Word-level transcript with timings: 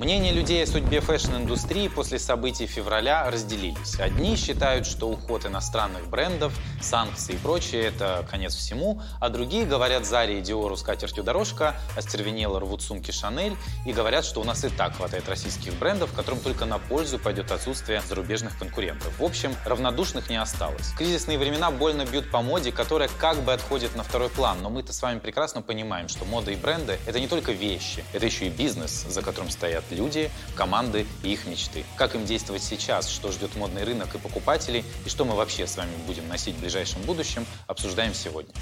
Мнения 0.00 0.32
людей 0.32 0.64
о 0.64 0.66
судьбе 0.66 1.02
фэшн-индустрии 1.02 1.88
после 1.88 2.18
событий 2.18 2.66
февраля 2.66 3.30
разделились. 3.30 4.00
Одни 4.00 4.34
считают, 4.34 4.86
что 4.86 5.10
уход 5.10 5.44
иностранных 5.44 6.08
брендов, 6.08 6.54
санкции 6.80 7.34
и 7.34 7.36
прочее– 7.36 7.82
это 7.84 8.26
конец 8.30 8.54
всему, 8.54 9.02
а 9.20 9.28
другие 9.28 9.66
говорят 9.66 10.06
Заре 10.06 10.38
и 10.38 10.40
Диору 10.40 10.74
скатертью 10.74 11.22
дорожка, 11.22 11.76
остервенело 11.98 12.58
рвут 12.60 12.80
сумки 12.80 13.10
Шанель 13.10 13.54
и 13.84 13.92
говорят, 13.92 14.24
что 14.24 14.40
у 14.40 14.44
нас 14.44 14.64
и 14.64 14.70
так 14.70 14.96
хватает 14.96 15.28
российских 15.28 15.74
брендов, 15.74 16.14
которым 16.14 16.40
только 16.40 16.64
на 16.64 16.78
пользу 16.78 17.18
пойдет 17.18 17.52
отсутствие 17.52 18.00
зарубежных 18.00 18.58
конкурентов. 18.58 19.12
В 19.18 19.22
общем, 19.22 19.54
равнодушных 19.66 20.30
не 20.30 20.40
осталось. 20.40 20.94
Кризисные 20.96 21.36
времена 21.36 21.70
больно 21.70 22.06
бьют 22.06 22.30
по 22.30 22.40
моде, 22.40 22.72
которая 22.72 23.10
как 23.18 23.36
бы 23.42 23.52
отходит 23.52 23.94
на 23.96 24.02
второй 24.02 24.30
план, 24.30 24.62
но 24.62 24.70
мы-то 24.70 24.94
с 24.94 25.02
вами 25.02 25.18
прекрасно 25.18 25.60
понимаем, 25.60 26.08
что 26.08 26.24
мода 26.24 26.52
и 26.52 26.56
бренды– 26.56 26.98
это 27.06 27.20
не 27.20 27.28
только 27.28 27.52
вещи, 27.52 28.02
это 28.14 28.24
еще 28.24 28.46
и 28.46 28.48
бизнес, 28.48 29.04
за 29.06 29.20
которым 29.20 29.50
стоят 29.50 29.84
люди, 29.92 30.30
команды 30.54 31.06
и 31.22 31.32
их 31.32 31.46
мечты. 31.46 31.84
Как 31.96 32.14
им 32.14 32.24
действовать 32.24 32.62
сейчас, 32.62 33.08
что 33.08 33.30
ждет 33.32 33.54
модный 33.56 33.84
рынок 33.84 34.14
и 34.14 34.18
покупателей, 34.18 34.84
и 35.04 35.08
что 35.08 35.24
мы 35.24 35.34
вообще 35.34 35.66
с 35.66 35.76
вами 35.76 35.92
будем 36.06 36.28
носить 36.28 36.56
в 36.56 36.60
ближайшем 36.60 37.02
будущем, 37.02 37.46
обсуждаем 37.66 38.14
сегодня. 38.14 38.52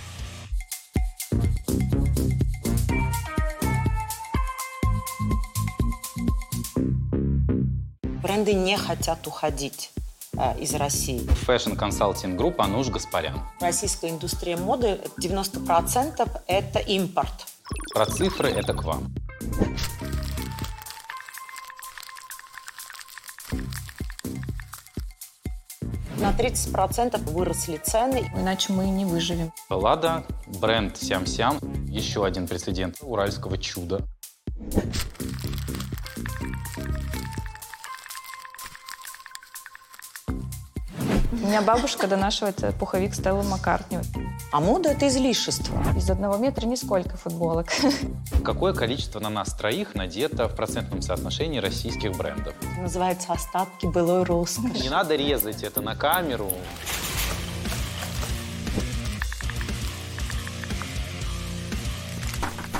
Бренды 8.22 8.52
не 8.52 8.76
хотят 8.76 9.26
уходить 9.26 9.90
э, 10.36 10.60
из 10.60 10.74
России. 10.74 11.20
Fashion 11.46 11.78
Consulting 11.78 12.36
Group 12.36 12.56
Ануш 12.58 12.88
Гаспарян. 12.88 13.40
Российская 13.60 14.10
индустрия 14.10 14.56
моды 14.56 15.00
90% 15.18 16.42
это 16.46 16.78
импорт. 16.80 17.46
Про 17.92 18.06
цифры 18.06 18.50
это 18.50 18.74
к 18.74 18.84
вам. 18.84 19.12
На 26.20 26.32
30% 26.32 27.30
выросли 27.30 27.76
цены. 27.76 28.30
Иначе 28.34 28.72
мы 28.72 28.86
не 28.90 29.04
выживем. 29.04 29.52
Лада, 29.70 30.24
бренд 30.60 30.96
Сям-Сям, 30.96 31.58
еще 31.86 32.26
один 32.26 32.48
прецедент 32.48 32.96
уральского 33.02 33.56
чуда. 33.56 34.04
У 41.30 41.36
меня 41.36 41.60
бабушка 41.60 42.06
донашивает 42.06 42.56
пуховик 42.78 43.14
Стеллы 43.14 43.42
Маккартни. 43.42 43.98
А 44.50 44.60
мода– 44.60 44.88
это 44.90 45.08
излишество. 45.08 45.78
Из 45.94 46.08
одного 46.08 46.38
метра 46.38 46.64
нисколько 46.64 47.18
футболок. 47.18 47.66
Какое 48.42 48.72
количество 48.72 49.20
на 49.20 49.28
нас 49.28 49.52
троих 49.52 49.94
надето 49.94 50.48
в 50.48 50.56
процентном 50.56 51.02
соотношении 51.02 51.58
российских 51.58 52.16
брендов? 52.16 52.54
Это 52.62 52.80
называется 52.80 53.34
остатки 53.34 53.84
былой 53.84 54.22
роскоши. 54.22 54.82
Не 54.82 54.88
надо 54.88 55.16
резать 55.16 55.62
это 55.62 55.82
на 55.82 55.94
камеру. 55.94 56.50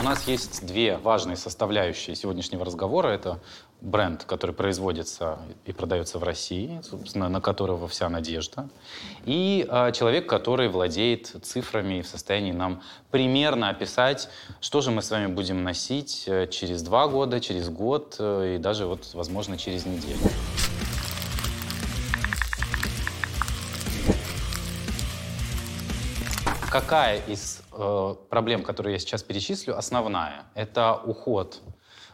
У 0.00 0.04
нас 0.04 0.26
есть 0.26 0.64
две 0.64 0.96
важные 0.96 1.36
составляющие 1.36 2.16
сегодняшнего 2.16 2.64
разговора. 2.64 3.08
Это 3.08 3.40
бренд, 3.80 4.24
который 4.24 4.54
производится 4.54 5.38
и 5.64 5.72
продается 5.72 6.18
в 6.18 6.24
России, 6.24 6.80
собственно, 6.82 7.28
на 7.28 7.40
которого 7.40 7.86
вся 7.86 8.08
надежда, 8.08 8.68
и 9.24 9.66
э, 9.68 9.92
человек, 9.92 10.28
который 10.28 10.68
владеет 10.68 11.36
цифрами 11.42 11.98
и 11.98 12.02
в 12.02 12.08
состоянии 12.08 12.52
нам 12.52 12.82
примерно 13.10 13.70
описать, 13.70 14.28
что 14.60 14.80
же 14.80 14.90
мы 14.90 15.00
с 15.00 15.10
вами 15.10 15.28
будем 15.28 15.62
носить 15.62 16.24
э, 16.26 16.48
через 16.48 16.82
два 16.82 17.06
года, 17.06 17.40
через 17.40 17.68
год 17.68 18.16
э, 18.18 18.56
и 18.56 18.58
даже, 18.58 18.86
вот, 18.86 19.14
возможно, 19.14 19.56
через 19.56 19.86
неделю. 19.86 20.18
Какая 26.70 27.22
из 27.26 27.62
э, 27.72 28.14
проблем, 28.28 28.62
которые 28.62 28.94
я 28.94 28.98
сейчас 28.98 29.22
перечислю, 29.22 29.78
основная? 29.78 30.44
Это 30.54 30.96
уход 30.96 31.62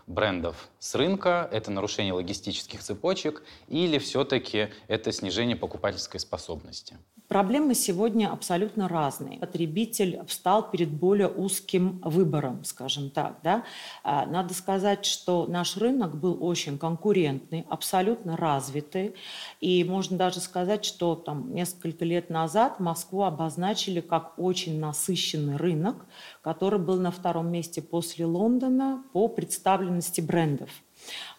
брендов 0.06 0.69
с 0.78 0.94
рынка, 0.94 1.48
это 1.53 1.70
нарушение 1.70 2.12
логистических 2.12 2.82
цепочек 2.82 3.42
или 3.69 3.98
все-таки 3.98 4.69
это 4.88 5.12
снижение 5.12 5.56
покупательской 5.56 6.20
способности? 6.20 6.98
Проблемы 7.28 7.74
сегодня 7.74 8.30
абсолютно 8.30 8.86
разные. 8.86 9.38
Потребитель 9.38 10.20
встал 10.26 10.70
перед 10.70 10.90
более 10.90 11.28
узким 11.28 11.98
выбором, 12.04 12.64
скажем 12.64 13.08
так. 13.08 13.38
Да? 13.42 13.64
А, 14.02 14.26
надо 14.26 14.52
сказать, 14.52 15.06
что 15.06 15.46
наш 15.46 15.78
рынок 15.78 16.16
был 16.16 16.36
очень 16.44 16.76
конкурентный, 16.76 17.64
абсолютно 17.70 18.36
развитый. 18.36 19.14
И 19.62 19.84
можно 19.84 20.18
даже 20.18 20.40
сказать, 20.40 20.84
что 20.84 21.14
там, 21.14 21.54
несколько 21.54 22.04
лет 22.04 22.28
назад 22.28 22.78
Москву 22.78 23.22
обозначили 23.22 24.02
как 24.02 24.38
очень 24.38 24.78
насыщенный 24.78 25.56
рынок, 25.56 26.04
который 26.42 26.78
был 26.78 27.00
на 27.00 27.10
втором 27.10 27.50
месте 27.50 27.80
после 27.80 28.26
Лондона 28.26 29.02
по 29.14 29.28
представленности 29.28 30.20
брендов. 30.20 30.68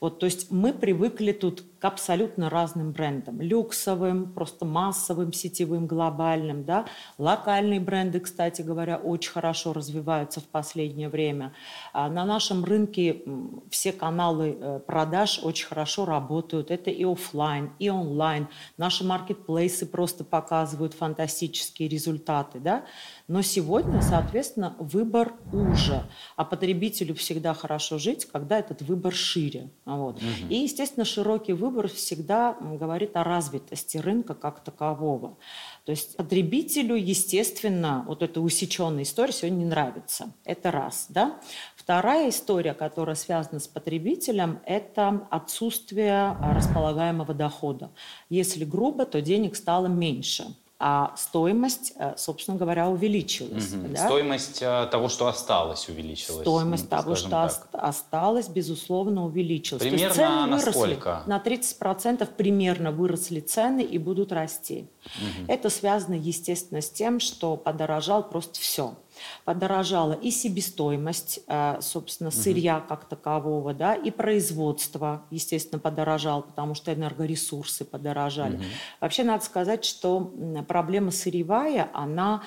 Вот, 0.06 0.20
то 0.20 0.28
есть 0.28 0.52
мы 0.52 0.72
привыкли 0.72 1.32
тут 1.32 1.64
к 1.80 1.86
абсолютно 1.86 2.50
разным 2.50 2.92
брендам. 2.92 3.42
Люксовым, 3.42 4.32
просто 4.34 4.64
массовым, 4.64 5.34
сетевым, 5.34 5.88
глобальным. 5.88 6.64
Да? 6.64 6.86
Локальные 7.18 7.80
бренды, 7.80 8.20
кстати 8.20 8.62
говоря, 8.62 8.98
очень 8.98 9.32
хорошо 9.32 9.74
развиваются 9.74 10.42
в 10.42 10.44
последнее 10.44 11.10
время. 11.10 11.54
А 11.92 12.08
на 12.10 12.24
нашем 12.24 12.64
рынке 12.64 13.24
все 13.72 13.92
каналы 13.92 14.58
э, 14.60 14.80
продаж 14.86 15.40
очень 15.42 15.66
хорошо 15.68 16.06
работают. 16.06 16.70
Это 16.70 16.92
и 16.92 17.04
офлайн, 17.04 17.72
и 17.80 17.90
онлайн. 17.90 18.48
Наши 18.78 19.04
маркетплейсы 19.04 19.88
просто 19.88 20.24
показывают 20.24 20.94
фантастические 20.94 21.90
результаты. 21.90 22.60
Да? 22.60 22.86
Но 23.28 23.42
сегодня, 23.42 24.02
соответственно, 24.02 24.76
выбор 24.80 25.34
уже. 25.52 26.04
А 26.36 26.46
потребителю 26.46 27.16
всегда 27.16 27.56
хорошо 27.56 27.98
жить, 27.98 28.26
когда 28.26 28.60
этот 28.60 28.84
выбор 28.84 29.14
шире. 29.14 29.72
Вот. 29.96 30.18
Угу. 30.18 30.50
И, 30.50 30.56
естественно, 30.56 31.06
широкий 31.06 31.54
выбор 31.54 31.88
всегда 31.88 32.58
говорит 32.60 33.16
о 33.16 33.24
развитости 33.24 33.98
рынка 33.98 34.34
как 34.34 34.64
такового. 34.64 35.38
То 35.86 35.92
есть 35.92 36.18
потребителю, 36.18 36.96
естественно, 36.96 38.04
вот 38.08 38.22
эта 38.24 38.42
усеченная 38.42 39.04
история 39.04 39.32
сегодня 39.32 39.58
не 39.58 39.66
нравится. 39.66 40.34
Это 40.44 40.72
раз. 40.72 41.08
Да? 41.10 41.40
Вторая 41.76 42.30
история, 42.30 42.74
которая 42.74 43.16
связана 43.16 43.60
с 43.60 43.68
потребителем, 43.68 44.60
это 44.66 45.28
отсутствие 45.30 46.36
располагаемого 46.42 47.34
дохода. 47.34 47.92
Если 48.30 48.66
грубо, 48.66 49.06
то 49.06 49.22
денег 49.22 49.56
стало 49.56 49.88
меньше 49.88 50.56
а 50.78 51.14
стоимость, 51.16 51.94
э, 51.98 52.16
собственно 52.18 52.58
говоря, 52.58 52.90
увеличилась. 52.90 53.74
Угу. 53.74 53.88
Да? 53.94 54.06
Стоимость 54.06 54.62
э, 54.62 54.88
того, 54.92 55.08
что 55.08 55.28
осталось, 55.28 55.88
увеличилась. 55.88 56.42
Стоимость 56.42 56.90
того, 56.90 57.16
что 57.16 57.30
так. 57.30 57.70
осталось, 57.72 58.50
безусловно, 58.50 59.26
увеличилась. 59.26 59.82
Примерно 59.82 60.14
То 60.14 60.22
есть 60.22 60.30
цены 60.32 60.46
на 60.48 60.58
выросли. 60.58 60.72
сколько? 60.72 61.24
На 61.28 61.38
30% 61.38 62.30
примерно 62.36 62.92
выросли 62.92 63.40
цены 63.40 63.82
и 63.82 63.98
будут 63.98 64.34
расти. 64.34 64.90
Угу. 65.06 65.46
Это 65.48 65.70
связано, 65.70 66.16
естественно, 66.16 66.82
с 66.82 66.90
тем, 66.90 67.22
что 67.22 67.56
подорожал 67.56 68.28
просто 68.28 68.60
все 68.60 68.96
подорожала 69.44 70.14
и 70.14 70.32
себестоимость, 70.32 71.40
э, 71.48 71.78
собственно, 71.82 72.32
сырья 72.32 72.78
угу. 72.78 72.88
как 72.88 73.06
такового, 73.06 73.74
да, 73.74 73.96
и 73.96 74.12
производство, 74.12 75.26
естественно, 75.30 75.80
подорожало, 75.80 76.42
потому 76.42 76.76
что 76.76 76.94
энергоресурсы 76.94 77.86
подорожали. 77.86 78.56
Угу. 78.56 78.64
Вообще 79.02 79.24
надо 79.24 79.44
сказать, 79.44 79.86
что 79.86 80.34
проблема 80.68 81.12
сырьевая, 81.12 81.90
она 81.94 82.44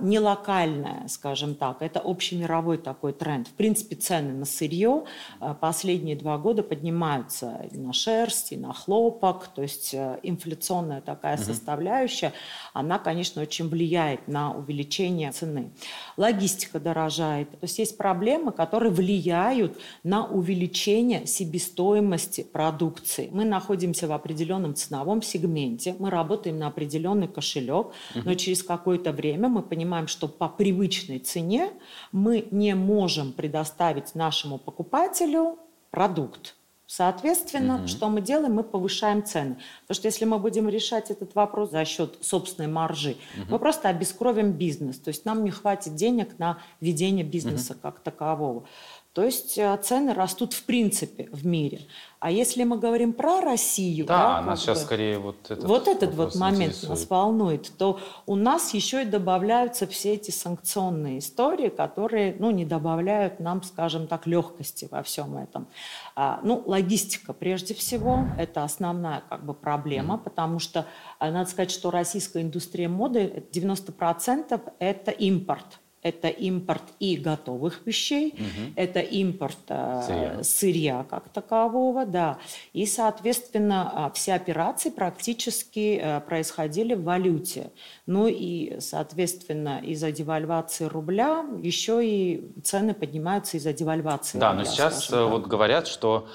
не 0.00 0.18
локальная, 0.18 1.06
скажем 1.08 1.54
так, 1.54 1.82
это 1.82 2.00
общемировой 2.00 2.78
такой 2.78 3.12
тренд. 3.12 3.46
В 3.46 3.52
принципе, 3.52 3.94
цены 3.94 4.32
на 4.32 4.46
сырье 4.46 5.04
а, 5.38 5.52
последние 5.52 6.16
два 6.16 6.38
года 6.38 6.62
поднимаются 6.62 7.66
и 7.70 7.76
на 7.76 7.92
шерсть, 7.92 8.52
и 8.52 8.56
на 8.56 8.72
хлопок, 8.72 9.48
то 9.48 9.60
есть 9.60 9.92
э, 9.92 10.18
инфляционная 10.22 11.02
такая 11.02 11.36
угу. 11.36 11.44
составляющая, 11.44 12.32
она, 12.72 12.98
конечно, 12.98 13.42
очень 13.42 13.68
влияет 13.68 14.28
на 14.28 14.54
увеличение 14.54 15.30
цены. 15.32 15.72
Логистика 16.16 16.80
дорожает, 16.80 17.50
то 17.50 17.58
есть 17.62 17.78
есть 17.78 17.98
проблемы, 17.98 18.52
которые 18.52 18.90
влияют 18.90 19.78
на 20.02 20.24
увеличение 20.24 21.26
себестоимости 21.26 22.42
продукции. 22.44 23.28
Мы 23.30 23.44
находимся 23.44 24.08
в 24.08 24.12
определенном 24.12 24.74
ценовом 24.74 25.20
сегменте, 25.20 25.94
мы 25.98 26.08
работаем 26.08 26.58
на 26.58 26.68
определенный 26.68 27.28
кошелек, 27.28 27.88
угу. 27.88 28.22
но 28.24 28.34
через 28.34 28.62
какое-то 28.62 29.12
время 29.12 29.49
мы 29.50 29.62
понимаем, 29.62 30.06
что 30.06 30.28
по 30.28 30.48
привычной 30.48 31.18
цене 31.18 31.70
мы 32.12 32.46
не 32.50 32.74
можем 32.74 33.32
предоставить 33.32 34.14
нашему 34.14 34.58
покупателю 34.58 35.58
продукт. 35.90 36.56
Соответственно, 36.86 37.76
угу. 37.76 37.86
что 37.86 38.08
мы 38.08 38.20
делаем? 38.20 38.54
Мы 38.54 38.64
повышаем 38.64 39.24
цены. 39.24 39.58
Потому 39.82 39.94
что 39.94 40.08
если 40.08 40.24
мы 40.24 40.40
будем 40.40 40.68
решать 40.68 41.12
этот 41.12 41.36
вопрос 41.36 41.70
за 41.70 41.84
счет 41.84 42.18
собственной 42.20 42.68
маржи, 42.68 43.16
угу. 43.36 43.46
мы 43.50 43.58
просто 43.60 43.88
обескровим 43.88 44.50
бизнес. 44.50 44.98
То 44.98 45.06
есть 45.10 45.24
нам 45.24 45.44
не 45.44 45.52
хватит 45.52 45.94
денег 45.94 46.36
на 46.40 46.58
ведение 46.80 47.24
бизнеса 47.24 47.74
угу. 47.74 47.82
как 47.82 48.00
такового. 48.00 48.64
То 49.12 49.24
есть 49.24 49.58
э, 49.58 49.76
цены 49.82 50.14
растут 50.14 50.52
в 50.52 50.62
принципе 50.64 51.28
в 51.32 51.44
мире. 51.44 51.80
А 52.20 52.30
если 52.30 52.62
мы 52.62 52.78
говорим 52.78 53.12
про 53.12 53.40
Россию, 53.40 54.06
да, 54.06 54.40
да 54.40 54.42
нас 54.42 54.60
сейчас 54.60 54.78
бы, 54.78 54.84
скорее 54.84 55.18
вот 55.18 55.50
этот, 55.50 55.64
вот 55.64 55.88
этот 55.88 56.14
вот 56.14 56.36
момент 56.36 56.74
интересует. 56.74 56.90
нас 56.90 57.10
волнует, 57.10 57.72
то 57.76 57.98
у 58.26 58.36
нас 58.36 58.72
еще 58.72 59.02
и 59.02 59.04
добавляются 59.04 59.88
все 59.88 60.14
эти 60.14 60.30
санкционные 60.30 61.18
истории, 61.18 61.70
которые, 61.70 62.36
ну, 62.38 62.52
не 62.52 62.64
добавляют 62.64 63.40
нам, 63.40 63.64
скажем 63.64 64.06
так, 64.06 64.28
легкости 64.28 64.86
во 64.88 65.02
всем 65.02 65.36
этом. 65.38 65.66
А, 66.14 66.38
ну, 66.44 66.62
логистика 66.64 67.32
прежде 67.32 67.74
всего 67.74 68.26
это 68.38 68.62
основная 68.62 69.24
как 69.28 69.44
бы 69.44 69.54
проблема, 69.54 70.14
mm-hmm. 70.14 70.22
потому 70.22 70.60
что 70.60 70.86
а, 71.18 71.32
надо 71.32 71.50
сказать, 71.50 71.72
что 71.72 71.90
российская 71.90 72.42
индустрия 72.42 72.88
моды 72.88 73.44
90% 73.50 74.72
это 74.78 75.10
импорт 75.10 75.80
это 76.02 76.28
импорт 76.28 76.82
и 76.98 77.16
готовых 77.16 77.80
вещей, 77.84 78.34
угу. 78.34 78.72
это 78.76 79.00
импорт 79.00 79.58
э, 79.68 80.02
сырья. 80.06 80.42
сырья 80.42 81.06
как 81.08 81.28
такового, 81.28 82.06
да. 82.06 82.38
И, 82.72 82.86
соответственно, 82.86 84.06
а, 84.06 84.10
все 84.10 84.34
операции 84.34 84.90
практически 84.90 86.00
э, 86.02 86.20
происходили 86.20 86.94
в 86.94 87.04
валюте. 87.04 87.70
Ну 88.06 88.26
и, 88.28 88.80
соответственно, 88.80 89.80
из-за 89.82 90.10
девальвации 90.10 90.84
рубля 90.84 91.44
еще 91.62 92.00
и 92.04 92.50
цены 92.64 92.94
поднимаются 92.94 93.58
из-за 93.58 93.72
девальвации 93.72 94.38
да, 94.38 94.52
рубля. 94.52 94.64
Но 94.64 94.70
сейчас 94.70 95.12
э, 95.12 95.22
вот 95.22 95.46
говорят, 95.46 95.86
что 95.86 96.28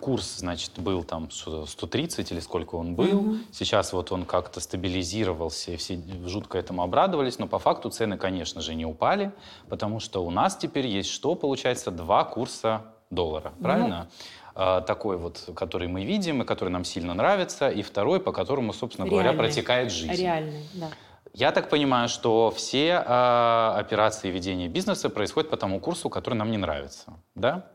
Курс, 0.00 0.36
значит, 0.36 0.72
был 0.76 1.02
там 1.02 1.28
130 1.30 2.30
или 2.30 2.40
сколько 2.40 2.76
он 2.76 2.94
был. 2.94 3.18
Угу. 3.18 3.36
Сейчас 3.52 3.92
вот 3.92 4.12
он 4.12 4.26
как-то 4.26 4.60
стабилизировался, 4.60 5.72
и 5.72 5.76
все 5.76 6.00
жутко 6.26 6.56
этому 6.58 6.82
обрадовались. 6.82 7.38
Но 7.38 7.48
по 7.48 7.58
факту 7.58 7.90
цены, 7.90 8.16
конечно 8.16 8.60
же, 8.60 8.74
не 8.74 8.86
упали, 8.86 9.32
потому 9.68 9.98
что 9.98 10.24
у 10.24 10.30
нас 10.30 10.56
теперь 10.56 10.86
есть 10.86 11.10
что, 11.10 11.34
получается, 11.34 11.90
два 11.90 12.24
курса 12.24 12.82
доллара, 13.10 13.52
ну, 13.58 13.62
правильно? 13.62 14.08
Ну, 14.54 14.82
такой 14.86 15.16
вот, 15.16 15.50
который 15.56 15.88
мы 15.88 16.04
видим 16.04 16.42
и 16.42 16.44
который 16.44 16.68
нам 16.68 16.84
сильно 16.84 17.12
нравится, 17.12 17.68
и 17.68 17.82
второй, 17.82 18.20
по 18.20 18.30
которому, 18.30 18.72
собственно 18.72 19.06
реальный, 19.06 19.32
говоря, 19.32 19.38
протекает 19.38 19.90
жизнь. 19.90 20.14
Реальный, 20.14 20.62
да. 20.74 20.90
Я 21.32 21.50
так 21.50 21.68
понимаю, 21.68 22.08
что 22.08 22.52
все 22.52 23.02
э, 23.04 23.74
операции 23.76 24.30
ведения 24.30 24.68
бизнеса 24.68 25.10
происходят 25.10 25.50
по 25.50 25.56
тому 25.56 25.80
курсу, 25.80 26.08
который 26.08 26.34
нам 26.34 26.52
не 26.52 26.58
нравится, 26.58 27.14
да? 27.34 27.66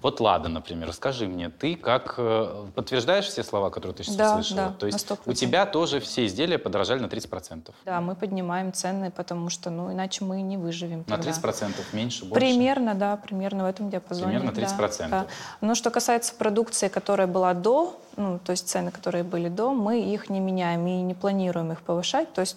Вот 0.00 0.20
Лада, 0.20 0.48
например, 0.48 0.92
скажи 0.92 1.26
мне, 1.28 1.50
ты 1.50 1.76
как 1.76 2.14
э, 2.16 2.66
подтверждаешь 2.74 3.26
все 3.26 3.44
слова, 3.44 3.70
которые 3.70 3.94
ты 3.94 4.02
сейчас 4.02 4.16
да, 4.16 4.32
услышала? 4.32 4.68
Да, 4.68 4.74
То 4.78 4.86
есть 4.86 5.06
у 5.26 5.32
тебя 5.32 5.66
тоже 5.66 6.00
все 6.00 6.26
изделия 6.26 6.58
подорожали 6.58 7.00
на 7.00 7.06
30%? 7.06 7.70
Да, 7.84 8.00
мы 8.00 8.14
поднимаем 8.14 8.72
цены, 8.72 9.10
потому 9.10 9.50
что, 9.50 9.70
ну, 9.70 9.92
иначе 9.92 10.24
мы 10.24 10.40
не 10.40 10.56
выживем. 10.56 11.04
На 11.06 11.16
тогда. 11.16 11.30
30% 11.30 11.74
меньше, 11.92 12.24
больше? 12.24 12.34
Примерно, 12.34 12.94
да, 12.94 13.16
примерно 13.16 13.64
в 13.64 13.66
этом 13.66 13.90
диапазоне. 13.90 14.38
Примерно 14.38 14.58
30%? 14.58 14.98
Да, 14.98 15.08
да. 15.08 15.26
Но 15.60 15.74
что 15.74 15.90
касается 15.90 16.34
продукции, 16.34 16.88
которая 16.88 17.26
была 17.26 17.52
до, 17.54 18.00
ну, 18.16 18.38
то 18.38 18.52
есть 18.52 18.68
цены, 18.68 18.90
которые 18.90 19.24
были 19.24 19.48
до, 19.48 19.72
мы 19.72 20.00
их 20.00 20.30
не 20.30 20.40
меняем 20.40 20.86
и 20.86 21.02
не 21.02 21.14
планируем 21.14 21.72
их 21.72 21.82
повышать. 21.82 22.32
То 22.32 22.40
есть 22.40 22.56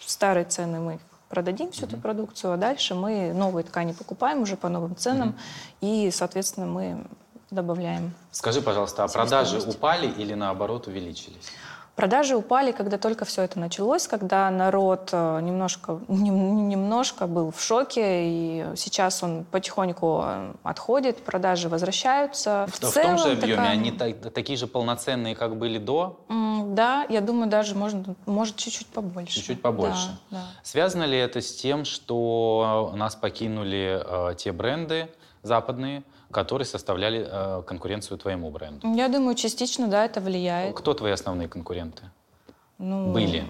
старые 0.00 0.44
цены 0.44 0.80
мы 0.80 0.98
продадим 1.28 1.72
всю 1.72 1.86
эту 1.86 1.96
продукцию, 1.96 2.52
а 2.52 2.56
дальше 2.56 2.94
мы 2.94 3.32
новые 3.32 3.64
ткани 3.64 3.92
покупаем 3.92 4.42
уже 4.42 4.56
по 4.56 4.68
новым 4.68 4.96
ценам, 4.96 5.36
и, 5.80 6.10
соответственно, 6.12 6.66
мы 6.66 7.04
добавляем. 7.50 8.12
Скажи, 8.30 8.60
пожалуйста, 8.60 9.04
а 9.04 9.08
продажи 9.08 9.58
упали 9.60 10.08
или 10.08 10.34
наоборот 10.34 10.86
увеличились? 10.86 11.52
Продажи 11.96 12.36
упали, 12.36 12.72
когда 12.72 12.98
только 12.98 13.24
все 13.24 13.40
это 13.40 13.58
началось, 13.58 14.06
когда 14.06 14.50
народ 14.50 15.08
э, 15.12 15.40
немножко, 15.40 15.98
немножко 16.08 17.26
был 17.26 17.50
в 17.50 17.58
шоке, 17.58 18.02
и 18.04 18.66
сейчас 18.76 19.22
он 19.22 19.44
потихоньку 19.44 20.20
э, 20.22 20.52
отходит, 20.62 21.24
продажи 21.24 21.70
возвращаются. 21.70 22.66
В, 22.68 22.74
в, 22.74 22.92
целом, 22.92 23.16
в 23.16 23.22
том 23.22 23.30
же 23.30 23.38
объеме 23.38 23.56
такая... 23.56 23.70
они 23.70 23.90
так, 23.92 24.32
такие 24.34 24.58
же 24.58 24.66
полноценные, 24.66 25.34
как 25.34 25.56
были 25.56 25.78
до? 25.78 26.20
Да, 26.66 27.06
я 27.08 27.22
думаю, 27.22 27.48
даже 27.48 27.74
можно, 27.74 28.14
может 28.26 28.56
чуть-чуть 28.56 28.88
побольше. 28.88 29.36
Чуть-чуть 29.36 29.62
побольше. 29.62 30.18
Да, 30.30 30.36
да. 30.36 30.46
Связано 30.62 31.04
ли 31.04 31.16
это 31.16 31.40
с 31.40 31.56
тем, 31.56 31.86
что 31.86 32.92
нас 32.94 33.16
покинули 33.16 34.02
э, 34.04 34.34
те 34.36 34.52
бренды 34.52 35.08
западные, 35.42 36.02
которые 36.30 36.66
составляли 36.66 37.26
э, 37.28 37.62
конкуренцию 37.62 38.18
твоему 38.18 38.50
бренду? 38.50 38.86
Я 38.94 39.08
думаю, 39.08 39.34
частично, 39.34 39.88
да, 39.88 40.04
это 40.04 40.20
влияет. 40.20 40.76
Кто 40.76 40.94
твои 40.94 41.12
основные 41.12 41.48
конкуренты? 41.48 42.04
Ну, 42.78 43.12
Были? 43.12 43.44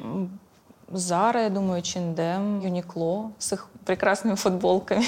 Зара, 0.89 1.43
я 1.43 1.51
думаю, 1.51 1.83
Чиндем, 1.83 2.61
Юникло 2.61 3.33
с 3.39 3.53
их 3.53 3.69
прекрасными 3.85 4.37
футболками. 4.37 5.05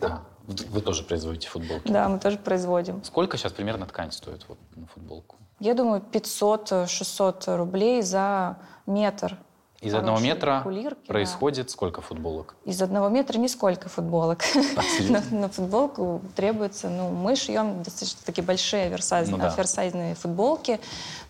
Да. 0.00 0.22
Вы 0.46 0.80
тоже 0.80 1.04
производите 1.04 1.48
футболки? 1.48 1.86
Да, 1.88 2.08
мы 2.08 2.18
тоже 2.18 2.36
производим. 2.36 3.04
Сколько 3.04 3.36
сейчас 3.36 3.52
примерно 3.52 3.86
ткань 3.86 4.10
стоит 4.10 4.44
вот, 4.48 4.58
на 4.74 4.86
футболку? 4.88 5.36
Я 5.60 5.74
думаю, 5.74 6.02
500-600 6.12 7.56
рублей 7.56 8.02
за 8.02 8.56
метр. 8.86 9.36
Из 9.80 9.94
одного 9.94 10.18
метра 10.18 10.60
кулирки, 10.62 11.06
происходит 11.06 11.66
да. 11.66 11.72
сколько 11.72 12.02
футболок? 12.02 12.54
Из 12.66 12.82
одного 12.82 13.08
метра 13.08 13.38
нисколько 13.38 13.88
футболок. 13.88 14.44
на, 15.08 15.22
на 15.30 15.48
футболку 15.48 16.20
требуется, 16.36 16.90
ну, 16.90 17.08
мы 17.08 17.34
шьем 17.34 17.82
достаточно 17.82 18.20
такие 18.26 18.42
большие 18.42 18.86
оверсайзные, 18.86 19.38
ну, 19.38 19.42
да. 19.42 19.54
оверсайзные 19.54 20.14
футболки, 20.16 20.80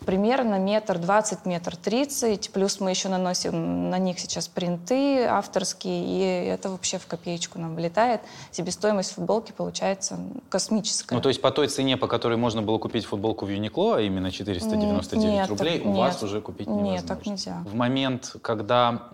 примерно 0.05 0.59
метр 0.59 0.99
двадцать, 0.99 1.47
метр 1.47 1.77
тридцать, 1.77 2.51
плюс 2.51 2.81
мы 2.81 2.91
еще 2.91 3.09
наносим 3.09 3.89
на 3.89 3.99
них 3.99 4.19
сейчас 4.19 4.49
принты 4.49 5.25
авторские, 5.27 6.05
и 6.05 6.49
это 6.49 6.71
вообще 6.71 6.99
в 6.99 7.07
копеечку 7.07 7.61
нам 7.61 7.77
вылетает. 7.77 8.21
Себестоимость 8.51 9.13
футболки 9.13 9.53
получается 9.53 10.19
космическая. 10.49 11.15
Ну, 11.15 11.21
то 11.21 11.29
есть 11.29 11.41
по 11.41 11.53
той 11.53 11.69
цене, 11.69 11.97
по 11.97 12.09
которой 12.09 12.37
можно 12.37 12.63
было 12.63 12.79
купить 12.79 13.05
футболку 13.05 13.47
в 13.47 13.49
Юникло, 13.49 13.99
а 13.99 14.01
именно 14.01 14.33
499 14.33 15.25
нет, 15.25 15.49
рублей, 15.49 15.79
так, 15.79 15.87
у 15.87 15.91
нет, 15.91 15.99
вас 15.99 16.23
уже 16.25 16.41
купить 16.41 16.67
невозможно. 16.67 16.97
Нет, 16.97 17.07
так 17.07 17.25
нельзя. 17.27 17.63
В 17.65 17.77
момент 17.77 18.40
когда 18.43 19.09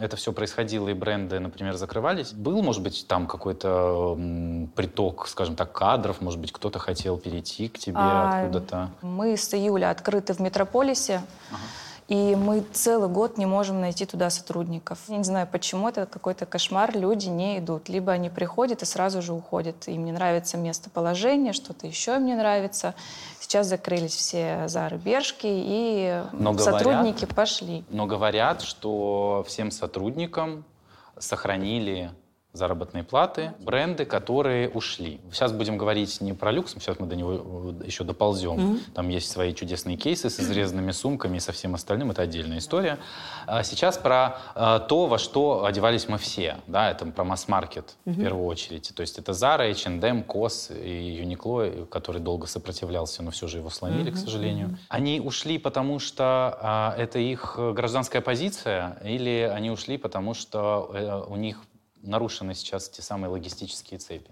это 0.00 0.16
все 0.16 0.32
происходило 0.32 0.88
и 0.88 0.94
бренды, 0.94 1.38
например, 1.40 1.74
закрывались, 1.76 2.32
был, 2.32 2.62
может 2.62 2.82
быть, 2.82 3.06
там 3.08 3.26
какой-то 3.26 4.18
приток, 4.74 5.28
скажем 5.28 5.56
так, 5.56 5.72
кадров, 5.72 6.20
может 6.20 6.40
быть, 6.40 6.52
кто-то 6.52 6.78
хотел 6.78 7.18
перейти 7.18 7.68
к 7.68 7.78
тебе 7.78 7.98
а, 7.98 8.42
откуда-то? 8.42 8.90
Мы 9.02 9.36
с 9.36 9.52
июля 9.54 9.90
открыты 9.90 10.32
в 10.34 10.40
Метрополисе. 10.40 11.22
Ага. 11.50 11.60
И 12.10 12.34
мы 12.34 12.64
целый 12.72 13.08
год 13.08 13.38
не 13.38 13.46
можем 13.46 13.80
найти 13.80 14.04
туда 14.04 14.30
сотрудников. 14.30 14.98
Я 15.06 15.18
не 15.18 15.22
знаю, 15.22 15.46
почему 15.46 15.88
это 15.88 16.06
какой-то 16.06 16.44
кошмар. 16.44 16.96
Люди 16.96 17.28
не 17.28 17.58
идут. 17.60 17.88
Либо 17.88 18.10
они 18.10 18.28
приходят 18.30 18.82
и 18.82 18.84
сразу 18.84 19.22
же 19.22 19.32
уходят. 19.32 19.86
Им 19.86 20.04
не 20.04 20.10
нравится 20.10 20.56
местоположение, 20.56 21.52
что-то 21.52 21.86
еще 21.86 22.16
им 22.16 22.26
не 22.26 22.34
нравится. 22.34 22.96
Сейчас 23.38 23.68
закрылись 23.68 24.16
все 24.16 24.66
Зары 24.66 24.96
Бершки, 24.96 25.46
и 25.46 26.24
но 26.32 26.58
сотрудники 26.58 27.20
говорят, 27.20 27.36
пошли. 27.36 27.84
Но 27.90 28.06
говорят, 28.06 28.62
что 28.62 29.44
всем 29.46 29.70
сотрудникам 29.70 30.64
сохранили 31.16 32.10
заработные 32.52 33.04
платы, 33.04 33.52
бренды, 33.60 34.04
которые 34.04 34.68
ушли. 34.68 35.20
Сейчас 35.32 35.52
будем 35.52 35.78
говорить 35.78 36.20
не 36.20 36.32
про 36.32 36.50
люкс, 36.50 36.72
сейчас 36.72 36.98
мы 36.98 37.06
до 37.06 37.14
него 37.14 37.74
еще 37.84 38.02
доползем. 38.02 38.56
Mm-hmm. 38.56 38.80
Там 38.94 39.08
есть 39.08 39.30
свои 39.30 39.54
чудесные 39.54 39.96
кейсы 39.96 40.28
с 40.30 40.40
изрезанными 40.40 40.90
сумками 40.90 41.36
и 41.36 41.40
со 41.40 41.52
всем 41.52 41.74
остальным, 41.74 42.10
это 42.10 42.22
отдельная 42.22 42.58
история. 42.58 42.98
А 43.46 43.62
сейчас 43.62 43.98
про 43.98 44.38
а, 44.54 44.80
то, 44.80 45.06
во 45.06 45.18
что 45.18 45.64
одевались 45.64 46.08
мы 46.08 46.18
все, 46.18 46.56
да, 46.66 46.90
это 46.90 47.06
про 47.06 47.22
масс-маркет 47.22 47.96
mm-hmm. 48.04 48.12
в 48.12 48.20
первую 48.20 48.46
очередь. 48.46 48.92
То 48.94 49.02
есть 49.02 49.18
это 49.18 49.30
Zara, 49.30 49.70
H&M, 49.70 50.22
COS 50.22 50.76
и 50.76 51.22
Uniqlo, 51.22 51.86
который 51.86 52.20
долго 52.20 52.48
сопротивлялся, 52.48 53.22
но 53.22 53.30
все 53.30 53.46
же 53.46 53.58
его 53.58 53.70
сломили, 53.70 54.10
mm-hmm. 54.10 54.14
к 54.14 54.18
сожалению. 54.18 54.78
Они 54.88 55.20
ушли, 55.20 55.58
потому 55.58 56.00
что 56.00 56.58
а, 56.60 56.94
это 56.98 57.20
их 57.20 57.56
гражданская 57.56 58.22
позиция, 58.22 58.98
или 59.04 59.48
они 59.52 59.70
ушли, 59.70 59.98
потому 59.98 60.34
что 60.34 60.90
э, 60.92 61.24
у 61.28 61.36
них 61.36 61.60
нарушены 62.02 62.54
сейчас 62.54 62.88
те 62.88 63.02
самые 63.02 63.30
логистические 63.30 63.98
цепи? 63.98 64.30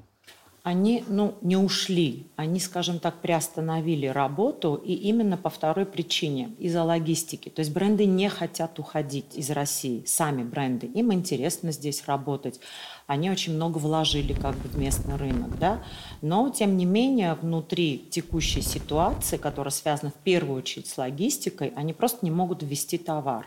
Они 0.64 1.02
ну, 1.08 1.34
не 1.40 1.56
ушли, 1.56 2.26
они, 2.36 2.60
скажем 2.60 2.98
так, 2.98 3.22
приостановили 3.22 4.06
работу, 4.06 4.74
и 4.74 4.92
именно 4.92 5.38
по 5.38 5.48
второй 5.48 5.86
причине, 5.86 6.50
из-за 6.58 6.82
логистики. 6.82 7.48
То 7.48 7.60
есть 7.60 7.72
бренды 7.72 8.04
не 8.04 8.28
хотят 8.28 8.78
уходить 8.78 9.34
из 9.34 9.48
России, 9.50 10.02
сами 10.04 10.42
бренды. 10.42 10.86
Им 10.88 11.12
интересно 11.14 11.72
здесь 11.72 12.04
работать. 12.06 12.60
Они 13.06 13.30
очень 13.30 13.54
много 13.54 13.78
вложили 13.78 14.34
как 14.34 14.56
бы 14.56 14.68
в 14.68 14.76
местный 14.76 15.16
рынок, 15.16 15.58
да? 15.58 15.82
но, 16.20 16.50
тем 16.50 16.76
не 16.76 16.84
менее, 16.84 17.34
внутри 17.34 18.06
текущей 18.10 18.60
ситуации, 18.60 19.38
которая 19.38 19.72
связана 19.72 20.10
в 20.10 20.22
первую 20.22 20.58
очередь 20.58 20.88
с 20.88 20.98
логистикой, 20.98 21.72
они 21.76 21.94
просто 21.94 22.26
не 22.26 22.30
могут 22.30 22.62
ввести 22.62 22.98
товар. 22.98 23.46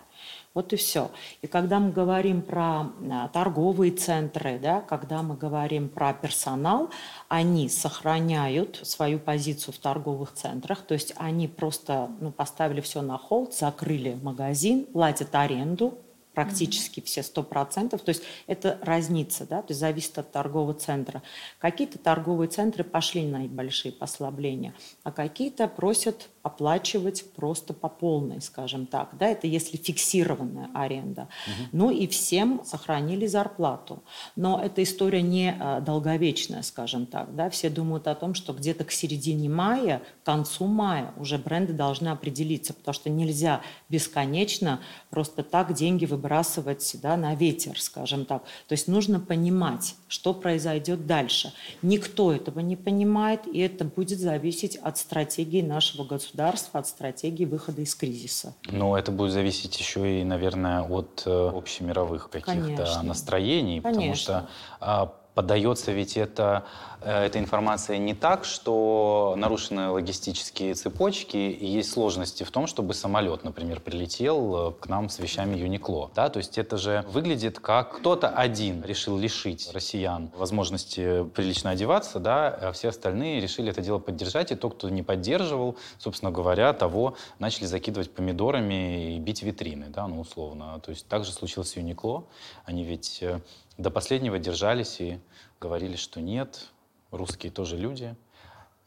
Вот 0.53 0.73
и 0.73 0.75
все. 0.75 1.11
И 1.41 1.47
когда 1.47 1.79
мы 1.79 1.91
говорим 1.91 2.41
про 2.41 2.87
а, 3.09 3.29
торговые 3.29 3.93
центры, 3.93 4.59
да, 4.59 4.81
когда 4.81 5.23
мы 5.23 5.37
говорим 5.37 5.87
про 5.87 6.13
персонал, 6.13 6.89
они 7.29 7.69
сохраняют 7.69 8.79
свою 8.83 9.17
позицию 9.19 9.73
в 9.73 9.77
торговых 9.77 10.33
центрах, 10.33 10.81
то 10.81 10.93
есть 10.93 11.13
они 11.15 11.47
просто 11.47 12.09
ну, 12.19 12.31
поставили 12.31 12.81
все 12.81 13.01
на 13.01 13.17
холд, 13.17 13.53
закрыли 13.53 14.19
магазин, 14.21 14.85
платят 14.85 15.33
аренду, 15.35 15.97
практически 16.33 17.01
все 17.01 17.23
сто 17.23 17.43
процентов. 17.43 18.01
То 18.01 18.09
есть 18.09 18.23
это 18.47 18.77
разница, 18.81 19.45
да, 19.47 19.61
то 19.61 19.71
есть 19.71 19.79
зависит 19.79 20.17
от 20.17 20.31
торгового 20.31 20.73
центра. 20.73 21.21
Какие-то 21.59 21.97
торговые 21.97 22.49
центры 22.49 22.83
пошли 22.83 23.25
на 23.25 23.39
большие 23.47 23.91
послабления, 23.91 24.73
а 25.03 25.11
какие-то 25.11 25.67
просят 25.67 26.29
оплачивать 26.43 27.31
просто 27.35 27.73
по 27.73 27.87
полной, 27.87 28.41
скажем 28.41 28.87
так. 28.87 29.09
Да, 29.17 29.27
это 29.27 29.45
если 29.45 29.77
фиксированная 29.77 30.69
аренда. 30.73 31.21
Угу. 31.21 31.67
Ну 31.71 31.91
и 31.91 32.07
всем 32.07 32.61
сохранили 32.65 33.27
зарплату. 33.27 34.01
Но 34.35 34.59
эта 34.61 34.81
история 34.81 35.21
не 35.21 35.55
а, 35.59 35.81
долговечная, 35.81 36.63
скажем 36.63 37.05
так. 37.05 37.35
Да. 37.35 37.49
Все 37.49 37.69
думают 37.69 38.07
о 38.07 38.15
том, 38.15 38.33
что 38.33 38.53
где-то 38.53 38.85
к 38.85 38.91
середине 38.91 39.49
мая, 39.49 40.01
к 40.23 40.25
концу 40.25 40.65
мая 40.65 41.13
уже 41.17 41.37
бренды 41.37 41.73
должны 41.73 42.07
определиться, 42.09 42.73
потому 42.73 42.93
что 42.93 43.09
нельзя 43.09 43.61
бесконечно 43.89 44.79
просто 45.11 45.43
так 45.43 45.73
деньги 45.73 46.05
выбрасывать 46.05 46.95
да, 47.01 47.17
на 47.17 47.35
ветер, 47.35 47.79
скажем 47.79 48.25
так. 48.25 48.43
То 48.67 48.73
есть 48.73 48.87
нужно 48.87 49.19
понимать, 49.19 49.95
что 50.07 50.33
произойдет 50.33 51.05
дальше. 51.05 51.53
Никто 51.83 52.33
этого 52.33 52.61
не 52.61 52.75
понимает, 52.75 53.45
и 53.45 53.59
это 53.59 53.85
будет 53.85 54.19
зависеть 54.19 54.77
от 54.77 54.97
стратегии 54.97 55.61
нашего 55.61 56.03
государства 56.03 56.30
государства 56.31 56.79
от 56.79 56.87
стратегии 56.87 57.45
выхода 57.45 57.81
из 57.81 57.93
кризиса. 57.95 58.53
Но 58.65 58.97
это 58.97 59.11
будет 59.11 59.31
зависеть 59.31 59.77
еще 59.79 60.21
и, 60.21 60.23
наверное, 60.23 60.81
от 60.81 61.23
э, 61.25 61.49
общемировых 61.53 62.29
каких-то 62.29 63.01
настроений, 63.03 63.81
Конечно. 63.81 64.01
потому 64.01 64.15
что 64.15 64.49
а, 64.79 65.13
подается 65.33 65.91
ведь 65.91 66.17
это, 66.17 66.65
э, 67.01 67.25
эта 67.25 67.39
информация 67.39 67.97
не 67.97 68.13
так, 68.13 68.45
что 68.45 69.35
нарушены 69.37 69.89
логистические 69.89 70.73
цепочки 70.73 71.37
и 71.37 71.65
есть 71.65 71.91
сложности 71.91 72.43
в 72.43 72.51
том, 72.51 72.67
чтобы 72.67 72.93
самолет, 72.93 73.43
например, 73.43 73.79
прилетел 73.79 74.69
э, 74.69 74.73
к 74.73 74.87
нам 74.87 75.09
с 75.09 75.19
вещами 75.19 75.57
Юникло. 75.57 76.11
Да? 76.15 76.29
То 76.29 76.37
есть 76.37 76.57
это 76.57 76.77
же 76.77 77.05
выглядит 77.09 77.59
как 77.59 77.99
кто-то 77.99 78.29
один 78.29 78.83
решил 78.83 79.17
лишить 79.17 79.69
россиян 79.73 80.31
возможности 80.35 81.23
прилично 81.35 81.71
одеваться, 81.71 82.19
да, 82.19 82.47
а 82.47 82.71
все 82.71 82.89
остальные 82.89 83.41
решили 83.41 83.71
это 83.71 83.81
дело 83.81 83.99
поддержать, 83.99 84.51
и 84.51 84.55
тот, 84.55 84.75
кто 84.75 84.89
не 84.89 85.03
поддерживал, 85.03 85.77
собственно 85.97 86.31
говоря, 86.31 86.73
того 86.73 87.15
начали 87.39 87.65
закидывать 87.65 88.11
помидорами 88.11 89.15
и 89.15 89.19
бить 89.19 89.43
витрины, 89.43 89.87
да, 89.89 90.07
ну, 90.07 90.19
условно. 90.19 90.79
То 90.83 90.91
есть 90.91 91.07
так 91.07 91.25
же 91.25 91.31
случилось 91.31 91.69
с 91.69 91.77
Юникло. 91.77 92.25
Они 92.65 92.83
ведь 92.83 93.19
э, 93.21 93.39
до 93.77 93.89
последнего 93.89 94.39
держались 94.39 94.99
и 94.99 95.19
говорили, 95.59 95.95
что 95.95 96.21
нет, 96.21 96.69
русские 97.11 97.51
тоже 97.51 97.77
люди, 97.77 98.15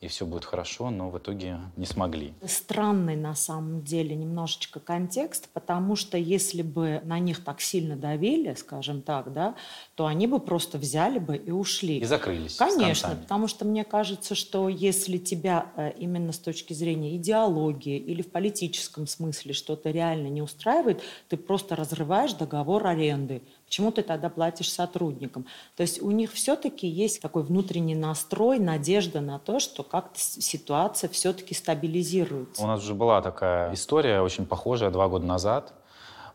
и 0.05 0.07
все 0.07 0.27
будет 0.27 0.45
хорошо, 0.45 0.91
но 0.91 1.09
в 1.09 1.17
итоге 1.17 1.61
не 1.77 1.87
смогли. 1.87 2.35
Странный 2.45 3.17
на 3.17 3.35
самом 3.35 3.83
деле 3.83 4.15
немножечко 4.15 4.79
контекст, 4.79 5.49
потому 5.55 5.97
что 5.97 6.19
если 6.19 6.61
бы 6.61 7.01
на 7.05 7.19
них 7.19 7.43
так 7.43 7.63
сильно 7.63 7.97
давили, 7.97 8.53
скажем 8.53 9.01
так, 9.01 9.33
да, 9.33 9.55
то 9.95 10.05
они 10.05 10.27
бы 10.27 10.41
просто 10.41 10.77
взяли 10.77 11.19
бы 11.19 11.37
и 11.37 11.51
ушли. 11.51 11.99
И 11.99 12.05
закрылись. 12.05 12.57
Конечно, 12.57 13.17
потому 13.23 13.49
что 13.49 13.65
мне 13.65 13.83
кажется, 13.83 14.35
что 14.35 14.69
если 14.69 15.17
тебя 15.17 15.73
э, 15.77 15.93
именно 15.97 16.33
с 16.33 16.39
точки 16.39 16.75
зрения 16.75 17.17
идеологии 17.17 17.97
или 17.97 18.21
в 18.21 18.31
политическом 18.31 19.07
смысле 19.07 19.55
что-то 19.55 19.91
реально 19.91 20.27
не 20.27 20.43
устраивает, 20.43 21.03
ты 21.29 21.39
просто 21.39 21.77
разрываешь 21.77 22.35
договор 22.35 22.87
аренды. 22.87 23.41
Почему 23.67 23.91
ты 23.91 24.03
тогда 24.03 24.29
платишь 24.29 24.71
сотрудникам? 24.71 25.47
То 25.77 25.83
есть 25.83 26.01
у 26.03 26.11
них 26.11 26.33
все-таки 26.33 26.87
есть 26.87 27.21
такой 27.21 27.43
внутренний 27.43 27.95
настрой, 27.95 28.59
надежда 28.59 29.21
на 29.21 29.39
то, 29.39 29.59
что 29.59 29.83
как-то 29.83 30.19
ситуация 30.19 31.11
все-таки 31.11 31.55
стабилизируется. 31.55 32.63
У 32.63 32.67
нас 32.67 32.83
уже 32.83 32.95
была 32.95 33.23
такая 33.23 33.73
история, 33.75 34.21
очень 34.21 34.47
похожая, 34.47 34.91
два 34.91 35.09
года 35.09 35.27
назад. 35.27 35.73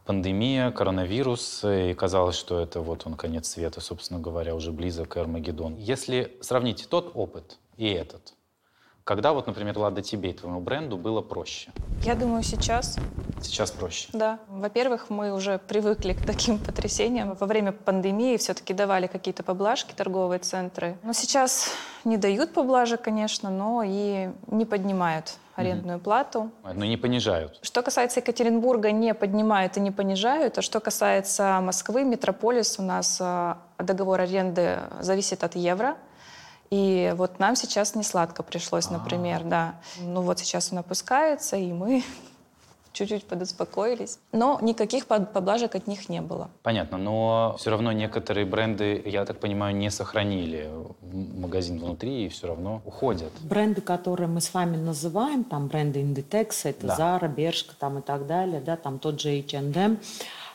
Пандемия, 0.05 0.71
коронавирус, 0.71 1.63
и 1.63 1.93
казалось, 1.93 2.35
что 2.35 2.59
это 2.59 2.81
вот 2.81 3.05
он 3.05 3.13
конец 3.13 3.47
света, 3.47 3.79
собственно 3.79 4.19
говоря, 4.19 4.55
уже 4.55 4.71
близок 4.71 5.09
к 5.09 5.17
Армагеддон. 5.17 5.75
Если 5.75 6.35
сравнить 6.41 6.87
тот 6.89 7.11
опыт 7.13 7.59
и 7.77 7.87
этот, 7.87 8.33
когда 9.09 9.33
вот, 9.33 9.47
например, 9.47 9.75
Лада 9.75 10.03
тебе 10.03 10.29
и 10.29 10.33
твоему 10.33 10.59
бренду 10.59 10.95
было 10.95 11.21
проще? 11.23 11.71
Я 12.03 12.13
думаю, 12.13 12.43
сейчас. 12.43 12.99
Сейчас 13.41 13.71
проще? 13.71 14.07
Да. 14.13 14.37
Во-первых, 14.47 15.09
мы 15.09 15.33
уже 15.33 15.57
привыкли 15.57 16.13
к 16.13 16.23
таким 16.23 16.59
потрясениям. 16.59 17.33
Во 17.33 17.47
время 17.47 17.71
пандемии 17.71 18.37
все-таки 18.37 18.71
давали 18.71 19.07
какие-то 19.07 19.41
поблажки 19.41 19.95
торговые 19.95 20.37
центры. 20.37 20.95
Но 21.01 21.13
сейчас 21.13 21.71
не 22.05 22.17
дают 22.17 22.53
поблажек, 22.53 23.01
конечно, 23.01 23.49
но 23.49 23.81
и 23.83 24.29
не 24.45 24.65
поднимают 24.65 25.37
арендную 25.55 25.97
mm-hmm. 25.97 26.03
плату. 26.03 26.51
Но 26.63 26.85
не 26.85 26.95
понижают. 26.95 27.57
Что 27.63 27.81
касается 27.81 28.19
Екатеринбурга, 28.19 28.91
не 28.91 29.15
поднимают 29.15 29.75
и 29.77 29.79
не 29.79 29.89
понижают. 29.89 30.59
А 30.59 30.61
что 30.61 30.79
касается 30.79 31.59
Москвы, 31.63 32.03
Метрополис, 32.03 32.77
у 32.77 32.83
нас 32.83 33.17
а, 33.19 33.57
договор 33.79 34.21
аренды 34.21 34.77
зависит 35.01 35.43
от 35.43 35.55
евро. 35.55 35.97
И 36.69 37.13
вот 37.15 37.39
нам 37.39 37.55
сейчас 37.55 37.95
не 37.95 38.03
сладко 38.03 38.43
пришлось, 38.43 38.87
А-а-а. 38.87 38.99
например, 38.99 39.43
да. 39.43 39.75
Ну 39.99 40.21
вот 40.21 40.39
сейчас 40.39 40.71
он 40.71 40.79
опускается, 40.79 41.57
и 41.57 41.71
мы 41.71 42.03
чуть-чуть 42.93 43.25
подуспокоились. 43.25 44.19
Но 44.31 44.59
никаких 44.61 45.07
поблажек 45.07 45.75
от 45.75 45.87
них 45.87 46.09
не 46.09 46.21
было. 46.21 46.49
Понятно, 46.61 46.97
но 46.97 47.55
все 47.57 47.71
равно 47.71 47.91
некоторые 47.91 48.45
бренды, 48.45 49.01
я 49.05 49.25
так 49.25 49.39
понимаю, 49.39 49.75
не 49.75 49.89
сохранили 49.89 50.69
магазин 51.01 51.79
внутри 51.79 52.25
и 52.25 52.29
все 52.29 52.47
равно 52.47 52.81
уходят. 52.85 53.31
Бренды, 53.41 53.81
которые 53.81 54.27
мы 54.27 54.41
с 54.41 54.53
вами 54.53 54.77
называем, 54.77 55.43
там 55.43 55.67
бренды 55.67 56.01
Inditex, 56.01 56.51
это 56.63 56.87
да. 56.87 56.97
Zara, 56.97 57.33
Bershka 57.33 57.71
там 57.79 57.99
и 57.99 58.01
так 58.01 58.27
далее, 58.27 58.61
да, 58.61 58.75
там 58.75 58.99
тот 58.99 59.19
же 59.19 59.29
H&M, 59.29 59.99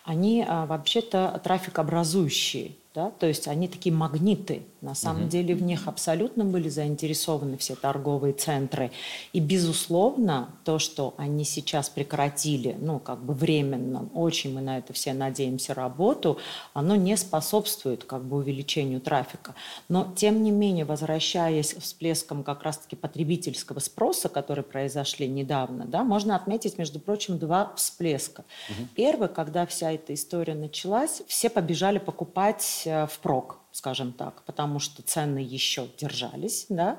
они 0.05 0.45
а, 0.47 0.67
вообще-то 0.67 1.41
трафикообразующие 1.43 2.73
да, 2.95 3.11
то 3.11 3.27
есть 3.27 3.49
они 3.49 3.67
такие 3.67 3.93
магниты. 3.93 4.63
На 4.81 4.95
самом 4.95 5.23
угу. 5.23 5.31
деле 5.31 5.55
в 5.55 5.63
них 5.63 5.89
абсолютно 5.89 6.45
были 6.45 6.69
заинтересованы 6.69 7.57
все 7.57 7.75
торговые 7.75 8.35
центры. 8.35 8.93
И, 9.33 9.41
безусловно, 9.41 10.51
то, 10.63 10.79
что 10.79 11.15
они 11.17 11.45
сейчас 11.45 11.89
прекратили, 11.89 12.77
ну, 12.79 12.99
как 13.01 13.25
бы 13.25 13.33
временно, 13.33 14.09
очень 14.15 14.55
мы 14.55 14.61
на 14.61 14.79
это 14.79 14.93
все 14.93 15.15
надеемся, 15.15 15.73
работу, 15.75 16.39
оно 16.75 16.95
не 16.97 17.17
способствует 17.17 18.05
как 18.05 18.25
бы 18.25 18.37
увеличению 18.37 19.01
трафика. 19.01 19.55
Но, 19.89 20.13
тем 20.15 20.45
не 20.45 20.51
менее, 20.51 20.85
возвращаясь 20.85 21.73
к 21.75 21.81
всплескам 21.81 22.45
как 22.45 22.63
раз-таки 22.63 22.95
потребительского 22.95 23.81
спроса, 23.81 24.29
которые 24.29 24.65
произошли 24.65 25.27
недавно, 25.27 25.87
да, 25.87 26.05
можно 26.05 26.37
отметить, 26.37 26.77
между 26.77 27.01
прочим, 27.01 27.39
два 27.39 27.73
всплеска. 27.75 28.45
Угу. 28.69 28.89
Первый, 28.95 29.29
когда 29.29 29.65
вся 29.67 29.93
эта 29.93 30.13
история 30.13 30.55
началась, 30.55 31.23
все 31.27 31.49
побежали 31.49 31.99
покупать 31.99 32.84
Э, 32.87 33.07
впрок, 33.07 33.59
скажем 33.73 34.13
так, 34.13 34.43
потому 34.45 34.79
что 34.79 35.03
цены 35.03 35.39
еще 35.39 35.89
держались, 35.99 36.67
да, 36.69 36.99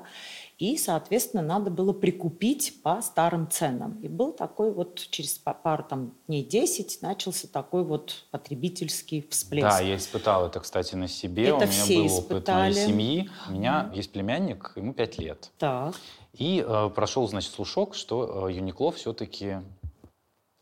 и, 0.58 0.78
соответственно, 0.78 1.42
надо 1.42 1.70
было 1.70 1.92
прикупить 1.92 2.82
по 2.82 3.02
старым 3.02 3.50
ценам. 3.50 4.00
И 4.02 4.08
был 4.08 4.32
такой 4.32 4.72
вот 4.72 5.06
через 5.10 5.38
пару 5.38 5.84
там, 5.84 6.14
дней 6.26 6.44
10 6.44 7.02
начался 7.02 7.46
такой 7.46 7.84
вот 7.84 8.24
потребительский 8.30 9.26
всплеск. 9.30 9.68
Да, 9.68 9.80
я 9.80 9.96
испытал 9.96 10.46
это, 10.46 10.60
кстати, 10.60 10.94
на 10.94 11.08
себе. 11.08 11.48
Это 11.48 11.56
У 11.56 11.58
меня 11.60 11.66
все 11.68 11.96
был 11.98 12.06
испытали. 12.06 12.36
опыт 12.36 12.48
моей 12.48 12.86
семьи. 12.86 13.30
У 13.48 13.52
меня 13.52 13.90
есть 13.94 14.12
племянник, 14.12 14.72
ему 14.76 14.94
5 14.94 15.18
лет. 15.18 15.50
Так. 15.58 15.94
И 16.32 16.64
э, 16.66 16.90
прошел, 16.94 17.28
значит, 17.28 17.52
слушок, 17.52 17.94
что 17.94 18.48
э, 18.48 18.52
Юникло 18.54 18.92
все-таки 18.92 19.58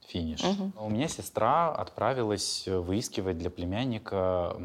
финиш. 0.07 0.43
Угу. 0.43 0.87
У 0.87 0.91
меня 0.91 1.09
сестра 1.09 1.73
отправилась 1.73 2.65
э, 2.67 2.79
выискивать 2.79 3.39
для 3.39 3.51
племянника 3.51 4.57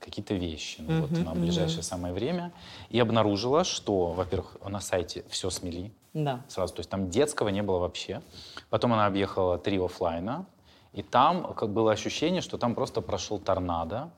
какие-то 0.00 0.34
вещи 0.34 0.80
ну, 0.80 1.04
угу, 1.04 1.06
вот, 1.06 1.24
на 1.24 1.34
ближайшее 1.34 1.78
угу. 1.78 1.84
самое 1.84 2.14
время 2.14 2.52
и 2.90 2.98
обнаружила, 2.98 3.64
что, 3.64 4.12
во-первых, 4.12 4.56
на 4.66 4.80
сайте 4.80 5.24
все 5.28 5.50
смели. 5.50 5.92
Да. 6.14 6.40
Сразу, 6.48 6.74
то 6.74 6.80
есть 6.80 6.90
там 6.90 7.10
детского 7.10 7.50
не 7.50 7.62
было 7.62 7.78
вообще. 7.78 8.22
Потом 8.70 8.94
она 8.94 9.06
объехала 9.06 9.58
три 9.58 9.78
офлайна, 9.78 10.46
и 10.92 11.02
там 11.02 11.52
как 11.54 11.70
было 11.70 11.92
ощущение, 11.92 12.40
что 12.40 12.56
там 12.56 12.74
просто 12.74 13.02
прошел 13.02 13.38
торнадо. 13.38 14.10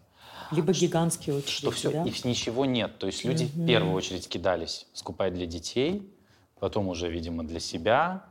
Либо 0.52 0.73
гигантские 0.73 1.37
очереди, 1.37 1.52
Что 1.52 1.70
все, 1.73 1.90
да? 1.90 2.04
и 2.04 2.12
ничего 2.26 2.64
нет. 2.64 2.99
То 2.99 3.06
есть 3.06 3.25
люди 3.25 3.44
mm 3.44 3.64
в 3.64 3.66
первую 3.66 3.94
очередь 3.94 4.28
кидались 4.28 4.87
скупать 4.94 5.35
для 5.35 5.47
детей, 5.47 6.08
потом 6.61 6.88
уже, 6.88 7.11
видимо, 7.11 7.44
для 7.44 7.61
себя, 7.61 8.25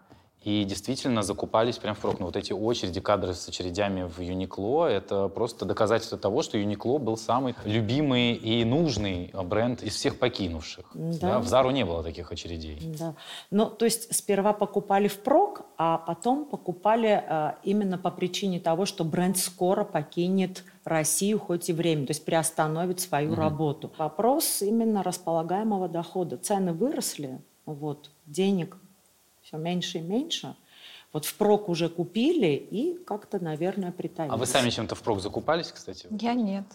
и 0.48 0.63
действительно 0.63 1.24
закупались 1.24 1.77
прям 1.77 1.94
впрок. 1.94 2.20
Ну, 2.20 2.27
вот 2.27 2.38
эти 2.38 2.54
очереди, 2.54 3.01
кадры 3.01 3.34
с 3.34 3.50
очередями 3.50 4.04
в 4.04 4.22
Юникло, 4.22 4.86
это 4.86 5.27
просто 5.27 5.66
доказательство 5.66 6.18
того, 6.18 6.42
что 6.42 6.58
Юникло 6.58 7.00
был 7.00 7.18
самый 7.18 7.54
любимый 7.66 8.32
и 8.32 8.63
нужный 8.63 9.30
бренд 9.34 9.84
из 9.84 9.96
всех 9.96 10.18
покинувших. 10.20 10.86
Да. 10.94 11.18
Да? 11.20 11.39
В 11.39 11.48
Зару 11.50 11.72
не 11.72 11.84
было 11.84 12.01
таких 12.01 12.32
очередей. 12.32 12.80
Да. 12.98 13.16
Ну, 13.51 13.66
то 13.66 13.84
есть 13.84 14.16
сперва 14.16 14.54
покупали 14.54 15.10
впрок, 15.10 15.63
а 15.77 15.98
потом 15.98 16.46
покупали 16.46 17.25
э, 17.27 17.51
именно 17.63 17.98
по 17.98 18.10
причине 18.10 18.62
того, 18.62 18.86
что 18.86 19.04
бренд 19.04 19.38
скоро 19.38 19.84
покинет 19.84 20.63
Россию 20.86 21.39
хоть 21.39 21.68
и 21.68 21.74
время, 21.74 22.06
то 22.08 22.12
есть 22.12 22.24
приостановит 22.24 23.01
свою 23.01 23.34
угу. 23.34 23.42
работу. 23.42 23.92
Вопрос 23.98 24.62
именно 24.62 25.04
располагаемого 25.04 25.89
дохода. 25.89 26.38
Цены 26.38 26.72
выросли, 26.72 27.42
вот, 27.66 28.12
денег 28.25 28.77
все 29.48 29.58
меньше 29.58 30.00
и 30.00 30.01
меньше, 30.01 30.56
Вот 31.13 31.25
впрок 31.25 31.70
уже 31.70 31.88
купили 31.88 32.48
и 32.48 32.98
как-то, 33.06 33.42
наверное, 33.42 33.94
притаились. 33.94 34.34
А 34.34 34.38
вы 34.38 34.46
сами 34.46 34.70
чем-то 34.70 34.94
впрок 34.94 35.22
закупались, 35.22 35.72
кстати? 35.72 36.08
Я 36.12 36.34
нет. 36.34 36.66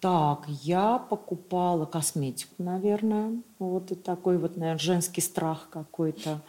Так, 0.00 0.44
я 0.62 0.98
покупала 0.98 1.86
косметику, 1.86 2.62
наверное. 2.62 3.42
Вот 3.58 3.90
и 3.90 3.94
такой 3.94 4.36
вот, 4.36 4.56
наверное, 4.56 4.78
женский 4.78 5.22
страх 5.22 5.68
какой-то. 5.70 6.42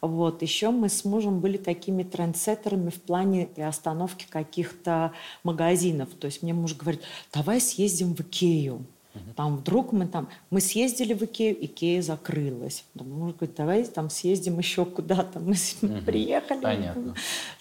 Вот. 0.00 0.42
Еще 0.42 0.70
мы 0.70 0.88
с 0.88 1.04
мужем 1.04 1.40
были 1.40 1.58
такими 1.58 2.02
трендсеттерами 2.02 2.88
в 2.88 3.00
плане 3.02 3.50
остановки 3.58 4.26
каких-то 4.28 5.12
магазинов. 5.44 6.08
То 6.14 6.24
есть 6.24 6.42
мне 6.42 6.54
муж 6.54 6.74
говорит, 6.74 7.02
давай 7.32 7.60
съездим 7.60 8.14
в 8.14 8.20
Икею. 8.22 8.86
Там 9.34 9.56
вдруг 9.56 9.92
мы 9.92 10.06
там, 10.06 10.28
мы 10.50 10.60
съездили 10.60 11.14
в 11.14 11.22
Икею, 11.22 11.64
Икея 11.64 12.02
закрылась. 12.02 12.84
Муж 12.94 13.34
говорит, 13.34 13.56
давай 13.56 13.84
там 13.84 14.10
съездим 14.10 14.58
еще 14.58 14.84
куда-то. 14.84 15.40
Мы 15.40 15.54
угу. 15.82 16.02
приехали. 16.04 16.60
Понятно. 16.60 17.14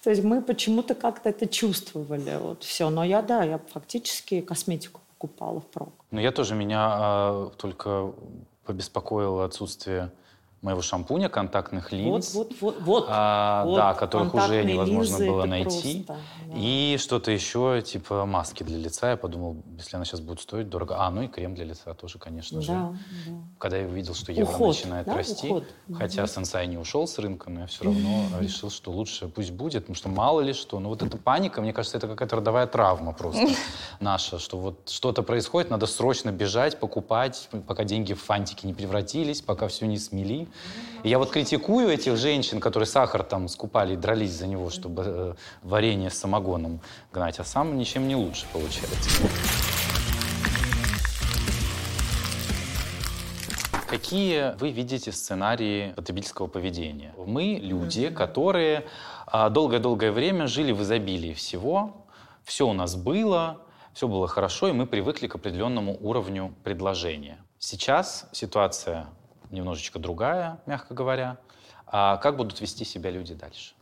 То 0.03 0.09
есть 0.09 0.23
мы 0.23 0.41
почему-то 0.41 0.95
как-то 0.95 1.29
это 1.29 1.47
чувствовали. 1.47 2.37
Вот 2.39 2.63
все. 2.63 2.89
Но 2.89 3.03
я, 3.03 3.21
да, 3.21 3.43
я 3.43 3.59
фактически 3.71 4.41
косметику 4.41 5.01
покупала 5.17 5.59
впрок. 5.59 5.93
Ну 6.11 6.19
я 6.19 6.31
тоже, 6.31 6.55
меня 6.55 6.87
а, 6.87 7.51
только 7.57 8.13
побеспокоило 8.65 9.45
отсутствие 9.45 10.11
моего 10.65 10.81
шампуня, 10.81 11.29
контактных 11.29 11.91
линз. 11.91 12.33
Вот, 12.33 12.49
вот, 12.59 12.61
вот, 12.61 12.81
вот. 12.81 13.05
А, 13.07 13.63
вот 13.65 13.75
да, 13.75 13.93
которых 13.93 14.33
уже 14.33 14.63
невозможно 14.65 15.19
было 15.19 15.45
найти. 15.45 16.03
Просто, 16.03 16.23
да. 16.47 16.53
И 16.57 16.97
что-то 16.99 17.31
еще, 17.31 17.83
типа 17.85 18.25
маски 18.25 18.63
для 18.63 18.79
лица. 18.79 19.11
Я 19.11 19.17
подумал, 19.17 19.57
если 19.77 19.95
она 19.95 20.05
сейчас 20.05 20.21
будет 20.21 20.41
стоить 20.41 20.67
дорого. 20.67 20.95
А, 20.97 21.11
ну 21.11 21.21
и 21.21 21.27
крем 21.27 21.53
для 21.53 21.65
лица 21.65 21.93
тоже, 21.93 22.17
конечно 22.17 22.61
же. 22.61 22.71
Да, 22.71 22.93
да. 23.27 23.33
Когда 23.59 23.77
я 23.77 23.87
увидел, 23.87 24.15
что 24.15 24.31
евро 24.31 24.51
Уход, 24.51 24.75
начинает 24.75 25.05
да? 25.05 25.13
расти, 25.13 25.47
Уход. 25.47 25.63
хотя 25.93 26.23
mm 26.23 26.27
Сенсай 26.27 26.67
не 26.67 26.77
ушел 26.77 27.07
с 27.07 27.19
рынка, 27.19 27.51
но 27.51 27.61
я 27.61 27.67
все 27.67 27.85
равно 27.85 28.25
решил, 28.39 28.71
что 28.71 28.91
лучше 28.91 29.27
пусть 29.27 29.51
будет, 29.51 29.83
потому 29.83 29.95
что 29.95 30.09
мало 30.09 30.41
ли 30.41 30.53
что. 30.53 30.79
Ну 30.79 30.89
вот 30.89 31.03
эта 31.03 31.17
паника, 31.17 31.61
мне 31.61 31.73
кажется, 31.73 31.97
это 31.97 32.07
какая-то 32.07 32.37
родовая 32.37 32.65
травма 32.65 33.13
просто 33.13 33.47
наша, 33.99 34.39
что 34.39 34.57
вот 34.57 34.89
что-то 34.89 35.21
происходит, 35.21 35.69
надо 35.69 35.85
срочно 35.85 36.31
бежать, 36.31 36.79
покупать, 36.79 37.49
пока 37.67 37.83
деньги 37.83 38.13
в 38.13 38.23
фантики 38.23 38.65
не 38.65 38.73
превратились, 38.73 39.41
пока 39.41 39.67
все 39.67 39.85
не 39.85 39.99
смели. 39.99 40.47
И 41.03 41.09
я 41.09 41.19
вот 41.19 41.29
критикую 41.29 41.89
этих 41.89 42.17
женщин, 42.17 42.59
которые 42.59 42.87
сахар 42.87 43.23
там 43.23 43.47
скупали 43.47 43.93
и 43.93 43.95
дрались 43.95 44.31
за 44.31 44.47
него, 44.47 44.69
чтобы 44.69 45.03
э, 45.05 45.33
варенье 45.61 46.09
с 46.09 46.17
самогоном 46.17 46.81
гнать, 47.13 47.39
а 47.39 47.43
сам 47.43 47.77
ничем 47.77 48.07
не 48.07 48.15
лучше 48.15 48.45
получается. 48.51 49.09
Какие 53.87 54.57
вы 54.59 54.71
видите 54.71 55.11
сценарии 55.11 55.93
потребительского 55.95 56.47
поведения? 56.47 57.13
Мы 57.17 57.59
люди, 57.61 58.09
которые 58.09 58.85
а, 59.27 59.49
долгое-долгое 59.49 60.11
время 60.11 60.47
жили 60.47 60.71
в 60.71 60.81
изобилии 60.81 61.33
всего, 61.33 62.05
все 62.43 62.67
у 62.67 62.73
нас 62.73 62.95
было, 62.95 63.61
все 63.93 64.07
было 64.07 64.27
хорошо, 64.27 64.67
и 64.67 64.71
мы 64.71 64.87
привыкли 64.87 65.27
к 65.27 65.35
определенному 65.35 65.95
уровню 66.01 66.53
предложения. 66.63 67.37
Сейчас 67.59 68.27
ситуация 68.31 69.07
немножечко 69.55 69.97
другая, 69.97 70.59
мягко 70.65 70.93
говоря. 70.93 71.37
А 71.87 72.17
как 72.17 72.37
будут 72.37 72.61
вести 72.61 72.85
себя 72.85 73.09
люди 73.09 73.33
дальше? 73.33 73.73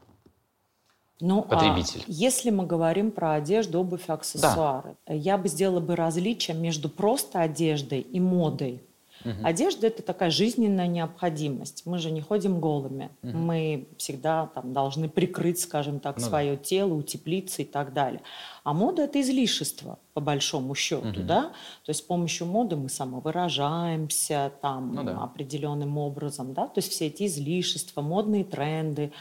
Ну, 1.19 1.41
Потребитель. 1.41 2.01
А 2.01 2.03
если 2.07 2.49
мы 2.49 2.65
говорим 2.65 3.11
про 3.11 3.33
одежду, 3.33 3.79
обувь, 3.79 4.09
аксессуары, 4.09 4.95
да. 5.07 5.13
я 5.13 5.37
бы 5.37 5.47
сделала 5.47 5.79
бы 5.79 5.95
различие 5.95 6.55
между 6.55 6.89
просто 6.89 7.39
одеждой 7.39 8.01
и 8.01 8.19
модой. 8.19 8.81
Угу. 9.25 9.45
Одежда 9.45 9.87
это 9.87 10.03
такая 10.03 10.29
жизненная 10.29 10.87
необходимость. 10.87 11.85
Мы 11.85 11.97
же 11.97 12.11
не 12.11 12.21
ходим 12.21 12.59
голыми. 12.59 13.09
Угу. 13.23 13.37
Мы 13.37 13.87
всегда 13.97 14.47
там, 14.47 14.73
должны 14.73 15.09
прикрыть, 15.09 15.59
скажем 15.59 15.99
так, 15.99 16.17
ну, 16.17 16.23
свое 16.23 16.57
да. 16.57 16.63
тело, 16.63 16.93
утеплиться 16.93 17.61
и 17.61 17.65
так 17.65 17.93
далее. 17.93 18.21
А 18.63 18.73
мода 18.73 19.03
это 19.03 19.19
излишество, 19.21 19.99
по 20.13 20.21
большому 20.21 20.75
счету, 20.75 21.09
угу. 21.09 21.21
да. 21.23 21.43
То 21.85 21.89
есть 21.89 22.01
с 22.01 22.03
помощью 22.03 22.47
моды 22.47 22.75
мы 22.75 22.89
самовыражаемся 22.89 24.51
там 24.61 24.93
ну, 24.93 25.03
да. 25.03 25.23
определенным 25.23 25.97
образом, 25.97 26.53
да. 26.53 26.67
То 26.67 26.79
есть 26.79 26.91
все 26.91 27.07
эти 27.07 27.27
излишества, 27.27 28.01
модные 28.01 28.43
тренды. 28.43 29.11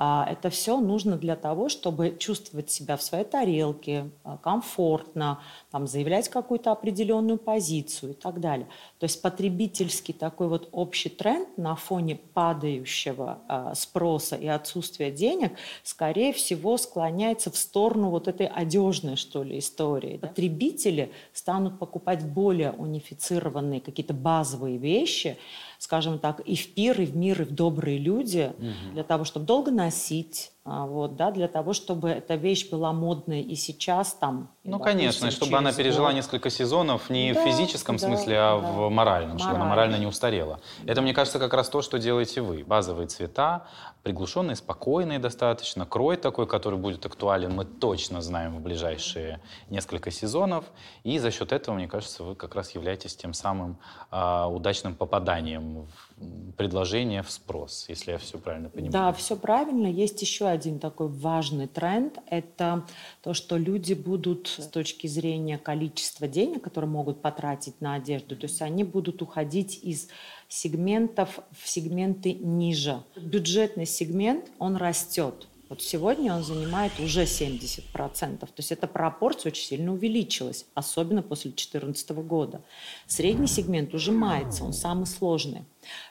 А, 0.00 0.24
это 0.30 0.48
все 0.48 0.78
нужно 0.78 1.16
для 1.16 1.34
того, 1.34 1.68
чтобы 1.68 2.16
чувствовать 2.16 2.70
себя 2.70 2.96
в 2.96 3.02
своей 3.02 3.24
тарелке, 3.24 4.08
а, 4.22 4.36
комфортно, 4.36 5.40
там, 5.72 5.88
заявлять 5.88 6.28
какую-то 6.28 6.70
определенную 6.70 7.36
позицию 7.36 8.12
и 8.12 8.14
так 8.14 8.40
далее. 8.40 8.68
То 9.00 9.04
есть 9.04 9.20
потребительский 9.20 10.12
такой 10.12 10.46
вот 10.46 10.68
общий 10.70 11.08
тренд 11.08 11.58
на 11.58 11.74
фоне 11.74 12.14
падающего 12.14 13.40
а, 13.48 13.74
спроса 13.74 14.36
и 14.36 14.46
отсутствия 14.46 15.10
денег, 15.10 15.54
скорее 15.82 16.32
всего, 16.32 16.76
склоняется 16.76 17.50
в 17.50 17.56
сторону 17.56 18.10
вот 18.10 18.28
этой 18.28 18.46
одежной, 18.46 19.16
что 19.16 19.42
ли, 19.42 19.58
истории. 19.58 20.18
Потребители 20.18 21.10
станут 21.32 21.80
покупать 21.80 22.24
более 22.24 22.70
унифицированные 22.70 23.80
какие-то 23.80 24.14
базовые 24.14 24.78
вещи, 24.78 25.38
скажем 25.78 26.18
так, 26.18 26.40
и 26.40 26.56
в 26.56 26.74
пир, 26.74 27.00
и 27.00 27.06
в 27.06 27.16
мир, 27.16 27.42
и 27.42 27.44
в 27.44 27.52
добрые 27.52 27.98
люди, 27.98 28.52
угу. 28.58 28.92
для 28.92 29.04
того, 29.04 29.24
чтобы 29.24 29.46
долго 29.46 29.70
носить, 29.70 30.52
вот, 30.68 31.16
да, 31.16 31.30
для 31.30 31.48
того, 31.48 31.72
чтобы 31.72 32.10
эта 32.10 32.34
вещь 32.34 32.68
была 32.68 32.92
модной 32.92 33.40
и 33.40 33.54
сейчас 33.54 34.12
там. 34.12 34.50
Ну, 34.64 34.72
допустим, 34.72 34.98
конечно, 34.98 35.30
чтобы 35.30 35.56
она 35.56 35.72
пережила 35.72 36.12
несколько 36.12 36.50
сезонов 36.50 37.08
не 37.08 37.32
да, 37.32 37.40
в 37.40 37.44
физическом 37.44 37.96
да, 37.96 38.06
смысле, 38.06 38.36
а 38.38 38.60
да. 38.60 38.66
в 38.66 38.90
моральном, 38.90 39.38
чтобы 39.38 39.54
она 39.54 39.64
морально 39.64 39.96
не 39.96 40.06
устарела. 40.06 40.60
Это, 40.84 41.00
мне 41.00 41.14
кажется, 41.14 41.38
как 41.38 41.54
раз 41.54 41.70
то, 41.70 41.80
что 41.80 41.98
делаете 41.98 42.42
вы. 42.42 42.64
Базовые 42.64 43.06
цвета, 43.08 43.66
приглушенные, 44.02 44.56
спокойные 44.56 45.18
достаточно, 45.18 45.86
крой 45.86 46.16
такой, 46.18 46.46
который 46.46 46.78
будет 46.78 47.06
актуален, 47.06 47.54
мы 47.54 47.64
точно 47.64 48.20
знаем 48.20 48.56
в 48.56 48.60
ближайшие 48.60 49.40
несколько 49.70 50.10
сезонов. 50.10 50.66
И 51.02 51.18
за 51.18 51.30
счет 51.30 51.52
этого, 51.52 51.76
мне 51.76 51.88
кажется, 51.88 52.24
вы 52.24 52.34
как 52.34 52.54
раз 52.54 52.74
являетесь 52.74 53.16
тем 53.16 53.32
самым 53.32 53.78
э, 54.10 54.44
удачным 54.44 54.94
попаданием 54.94 55.86
в 55.86 56.07
предложение 56.56 57.22
в 57.22 57.30
спрос, 57.30 57.86
если 57.88 58.12
я 58.12 58.18
все 58.18 58.38
правильно 58.38 58.68
понимаю. 58.68 58.92
Да, 58.92 59.12
все 59.12 59.36
правильно. 59.36 59.86
Есть 59.86 60.20
еще 60.22 60.46
один 60.46 60.80
такой 60.80 61.08
важный 61.08 61.68
тренд. 61.68 62.18
Это 62.26 62.84
то, 63.22 63.32
что 63.32 63.56
люди 63.56 63.94
будут 63.94 64.48
с 64.48 64.66
точки 64.66 65.06
зрения 65.06 65.58
количества 65.58 66.26
денег, 66.26 66.62
которые 66.62 66.90
могут 66.90 67.22
потратить 67.22 67.80
на 67.80 67.94
одежду, 67.94 68.36
то 68.36 68.46
есть 68.46 68.60
они 68.60 68.82
будут 68.82 69.22
уходить 69.22 69.78
из 69.82 70.08
сегментов 70.48 71.38
в 71.52 71.68
сегменты 71.68 72.34
ниже. 72.34 73.02
Бюджетный 73.16 73.86
сегмент, 73.86 74.50
он 74.58 74.76
растет. 74.76 75.46
Вот 75.68 75.82
сегодня 75.82 76.34
он 76.34 76.42
занимает 76.42 76.98
уже 76.98 77.24
70%. 77.24 78.38
То 78.38 78.48
есть 78.56 78.72
эта 78.72 78.86
пропорция 78.86 79.50
очень 79.50 79.66
сильно 79.66 79.92
увеличилась, 79.92 80.66
особенно 80.74 81.22
после 81.22 81.50
2014 81.50 82.10
года. 82.10 82.62
Средний 83.06 83.46
сегмент 83.46 83.92
ужимается, 83.92 84.64
он 84.64 84.72
самый 84.72 85.06
сложный. 85.06 85.64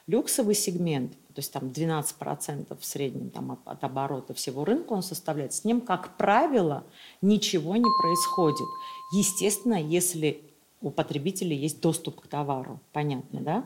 Люксовый 0.06 0.54
сегмент, 0.54 1.14
то 1.14 1.40
есть 1.40 1.52
там 1.52 1.66
12% 1.66 2.78
в 2.80 2.86
среднем 2.86 3.30
там, 3.32 3.52
от, 3.52 3.60
от 3.66 3.84
оборота 3.84 4.34
всего 4.34 4.64
рынка 4.64 4.94
он 4.94 5.04
составляет, 5.04 5.54
с 5.54 5.64
ним, 5.64 5.82
как 5.82 6.18
правило, 6.18 6.84
ничего 7.22 7.76
не 7.76 7.90
происходит. 8.02 8.68
Естественно, 9.14 9.82
если 9.82 10.42
у 10.82 10.92
потребителя 10.92 11.56
есть 11.56 11.82
доступ 11.82 12.22
к 12.22 12.28
товару, 12.28 12.80
понятно, 12.94 13.42
да? 13.42 13.66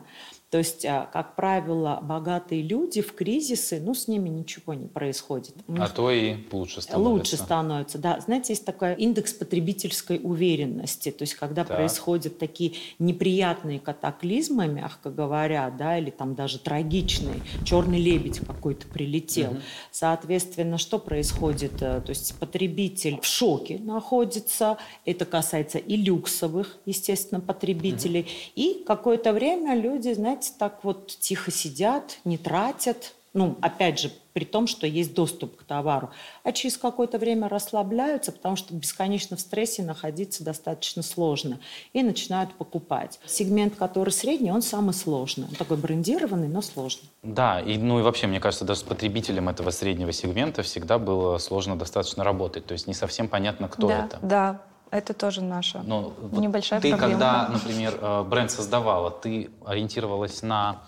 То 0.52 0.58
есть, 0.58 0.84
а, 0.84 1.08
как 1.10 1.34
правило, 1.34 1.98
богатые 2.02 2.60
люди 2.60 3.00
в 3.00 3.14
кризисы, 3.14 3.80
ну, 3.82 3.94
с 3.94 4.06
ними 4.06 4.28
ничего 4.28 4.74
не 4.74 4.86
происходит. 4.86 5.54
А 5.66 5.88
то 5.88 6.10
и 6.10 6.36
лучше 6.52 6.82
становится. 6.82 7.10
Лучше 7.10 7.36
становится, 7.38 7.96
да. 7.96 8.20
Знаете, 8.20 8.52
есть 8.52 8.66
такой 8.66 8.94
индекс 8.96 9.32
потребительской 9.32 10.20
уверенности. 10.22 11.10
То 11.10 11.22
есть, 11.22 11.36
когда 11.36 11.64
так. 11.64 11.78
происходят 11.78 12.38
такие 12.38 12.74
неприятные 12.98 13.80
катаклизмы, 13.80 14.66
мягко 14.66 15.08
говоря, 15.08 15.70
да, 15.70 15.96
или 15.96 16.10
там 16.10 16.34
даже 16.34 16.58
трагичные, 16.58 17.40
черный 17.64 17.98
лебедь 17.98 18.40
какой-то 18.40 18.86
прилетел. 18.88 19.52
Угу. 19.52 19.60
Соответственно, 19.90 20.76
что 20.76 20.98
происходит? 20.98 21.80
Э, 21.80 22.02
то 22.02 22.10
есть, 22.10 22.38
потребитель 22.38 23.18
в 23.22 23.24
шоке 23.24 23.78
находится. 23.78 24.76
Это 25.06 25.24
касается 25.24 25.78
и 25.78 25.96
люксовых, 25.96 26.76
естественно, 26.84 27.40
потребителей. 27.40 28.20
Угу. 28.20 28.28
И 28.56 28.84
какое-то 28.84 29.32
время 29.32 29.74
люди, 29.74 30.12
знаете, 30.12 30.41
знаете, 30.42 30.58
так 30.58 30.80
вот 30.82 31.08
тихо 31.20 31.50
сидят, 31.50 32.18
не 32.24 32.36
тратят, 32.36 33.14
ну, 33.34 33.56
опять 33.62 33.98
же, 33.98 34.10
при 34.34 34.44
том, 34.44 34.66
что 34.66 34.86
есть 34.86 35.14
доступ 35.14 35.56
к 35.56 35.62
товару, 35.62 36.10
а 36.42 36.52
через 36.52 36.76
какое-то 36.76 37.18
время 37.18 37.48
расслабляются, 37.48 38.30
потому 38.30 38.56
что 38.56 38.74
бесконечно 38.74 39.38
в 39.38 39.40
стрессе 39.40 39.82
находиться 39.82 40.44
достаточно 40.44 41.02
сложно, 41.02 41.58
и 41.94 42.02
начинают 42.02 42.52
покупать. 42.54 43.18
Сегмент, 43.24 43.74
который 43.76 44.10
средний, 44.10 44.52
он 44.52 44.60
самый 44.60 44.92
сложный. 44.92 45.46
Он 45.48 45.54
такой 45.54 45.78
брендированный, 45.78 46.48
но 46.48 46.60
сложный. 46.60 47.08
Да, 47.22 47.60
и, 47.60 47.78
ну 47.78 48.00
и 48.00 48.02
вообще, 48.02 48.26
мне 48.26 48.40
кажется, 48.40 48.66
даже 48.66 48.80
с 48.80 48.82
потребителем 48.82 49.48
этого 49.48 49.70
среднего 49.70 50.12
сегмента 50.12 50.62
всегда 50.62 50.98
было 50.98 51.38
сложно 51.38 51.76
достаточно 51.76 52.24
работать. 52.24 52.66
То 52.66 52.72
есть 52.72 52.86
не 52.86 52.94
совсем 52.94 53.28
понятно, 53.28 53.68
кто 53.68 53.88
да, 53.88 54.04
это. 54.04 54.18
Да, 54.22 54.62
это 54.92 55.14
тоже 55.14 55.42
наша 55.42 55.82
Но 55.82 56.12
небольшая 56.32 56.80
ты, 56.80 56.90
проблема. 56.90 57.08
Ты, 57.08 57.18
когда, 57.18 57.48
например, 57.48 57.98
э, 58.00 58.22
бренд 58.24 58.50
создавала, 58.50 59.10
ты 59.10 59.50
ориентировалась 59.64 60.42
на 60.42 60.82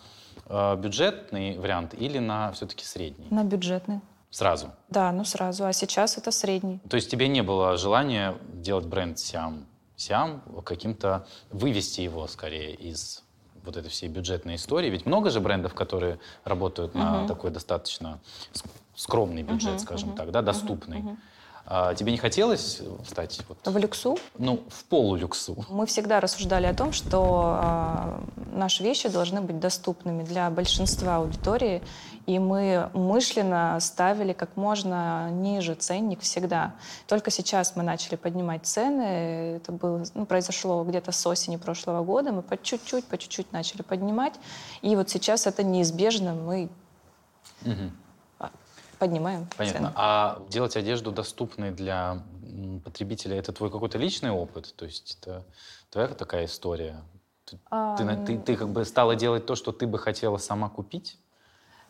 э, 0.47 0.77
бюджетный 0.77 1.59
вариант 1.59 1.95
или 1.95 2.19
на 2.19 2.53
все-таки 2.53 2.85
средний? 2.85 3.27
На 3.31 3.45
бюджетный. 3.45 4.01
Сразу? 4.31 4.73
Да, 4.91 5.11
ну 5.13 5.25
сразу. 5.25 5.65
А 5.65 5.73
сейчас 5.73 6.19
это 6.19 6.33
средний. 6.33 6.81
То 6.91 6.97
есть 6.97 7.11
тебе 7.11 7.29
не 7.29 7.43
было 7.43 7.77
желания 7.77 8.35
делать 8.53 8.85
бренд 8.85 9.19
Сиам? 9.19 9.65
Сиам 9.97 10.43
каким-то 10.65 11.27
вывести 11.51 12.03
его 12.03 12.27
скорее 12.27 12.75
из 12.75 13.23
вот 13.65 13.77
этой 13.77 13.89
всей 13.89 14.09
бюджетной 14.09 14.57
истории. 14.57 14.91
Ведь 14.91 15.07
много 15.07 15.31
же 15.31 15.41
брендов, 15.41 15.73
которые 15.75 16.19
работают 16.45 16.95
на 16.95 17.23
uh-huh. 17.23 17.29
такой 17.29 17.51
достаточно 17.51 18.21
скромный 18.95 19.43
бюджет, 19.43 19.77
uh-huh, 19.77 19.79
скажем 19.79 20.11
uh-huh, 20.11 20.17
так, 20.17 20.31
да, 20.31 20.43
доступный. 20.43 20.99
Uh-huh, 20.99 21.13
uh-huh. 21.13 21.17
А 21.67 21.95
тебе 21.95 22.13
не 22.13 22.19
хотелось 22.19 22.83
стать 23.07 23.41
вот, 23.49 23.59
в 23.65 23.77
люксу? 23.79 24.19
Ну, 24.37 24.63
в 24.69 24.85
полулюксу. 24.85 25.65
Мы 25.71 25.87
всегда 25.87 26.21
рассуждали 26.21 26.67
о 26.67 26.75
том, 26.75 26.93
что 26.93 27.59
э, 27.63 28.21
наши 28.53 28.83
вещи 28.83 29.09
должны 29.09 29.41
быть 29.41 29.59
доступными 29.61 30.25
для 30.25 30.51
большинства 30.51 31.17
аудитории, 31.17 31.83
и 32.27 32.39
мы 32.39 32.91
умышленно 32.93 33.79
ставили 33.81 34.35
как 34.35 34.57
можно 34.57 35.31
ниже 35.31 35.75
ценник 35.75 36.21
всегда. 36.21 36.75
Только 37.07 37.31
сейчас 37.31 37.77
мы 37.77 37.83
начали 37.83 38.17
поднимать 38.17 38.67
цены. 38.67 39.57
Это 39.57 39.73
было, 39.73 40.05
ну, 40.13 40.27
произошло 40.27 40.85
где-то 40.85 41.13
с 41.13 41.27
осени 41.27 41.57
прошлого 41.57 42.05
года. 42.05 42.33
Мы 42.33 42.43
по 42.43 42.59
чуть-чуть, 42.59 43.07
по 43.07 43.17
чуть-чуть 43.17 43.53
начали 43.53 43.81
поднимать. 43.81 44.35
И 44.83 44.95
вот 44.97 45.09
сейчас 45.09 45.47
это 45.47 45.63
неизбежно. 45.63 46.35
Мы 46.35 46.69
угу 47.63 47.91
поднимаем 48.99 49.49
Понятно. 49.57 49.79
цены. 49.79 49.93
А 49.97 50.43
делать 50.49 50.77
одежду 50.77 51.13
доступной 51.13 51.71
для 51.71 52.23
потребителя, 52.85 53.37
это 53.37 53.53
твой 53.53 53.71
какой-то 53.71 53.99
личный 53.99 54.31
опыт? 54.31 54.75
То 54.77 54.85
есть 54.85 55.19
это 55.21 55.45
твоя 55.91 56.09
такая 56.09 56.47
история? 56.47 57.03
Ты, 57.45 57.59
а... 57.71 57.97
ты, 57.97 58.17
ты, 58.25 58.39
ты 58.39 58.57
как 58.57 58.69
бы 58.69 58.85
стала 58.85 59.17
делать 59.17 59.47
то, 59.47 59.55
что 59.55 59.73
ты 59.73 59.87
бы 59.87 59.99
хотела 59.99 60.39
сама 60.39 60.69
купить? 60.69 61.19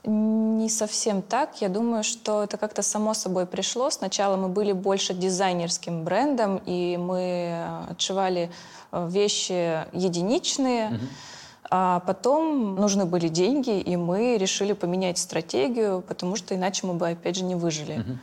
Не 0.06 0.68
совсем 0.68 1.22
так. 1.22 1.62
Я 1.62 1.70
думаю, 1.70 2.04
что 2.04 2.44
это 2.44 2.58
как-то 2.58 2.82
само 2.82 3.14
собой 3.14 3.46
пришло. 3.46 3.88
Сначала 3.88 4.36
мы 4.36 4.48
были 4.48 4.72
больше 4.72 5.14
дизайнерским 5.14 6.04
брендом, 6.04 6.60
и 6.66 6.98
мы 6.98 7.86
отшивали 7.88 8.50
э, 8.92 9.08
вещи 9.08 9.86
единичные. 9.96 10.88
Угу. 10.88 11.04
А 11.70 12.00
потом 12.00 12.76
нужны 12.76 13.04
были 13.06 13.28
деньги, 13.28 13.80
и 13.80 13.96
мы 13.96 14.36
решили 14.36 14.72
поменять 14.72 15.18
стратегию, 15.18 16.02
потому 16.06 16.36
что 16.36 16.54
иначе 16.54 16.86
мы 16.86 16.94
бы, 16.94 17.08
опять 17.08 17.36
же, 17.36 17.44
не 17.44 17.54
выжили. 17.54 18.00
Угу. 18.00 18.18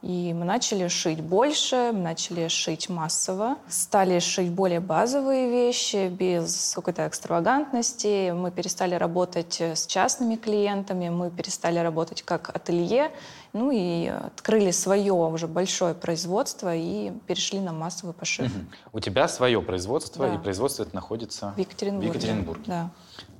И 0.00 0.32
мы 0.32 0.44
начали 0.44 0.86
шить 0.86 1.20
больше, 1.20 1.90
мы 1.92 2.00
начали 2.00 2.46
шить 2.46 2.88
массово, 2.88 3.56
стали 3.68 4.20
шить 4.20 4.52
более 4.52 4.78
базовые 4.78 5.50
вещи, 5.50 6.08
без 6.08 6.72
какой-то 6.74 7.08
экстравагантности. 7.08 8.30
Мы 8.30 8.52
перестали 8.52 8.94
работать 8.94 9.60
с 9.60 9.86
частными 9.86 10.36
клиентами, 10.36 11.08
мы 11.08 11.30
перестали 11.30 11.80
работать 11.80 12.22
как 12.22 12.54
ателье, 12.54 13.10
ну 13.52 13.72
и 13.72 14.06
открыли 14.06 14.70
свое 14.70 15.12
уже 15.12 15.48
большое 15.48 15.94
производство 15.94 16.72
и 16.72 17.10
перешли 17.26 17.58
на 17.58 17.72
массовый 17.72 18.14
пошив. 18.14 18.46
Угу. 18.46 18.66
У 18.92 19.00
тебя 19.00 19.26
свое 19.26 19.60
производство, 19.60 20.28
да. 20.28 20.34
и 20.34 20.38
производство 20.38 20.84
это 20.84 20.94
находится 20.94 21.54
в 21.56 21.58
Екатеринбурге. 21.58 22.12
В 22.12 22.14
Екатеринбурге. 22.14 22.64
Да. 22.66 22.90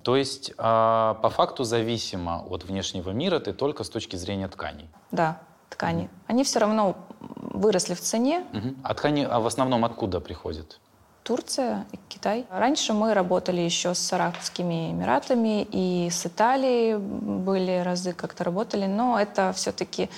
То 0.02 0.16
есть 0.16 0.52
а, 0.58 1.14
по 1.14 1.30
факту 1.30 1.62
зависимо 1.62 2.44
от 2.48 2.64
внешнего 2.64 3.10
мира 3.10 3.38
ты 3.38 3.52
только 3.52 3.84
с 3.84 3.90
точки 3.90 4.16
зрения 4.16 4.48
тканей. 4.48 4.88
Да 5.12 5.40
ткани, 5.68 6.08
они 6.26 6.44
все 6.44 6.60
равно 6.60 6.96
выросли 7.20 7.94
в 7.94 8.00
цене. 8.00 8.44
Угу. 8.52 8.74
А 8.82 8.94
ткани 8.94 9.26
а 9.28 9.40
в 9.40 9.46
основном 9.46 9.84
откуда 9.84 10.20
приходят? 10.20 10.80
Турция 11.22 11.84
и 11.92 11.98
Китай. 12.08 12.46
Раньше 12.50 12.94
мы 12.94 13.12
работали 13.12 13.60
еще 13.60 13.94
с 13.94 14.12
Арабскими 14.14 14.92
Эмиратами 14.92 15.62
и 15.70 16.08
с 16.10 16.24
Италией 16.24 16.96
были 16.96 17.82
разы 17.84 18.14
как-то 18.14 18.44
работали, 18.44 18.86
но 18.86 19.20
это 19.20 19.52
все-таки 19.52 20.08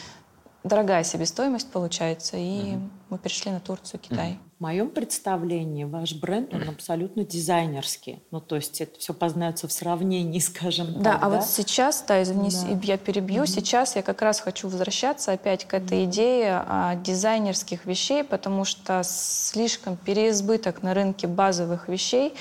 дорогая 0.63 1.05
себестоимость 1.05 1.71
получается, 1.71 2.37
и 2.37 2.75
угу. 2.75 2.91
мы 3.11 3.19
перешли 3.19 3.51
на 3.51 3.61
Турцию, 3.61 4.01
Китай. 4.01 4.33
Угу. 4.33 4.39
В 4.59 4.63
моем 4.63 4.91
представлении 4.91 5.85
ваш 5.85 6.15
бренд, 6.15 6.53
он 6.53 6.69
абсолютно 6.69 7.25
дизайнерский. 7.25 8.23
Ну, 8.31 8.41
то 8.41 8.57
есть 8.57 8.81
это 8.83 8.99
все 8.99 9.15
познается 9.15 9.69
в 9.69 9.73
сравнении, 9.73 10.39
скажем 10.41 11.03
да, 11.03 11.13
так. 11.13 11.17
А 11.17 11.19
да, 11.19 11.27
а 11.27 11.29
вот 11.31 11.47
сейчас, 11.47 12.05
да, 12.07 12.23
извини, 12.23 12.51
да. 12.51 12.79
я 12.83 12.99
перебью, 12.99 13.43
угу. 13.43 13.47
сейчас 13.47 13.97
я 13.97 14.03
как 14.03 14.21
раз 14.23 14.41
хочу 14.41 14.69
возвращаться 14.69 15.33
опять 15.33 15.65
к 15.65 15.75
этой 15.75 16.05
идее 16.05 16.63
а, 16.67 16.95
дизайнерских 16.97 17.87
вещей, 17.87 18.23
потому 18.23 18.65
что 18.65 19.03
слишком 19.05 19.97
переизбыток 19.97 20.83
на 20.83 20.93
рынке 20.93 21.27
базовых 21.27 21.89
вещей, 21.89 22.35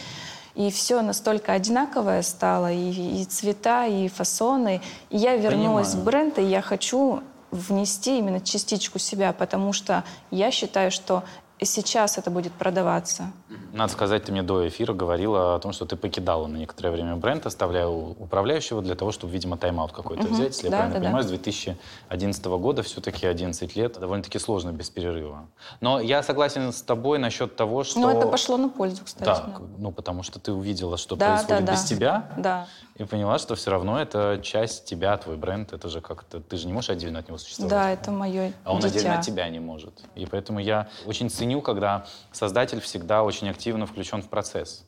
и 0.56 0.72
все 0.72 1.02
настолько 1.02 1.54
одинаковое 1.54 2.22
стало, 2.22 2.70
и, 2.70 3.22
и 3.22 3.24
цвета, 3.24 3.86
и 3.86 4.10
фасоны. 4.10 4.82
И 5.10 5.18
я 5.18 5.38
вернулась 5.38 5.92
Понимаю. 5.92 6.02
в 6.02 6.06
бренд, 6.06 6.40
и 6.40 6.44
я 6.44 6.62
хочу 6.62 7.22
внести 7.52 8.18
именно 8.18 8.40
частичку 8.40 9.00
себя, 9.00 9.34
потому 9.34 9.74
что 9.74 10.04
я 10.32 10.52
считаю, 10.52 10.92
что 10.92 11.24
сейчас 11.66 12.18
это 12.18 12.32
будет 12.32 12.54
продаваться. 12.54 13.32
Надо 13.74 13.92
сказать, 13.92 14.24
ты 14.24 14.32
мне 14.32 14.44
до 14.44 14.68
эфира 14.68 14.94
говорила 14.94 15.56
о 15.56 15.60
том, 15.60 15.74
что 15.74 15.86
ты 15.86 15.96
покидала 15.96 16.48
на 16.48 16.58
некоторое 16.58 16.92
время 16.92 17.16
бренд, 17.16 17.46
оставляя 17.46 17.88
управляющего 17.88 18.82
для 18.82 18.96
того, 18.96 19.12
чтобы, 19.12 19.34
видимо, 19.34 19.58
тайм-аут 19.58 19.92
какой-то 19.92 20.24
угу. 20.24 20.34
взять. 20.34 20.56
Если 20.56 20.70
да, 20.70 20.78
я 20.78 20.84
правильно 20.84 21.00
да, 21.00 21.06
понимаю, 21.06 21.24
да. 21.24 21.28
с 21.28 21.32
2011 21.32 22.46
года 22.46 22.84
все-таки 22.84 23.28
11 23.28 23.76
лет. 23.76 24.00
Довольно-таки 24.00 24.40
сложно 24.40 24.72
без 24.72 24.90
перерыва. 24.90 25.48
Но 25.82 26.00
я 26.00 26.24
согласен 26.24 26.72
с 26.72 26.82
тобой 26.82 27.20
насчет 27.20 27.56
того, 27.56 27.84
что... 27.84 28.00
Ну, 28.00 28.10
это 28.10 28.28
пошло 28.28 28.58
на 28.58 28.70
пользу, 28.70 29.04
кстати. 29.06 29.26
Так, 29.26 29.60
да. 29.60 29.66
ну, 29.78 29.92
потому 29.92 30.24
что 30.24 30.40
ты 30.40 30.52
увидела, 30.52 30.98
что 30.98 31.16
да, 31.16 31.36
происходит 31.36 31.66
да, 31.66 31.72
без 31.72 31.82
да. 31.82 31.88
тебя. 31.88 32.30
Да. 32.38 32.68
И 32.96 33.04
поняла, 33.06 33.40
что 33.40 33.56
все 33.56 33.72
равно 33.72 34.00
это 34.00 34.40
часть 34.44 34.86
тебя, 34.86 35.16
твой 35.18 35.38
бренд. 35.38 35.72
Это 35.72 35.88
же 35.88 36.02
как-то... 36.02 36.42
Ты 36.42 36.58
же 36.58 36.68
не 36.68 36.74
можешь 36.74 36.90
отдельно 36.90 37.20
от 37.20 37.28
него 37.28 37.38
существовать. 37.38 37.72
Да, 37.72 37.90
это 37.92 38.12
мое 38.12 38.52
А 38.66 38.74
он 38.74 38.82
дитя. 38.82 38.90
отдельно 38.90 39.20
от 39.20 39.26
тебя 39.26 39.48
не 39.50 39.60
может. 39.60 39.94
И 40.16 40.26
поэтому 40.26 40.60
я 40.60 40.90
очень 41.06 41.30
ценю, 41.30 41.49
когда 41.62 42.06
создатель 42.32 42.80
всегда 42.80 43.24
очень 43.24 43.50
активно 43.50 43.86
включен 43.86 44.22
в 44.22 44.30
процесс. 44.30 44.86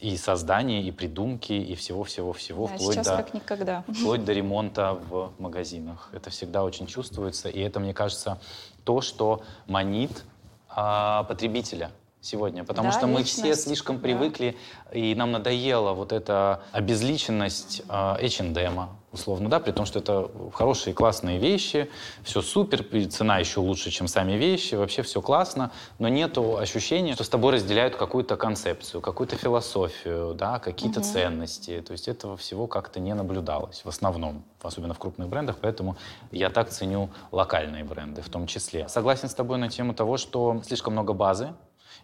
И 0.00 0.16
создание, 0.16 0.82
и 0.82 0.90
придумки, 0.90 1.52
и 1.52 1.74
всего-всего-всего, 1.76 2.66
да, 2.66 2.74
вплоть, 2.74 3.02
до, 3.02 3.16
как 3.16 3.34
никогда. 3.34 3.84
вплоть 3.88 4.24
до 4.24 4.32
ремонта 4.32 4.94
в 4.94 5.32
магазинах. 5.38 6.10
Это 6.12 6.30
всегда 6.30 6.64
очень 6.64 6.86
чувствуется, 6.86 7.48
и 7.48 7.60
это, 7.60 7.78
мне 7.78 7.94
кажется, 7.94 8.40
то, 8.84 9.00
что 9.00 9.44
манит 9.66 10.24
а, 10.68 11.22
потребителя 11.24 11.92
сегодня, 12.26 12.64
потому 12.64 12.90
да, 12.90 12.98
что 12.98 13.06
мы 13.06 13.20
личность. 13.20 13.38
все 13.38 13.54
слишком 13.54 13.98
привыкли, 14.00 14.56
да. 14.92 14.98
и 14.98 15.14
нам 15.14 15.32
надоела 15.32 15.92
вот 15.92 16.12
эта 16.12 16.62
обезличенность 16.72 17.82
э, 17.88 18.16
H&M, 18.26 18.88
условно, 19.12 19.48
да, 19.48 19.60
при 19.60 19.72
том, 19.72 19.86
что 19.86 19.98
это 19.98 20.30
хорошие, 20.52 20.92
классные 20.92 21.38
вещи, 21.38 21.88
все 22.22 22.42
супер, 22.42 22.84
цена 23.08 23.38
еще 23.38 23.60
лучше, 23.60 23.90
чем 23.90 24.08
сами 24.08 24.32
вещи, 24.32 24.74
вообще 24.74 25.02
все 25.02 25.22
классно, 25.22 25.70
но 25.98 26.08
нету 26.08 26.58
ощущения, 26.58 27.14
что 27.14 27.24
с 27.24 27.28
тобой 27.28 27.54
разделяют 27.54 27.96
какую-то 27.96 28.36
концепцию, 28.36 29.00
какую-то 29.00 29.36
философию, 29.36 30.34
да, 30.34 30.58
какие-то 30.58 31.00
угу. 31.00 31.08
ценности, 31.08 31.80
то 31.80 31.92
есть 31.92 32.08
этого 32.08 32.36
всего 32.36 32.66
как-то 32.66 33.00
не 33.00 33.14
наблюдалось 33.14 33.82
в 33.84 33.88
основном, 33.88 34.44
особенно 34.62 34.94
в 34.94 34.98
крупных 34.98 35.28
брендах, 35.28 35.56
поэтому 35.60 35.96
я 36.32 36.50
так 36.50 36.70
ценю 36.70 37.10
локальные 37.30 37.84
бренды 37.84 38.20
в 38.20 38.28
том 38.28 38.46
числе. 38.46 38.88
Согласен 38.88 39.28
с 39.28 39.34
тобой 39.34 39.58
на 39.58 39.68
тему 39.68 39.94
того, 39.94 40.16
что 40.16 40.60
слишком 40.66 40.92
много 40.92 41.12
базы, 41.12 41.54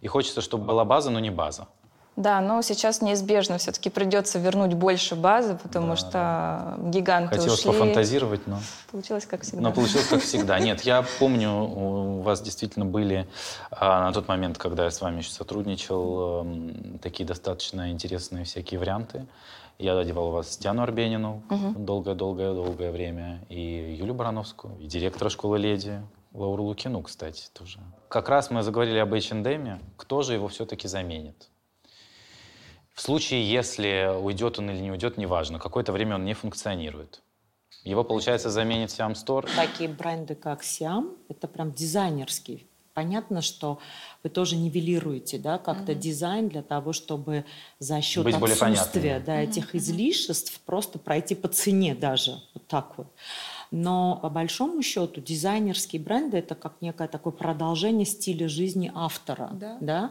и 0.03 0.09
хочется, 0.09 0.43
чтобы 0.43 0.67
была 0.67 0.85
база, 0.85 1.11
но 1.11 1.21
не 1.21 1.31
база. 1.31 1.69
Да, 2.15 2.43
но 2.43 2.61
сейчас 2.61 3.01
неизбежно 3.01 3.57
все-таки 3.57 3.89
придется 3.89 4.39
вернуть 4.39 4.75
больше 4.75 5.17
базы, 5.17 5.59
потому 5.63 5.91
да, 5.93 5.97
что 5.97 6.11
да. 6.13 6.77
гиганты 6.91 7.37
Хотелось 7.37 7.61
ушли. 7.61 7.73
пофантазировать, 7.73 8.47
но... 8.47 8.59
Получилось 8.91 9.25
как 9.25 9.41
всегда. 9.43 9.63
Но 9.63 9.73
получилось 9.73 10.09
как 10.09 10.21
всегда. 10.21 10.59
Нет, 10.59 10.83
я 10.83 11.07
помню, 11.19 11.51
у 11.51 12.21
вас 12.21 12.43
действительно 12.43 12.85
были 12.85 13.27
а, 13.71 14.05
на 14.05 14.13
тот 14.13 14.29
момент, 14.29 14.59
когда 14.59 14.85
я 14.85 14.91
с 14.91 15.01
вами 15.01 15.19
еще 15.21 15.31
сотрудничал, 15.31 16.47
такие 17.01 17.25
достаточно 17.25 17.91
интересные 17.91 18.45
всякие 18.45 18.79
варианты. 18.79 19.27
Я 19.79 19.99
одевал 19.99 20.33
вас 20.33 20.59
Диану 20.59 20.83
Арбенину 20.83 21.43
долгое-долгое-долгое 21.49 22.89
угу. 22.89 22.93
время, 22.93 23.43
и 23.49 23.97
Юлю 23.99 24.13
Барановскую, 24.13 24.79
и 24.79 24.87
директора 24.87 25.31
школы 25.31 25.59
«Леди», 25.59 26.03
Лауру 26.33 26.65
Лукину, 26.65 27.03
кстати, 27.03 27.45
тоже. 27.53 27.79
Как 28.09 28.29
раз 28.29 28.51
мы 28.51 28.63
заговорили 28.63 28.99
об 28.99 29.13
H&M, 29.13 29.81
кто 29.97 30.23
же 30.23 30.35
его 30.35 30.49
все-таки 30.49 30.89
заменит? 30.89 31.51
В 32.95 33.01
случае, 33.01 33.51
если 33.51 34.11
уйдет 34.21 34.59
он 34.59 34.71
или 34.71 34.79
не 34.79 34.91
уйдет, 34.91 35.17
неважно, 35.17 35.59
какое-то 35.59 35.93
время 35.93 36.17
он 36.17 36.25
не 36.25 36.35
функционирует. 36.35 37.23
Его, 37.85 38.05
получается, 38.05 38.51
заменит 38.51 38.91
Siam 38.91 39.15
Store? 39.15 39.49
Такие 39.57 39.89
бренды, 39.89 40.35
как 40.35 40.63
Siam, 40.63 41.17
это 41.29 41.49
прям 41.49 41.73
дизайнерский. 41.73 42.69
Понятно, 42.95 43.41
что 43.41 43.79
вы 44.23 44.29
тоже 44.29 44.57
нивелируете 44.57 45.39
да, 45.39 45.57
как-то 45.57 45.93
mm-hmm. 45.93 45.99
дизайн 45.99 46.49
для 46.51 46.63
того, 46.63 46.93
чтобы 46.93 47.47
за 47.79 48.03
счет 48.03 48.25
Быть 48.25 48.35
отсутствия 48.35 49.19
да, 49.19 49.41
mm-hmm. 49.41 49.49
этих 49.49 49.75
излишеств 49.75 50.61
просто 50.67 50.99
пройти 50.99 51.35
по 51.35 51.49
цене 51.49 51.95
даже. 51.95 52.33
Вот 52.53 52.67
так 52.67 52.99
вот. 52.99 53.07
Но 53.73 54.19
по 54.21 54.29
большому 54.29 54.83
счету 54.83 55.23
дизайнерские 55.23 56.01
бренды 56.01 56.37
это 56.37 56.55
как 56.55 56.75
некое 56.83 57.09
такое 57.09 57.33
продолжение 57.33 58.05
стиля 58.05 58.47
жизни 58.47 58.93
автора. 58.95 59.51
Да. 59.55 59.79
Да? 59.81 60.11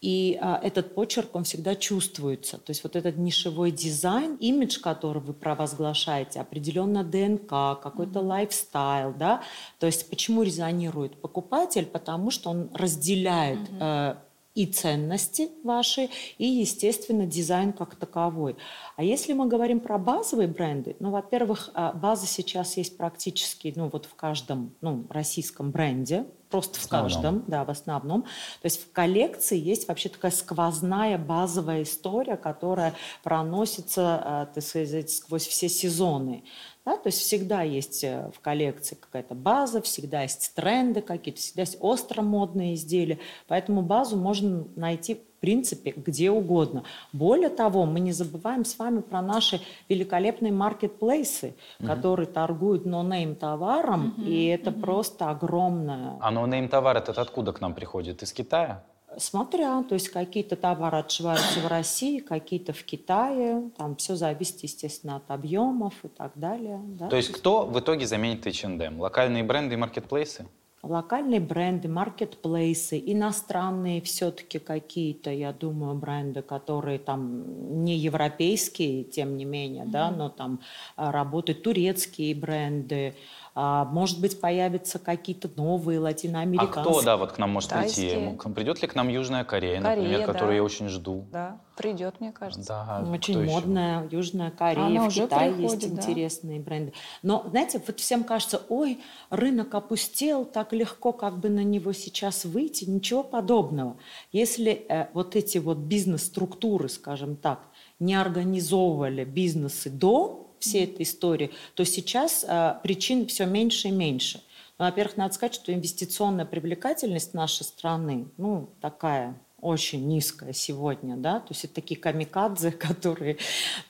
И 0.00 0.36
а, 0.42 0.58
этот 0.60 0.92
почерк, 0.92 1.36
он 1.36 1.44
всегда 1.44 1.76
чувствуется. 1.76 2.58
То 2.58 2.70
есть 2.70 2.82
вот 2.82 2.96
этот 2.96 3.16
нишевой 3.16 3.70
дизайн, 3.70 4.34
имидж, 4.34 4.80
который 4.80 5.22
вы 5.22 5.34
провозглашаете, 5.34 6.40
определенно 6.40 7.04
ДНК, 7.04 7.80
какой-то 7.80 8.18
mm-hmm. 8.18 8.26
lifestyle, 8.26 9.14
да. 9.14 9.40
То 9.78 9.86
есть 9.86 10.10
почему 10.10 10.42
резонирует 10.42 11.20
покупатель? 11.20 11.86
Потому 11.86 12.32
что 12.32 12.50
он 12.50 12.70
разделяет 12.74 13.60
mm-hmm 13.70 14.16
и 14.56 14.66
ценности 14.66 15.50
ваши, 15.62 16.08
и, 16.38 16.46
естественно, 16.46 17.26
дизайн 17.26 17.74
как 17.74 17.94
таковой. 17.94 18.56
А 18.96 19.04
если 19.04 19.34
мы 19.34 19.46
говорим 19.46 19.80
про 19.80 19.98
базовые 19.98 20.48
бренды, 20.48 20.96
ну, 20.98 21.10
во-первых, 21.10 21.70
а, 21.74 21.92
база 21.92 22.26
сейчас 22.26 22.78
есть 22.78 22.96
практически, 22.96 23.72
ну, 23.76 23.88
вот 23.88 24.06
в 24.06 24.14
каждом, 24.14 24.74
ну, 24.80 25.06
российском 25.10 25.70
бренде, 25.70 26.24
просто 26.48 26.80
в, 26.80 26.84
в 26.84 26.88
каждом, 26.88 27.44
да, 27.46 27.64
в 27.64 27.70
основном. 27.70 28.22
То 28.22 28.64
есть 28.64 28.82
в 28.82 28.92
коллекции 28.92 29.58
есть 29.58 29.88
вообще 29.88 30.08
такая 30.08 30.30
сквозная 30.30 31.18
базовая 31.18 31.82
история, 31.82 32.36
которая 32.36 32.94
проносится, 33.22 34.22
а, 34.24 34.46
так 34.46 34.64
сказать, 34.64 35.10
сквозь 35.10 35.46
все 35.46 35.68
сезоны. 35.68 36.44
Да, 36.86 36.96
то 36.96 37.08
есть 37.08 37.18
всегда 37.18 37.62
есть 37.62 38.04
э, 38.04 38.30
в 38.32 38.38
коллекции 38.38 38.94
какая-то 38.94 39.34
база, 39.34 39.82
всегда 39.82 40.22
есть 40.22 40.54
тренды 40.54 41.00
какие-то, 41.00 41.40
всегда 41.40 41.62
есть 41.62 41.76
остро 41.80 42.22
модные 42.22 42.74
изделия. 42.74 43.18
Поэтому 43.48 43.82
базу 43.82 44.16
можно 44.16 44.68
найти 44.76 45.16
в 45.16 45.40
принципе 45.40 45.92
где 45.96 46.30
угодно. 46.30 46.84
Более 47.12 47.48
того, 47.48 47.86
мы 47.86 47.98
не 47.98 48.12
забываем 48.12 48.64
с 48.64 48.78
вами 48.78 49.00
про 49.00 49.20
наши 49.20 49.60
великолепные 49.88 50.52
маркетплейсы, 50.52 51.56
угу. 51.80 51.88
которые 51.88 52.28
торгуют 52.28 52.86
нонейм 52.86 53.34
товаром, 53.34 54.14
угу. 54.16 54.22
и 54.22 54.44
это 54.44 54.70
угу. 54.70 54.80
просто 54.80 55.28
огромное. 55.28 56.16
А 56.20 56.30
нонейм 56.30 56.68
товар 56.68 56.98
этот 56.98 57.18
откуда 57.18 57.52
к 57.52 57.60
нам 57.60 57.74
приходит? 57.74 58.22
Из 58.22 58.32
Китая? 58.32 58.84
Смотря, 59.18 59.82
то 59.82 59.94
есть 59.94 60.08
какие-то 60.08 60.56
товары 60.56 60.98
отшиваются 60.98 61.60
в 61.60 61.66
России, 61.66 62.18
какие-то 62.18 62.72
в 62.72 62.82
Китае, 62.84 63.70
там 63.76 63.96
все 63.96 64.14
зависит, 64.14 64.62
естественно, 64.62 65.16
от 65.16 65.30
объемов 65.30 65.94
и 66.04 66.08
так 66.08 66.32
далее. 66.34 66.80
Да? 66.84 67.08
То 67.08 67.16
есть 67.16 67.32
кто 67.32 67.66
в 67.66 67.78
итоге 67.78 68.06
заменит 68.06 68.46
H&M? 68.46 69.00
Локальные 69.00 69.44
бренды 69.44 69.74
и 69.74 69.76
маркетплейсы? 69.76 70.46
Локальные 70.82 71.40
бренды, 71.40 71.88
маркетплейсы, 71.88 73.02
иностранные 73.04 74.00
все-таки 74.02 74.58
какие-то, 74.60 75.30
я 75.30 75.52
думаю, 75.52 75.96
бренды, 75.96 76.42
которые 76.42 76.98
там 76.98 77.84
не 77.84 77.96
европейские, 77.96 79.02
тем 79.02 79.36
не 79.36 79.44
менее, 79.44 79.84
mm-hmm. 79.84 79.90
да, 79.90 80.10
но 80.12 80.28
там 80.28 80.60
а, 80.94 81.10
работают 81.10 81.64
турецкие 81.64 82.34
бренды, 82.36 83.16
может 83.56 84.20
быть, 84.20 84.38
появятся 84.38 84.98
какие-то 84.98 85.48
новые 85.56 85.98
латиноамериканские. 85.98 86.82
А 86.82 86.84
кто, 86.84 87.02
да, 87.02 87.16
вот 87.16 87.32
к 87.32 87.38
нам 87.38 87.50
может 87.50 87.70
Тайские. 87.70 88.36
прийти? 88.36 88.54
Придет 88.54 88.82
ли 88.82 88.88
к 88.88 88.94
нам 88.94 89.08
Южная 89.08 89.44
Корея, 89.44 89.80
Корея 89.80 89.96
например, 89.96 90.26
да. 90.26 90.32
которую 90.32 90.56
я 90.56 90.62
очень 90.62 90.88
жду? 90.88 91.24
Да, 91.32 91.58
придет, 91.74 92.20
мне 92.20 92.32
кажется. 92.32 92.68
Да, 92.68 93.10
Очень 93.10 93.44
модная 93.46 94.04
еще? 94.04 94.16
Южная 94.16 94.50
Корея, 94.50 94.84
Она 94.84 95.08
в 95.08 95.12
Китае 95.12 95.54
приходит, 95.54 95.82
есть 95.82 95.94
да. 95.94 96.02
интересные 96.02 96.60
бренды. 96.60 96.92
Но, 97.22 97.46
знаете, 97.48 97.80
вот 97.86 97.98
всем 97.98 98.24
кажется, 98.24 98.60
ой, 98.68 99.00
рынок 99.30 99.74
опустел, 99.74 100.44
так 100.44 100.74
легко 100.74 101.12
как 101.12 101.38
бы 101.38 101.48
на 101.48 101.64
него 101.64 101.92
сейчас 101.92 102.44
выйти. 102.44 102.84
Ничего 102.84 103.22
подобного. 103.22 103.96
Если 104.32 104.84
э, 104.88 105.08
вот 105.14 105.34
эти 105.34 105.56
вот 105.56 105.78
бизнес-структуры, 105.78 106.90
скажем 106.90 107.36
так, 107.36 107.60
не 107.98 108.14
организовывали 108.14 109.24
бизнесы 109.24 109.88
до 109.88 110.45
всей 110.66 110.84
этой 110.84 111.02
истории, 111.02 111.50
то 111.74 111.84
сейчас 111.84 112.44
а, 112.46 112.80
причин 112.82 113.26
все 113.26 113.46
меньше 113.46 113.88
и 113.88 113.92
меньше. 113.92 114.42
Ну, 114.78 114.84
во-первых, 114.84 115.16
надо 115.16 115.34
сказать, 115.34 115.54
что 115.54 115.72
инвестиционная 115.72 116.44
привлекательность 116.44 117.32
нашей 117.32 117.64
страны, 117.64 118.28
ну, 118.36 118.68
такая 118.80 119.40
очень 119.60 120.06
низкая 120.06 120.52
сегодня, 120.52 121.16
да, 121.16 121.40
то 121.40 121.48
есть 121.50 121.64
это 121.64 121.74
такие 121.74 121.98
камикадзе, 121.98 122.70
которые 122.88 123.38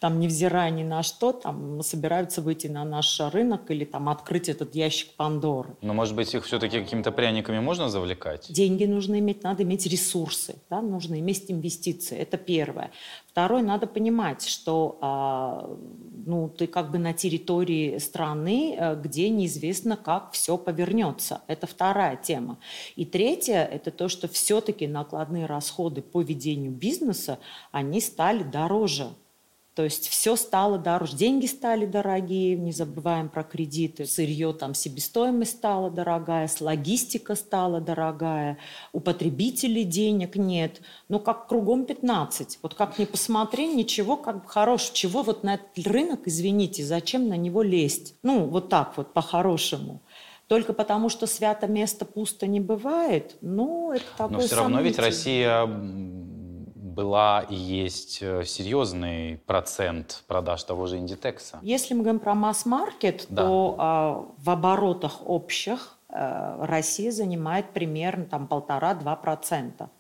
там, 0.01 0.21
невзирая 0.21 0.71
ни 0.71 0.85
на 0.85 1.03
что, 1.03 1.33
там 1.33 1.83
собираются 1.83 2.41
выйти 2.41 2.69
на 2.69 2.85
наш 2.85 3.21
рынок 3.21 3.71
или 3.71 3.85
там 3.85 4.09
открыть 4.09 4.49
этот 4.49 4.75
ящик 4.75 5.15
Пандоры. 5.17 5.77
Но, 5.83 5.93
может 5.93 6.15
быть, 6.15 6.35
их 6.35 6.45
все-таки 6.45 6.81
какими-то 6.81 7.11
пряниками 7.13 7.59
можно 7.59 7.89
завлекать? 7.89 8.47
Деньги 8.49 8.85
нужно 8.85 9.19
иметь, 9.19 9.43
надо 9.43 9.65
иметь 9.65 9.87
ресурсы, 9.87 10.57
да, 10.71 10.81
нужно 10.81 11.19
иметь 11.19 11.45
инвестиции, 11.49 12.17
это 12.17 12.37
первое. 12.37 12.91
Второе, 13.37 13.63
надо 13.63 13.87
понимать, 13.87 14.47
что 14.49 14.97
а, 15.03 15.69
ну, 16.25 16.49
ты 16.49 16.67
как 16.67 16.91
бы 16.91 16.97
на 16.97 17.13
территории 17.13 17.99
страны, 17.99 18.75
э, 18.75 18.99
где 18.99 19.29
неизвестно, 19.29 19.99
как 19.99 20.33
все 20.33 20.57
повернется. 20.57 21.43
Это 21.47 21.67
вторая 21.67 22.17
тема. 22.17 22.59
И 22.95 23.05
третье, 23.05 23.63
это 23.63 23.91
то, 23.91 24.09
что 24.09 24.27
все-таки 24.27 24.87
накладные 24.87 25.45
расходы 25.45 26.01
по 26.01 26.23
ведению 26.23 26.73
бизнеса, 26.73 27.39
они 27.73 28.01
стали 28.01 28.43
дороже. 28.43 29.09
То 29.77 29.85
есть 29.85 30.09
все 30.09 30.37
стало 30.37 30.79
дороже. 30.79 31.19
Деньги 31.19 31.45
стали 31.45 31.85
дорогие, 31.85 32.57
не 32.57 32.73
забываем 32.73 33.29
про 33.29 33.45
кредиты. 33.45 34.07
Сырье, 34.07 34.55
там, 34.55 34.73
себестоимость 34.73 35.59
стала 35.59 35.91
дорогая, 35.91 36.49
логистика 36.61 37.35
стала 37.35 37.83
дорогая, 37.83 38.57
у 38.95 39.01
потребителей 39.01 39.85
денег 39.85 40.37
нет. 40.37 40.81
Но 41.11 41.19
как 41.19 41.47
кругом 41.47 41.85
15. 41.85 42.61
Вот 42.63 42.73
как 42.73 42.99
ни 42.99 43.05
посмотри, 43.05 43.67
ничего 43.67 44.17
как 44.17 44.45
бы 44.45 44.49
хорошего. 44.49 44.95
Чего 44.95 45.23
вот 45.23 45.45
на 45.45 45.57
этот 45.57 45.87
рынок, 45.87 46.21
извините, 46.25 46.83
зачем 46.83 47.29
на 47.29 47.37
него 47.37 47.61
лезть? 47.63 48.15
Ну, 48.23 48.47
вот 48.47 48.71
так 48.71 48.97
вот, 48.97 49.13
по-хорошему. 49.13 50.01
Только 50.47 50.73
потому, 50.73 51.11
что 51.11 51.27
свято 51.27 51.67
место 51.67 52.07
пусто 52.07 52.47
не 52.47 52.61
бывает, 52.61 53.37
ну, 53.43 53.93
это 53.93 54.05
такое 54.17 54.39
Но 54.39 54.41
все 54.41 54.57
равно 54.57 54.81
ведь 54.81 54.99
Россия 54.99 55.67
была 56.97 57.43
и 57.43 57.55
есть 57.55 58.19
э, 58.23 58.45
серьезный 58.45 59.37
процент 59.47 60.25
продаж 60.27 60.65
того 60.65 60.87
же 60.87 60.97
Индитекса. 60.97 61.59
Если 61.61 61.93
мы 61.93 62.01
говорим 62.01 62.21
про 62.21 62.35
масс-маркет, 62.35 63.27
да. 63.29 63.43
то 63.43 63.77
а, 63.79 64.25
в 64.39 64.51
оборотах 64.51 65.21
общих 65.29 65.99
а, 66.09 66.57
Россия 66.67 67.13
занимает 67.13 67.71
примерно 67.73 68.25
там 68.25 68.47
полтора-два 68.47 69.15
процента 69.15 69.91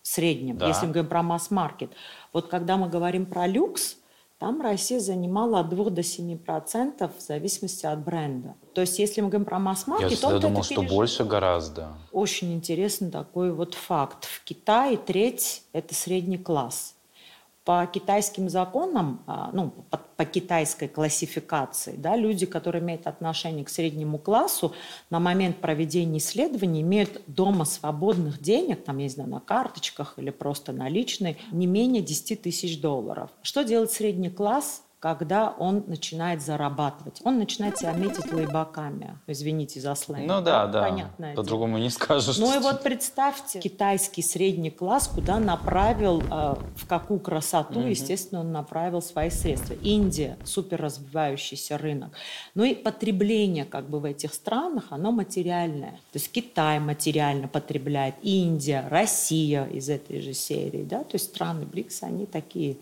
в 0.00 0.08
среднем, 0.08 0.56
да. 0.56 0.66
если 0.66 0.86
мы 0.86 0.92
говорим 0.92 1.10
про 1.10 1.22
масс-маркет. 1.22 1.90
Вот 2.32 2.48
когда 2.48 2.78
мы 2.78 2.88
говорим 2.88 3.26
про 3.26 3.46
люкс, 3.46 3.98
там 4.38 4.60
Россия 4.60 5.00
занимала 5.00 5.60
от 5.60 5.70
2 5.70 5.90
до 5.90 6.02
7 6.02 6.38
процентов 6.38 7.12
в 7.16 7.22
зависимости 7.22 7.86
от 7.86 8.04
бренда. 8.04 8.54
То 8.74 8.82
есть, 8.82 8.98
если 8.98 9.20
мы 9.22 9.28
говорим 9.28 9.46
про 9.46 9.58
масс-маркет, 9.58 10.20
Я 10.22 10.38
думал, 10.38 10.62
что 10.62 10.82
больше 10.82 11.24
гораздо. 11.24 11.94
Очень 12.12 12.52
интересный 12.52 13.10
такой 13.10 13.52
вот 13.52 13.74
факт. 13.74 14.24
В 14.26 14.44
Китае 14.44 14.98
треть– 14.98 15.62
это 15.72 15.94
средний 15.94 16.38
класс. 16.38 16.95
По 17.66 17.84
китайским 17.92 18.48
законам, 18.48 19.24
а, 19.26 19.50
ну, 19.52 19.72
по, 19.90 19.98
по 19.98 20.24
китайской 20.24 20.86
классификации, 20.86 21.96
да, 21.98 22.14
люди, 22.14 22.46
которые 22.46 22.80
имеют 22.80 23.08
отношение 23.08 23.64
к 23.64 23.68
среднему 23.68 24.18
классу, 24.18 24.72
на 25.10 25.18
момент 25.18 25.56
проведения 25.56 26.18
исследований 26.18 26.82
имеют 26.82 27.22
дома 27.26 27.64
свободных 27.64 28.40
денег, 28.40 28.84
там, 28.84 28.98
я 28.98 29.02
не 29.02 29.08
знаю, 29.08 29.30
на 29.30 29.40
карточках 29.40 30.14
или 30.16 30.30
просто 30.30 30.72
наличные, 30.72 31.38
не 31.50 31.66
менее 31.66 32.02
10 32.02 32.40
тысяч 32.40 32.80
долларов. 32.80 33.30
Что 33.42 33.64
делает 33.64 33.90
средний 33.90 34.30
класс? 34.30 34.84
Когда 34.98 35.50
он 35.50 35.84
начинает 35.86 36.40
зарабатывать. 36.42 37.20
Он 37.22 37.38
начинает 37.38 37.76
себя 37.76 37.92
метить 37.92 38.32
лейбаками. 38.32 39.18
Извините 39.26 39.78
за 39.78 39.94
сленг. 39.94 40.26
Ну 40.26 40.40
да, 40.40 40.66
да. 40.66 40.84
Понятно. 40.84 41.32
По-другому 41.36 41.76
не 41.78 41.90
скажешь. 41.90 42.38
Ну 42.38 42.54
и 42.56 42.58
вот 42.58 42.82
представьте, 42.82 43.60
китайский 43.60 44.22
средний 44.22 44.70
класс 44.70 45.08
куда 45.08 45.38
направил, 45.38 46.22
э, 46.22 46.54
в 46.76 46.86
какую 46.88 47.20
красоту, 47.20 47.80
угу. 47.80 47.88
естественно, 47.88 48.40
он 48.40 48.52
направил 48.52 49.02
свои 49.02 49.28
средства. 49.28 49.74
Индия, 49.74 50.38
супер 50.44 50.80
развивающийся 50.80 51.76
рынок. 51.76 52.12
Ну 52.54 52.64
и 52.64 52.74
потребление 52.74 53.66
как 53.66 53.90
бы 53.90 54.00
в 54.00 54.06
этих 54.06 54.32
странах, 54.32 54.84
оно 54.90 55.12
материальное. 55.12 55.92
То 56.12 56.18
есть 56.18 56.32
Китай 56.32 56.80
материально 56.80 57.48
потребляет, 57.48 58.14
Индия, 58.22 58.86
Россия 58.88 59.66
из 59.66 59.90
этой 59.90 60.22
же 60.22 60.32
серии. 60.32 60.84
Да? 60.84 61.00
То 61.00 61.14
есть 61.14 61.26
страны 61.26 61.66
БРИКС, 61.66 62.02
они 62.02 62.24
такие 62.24 62.78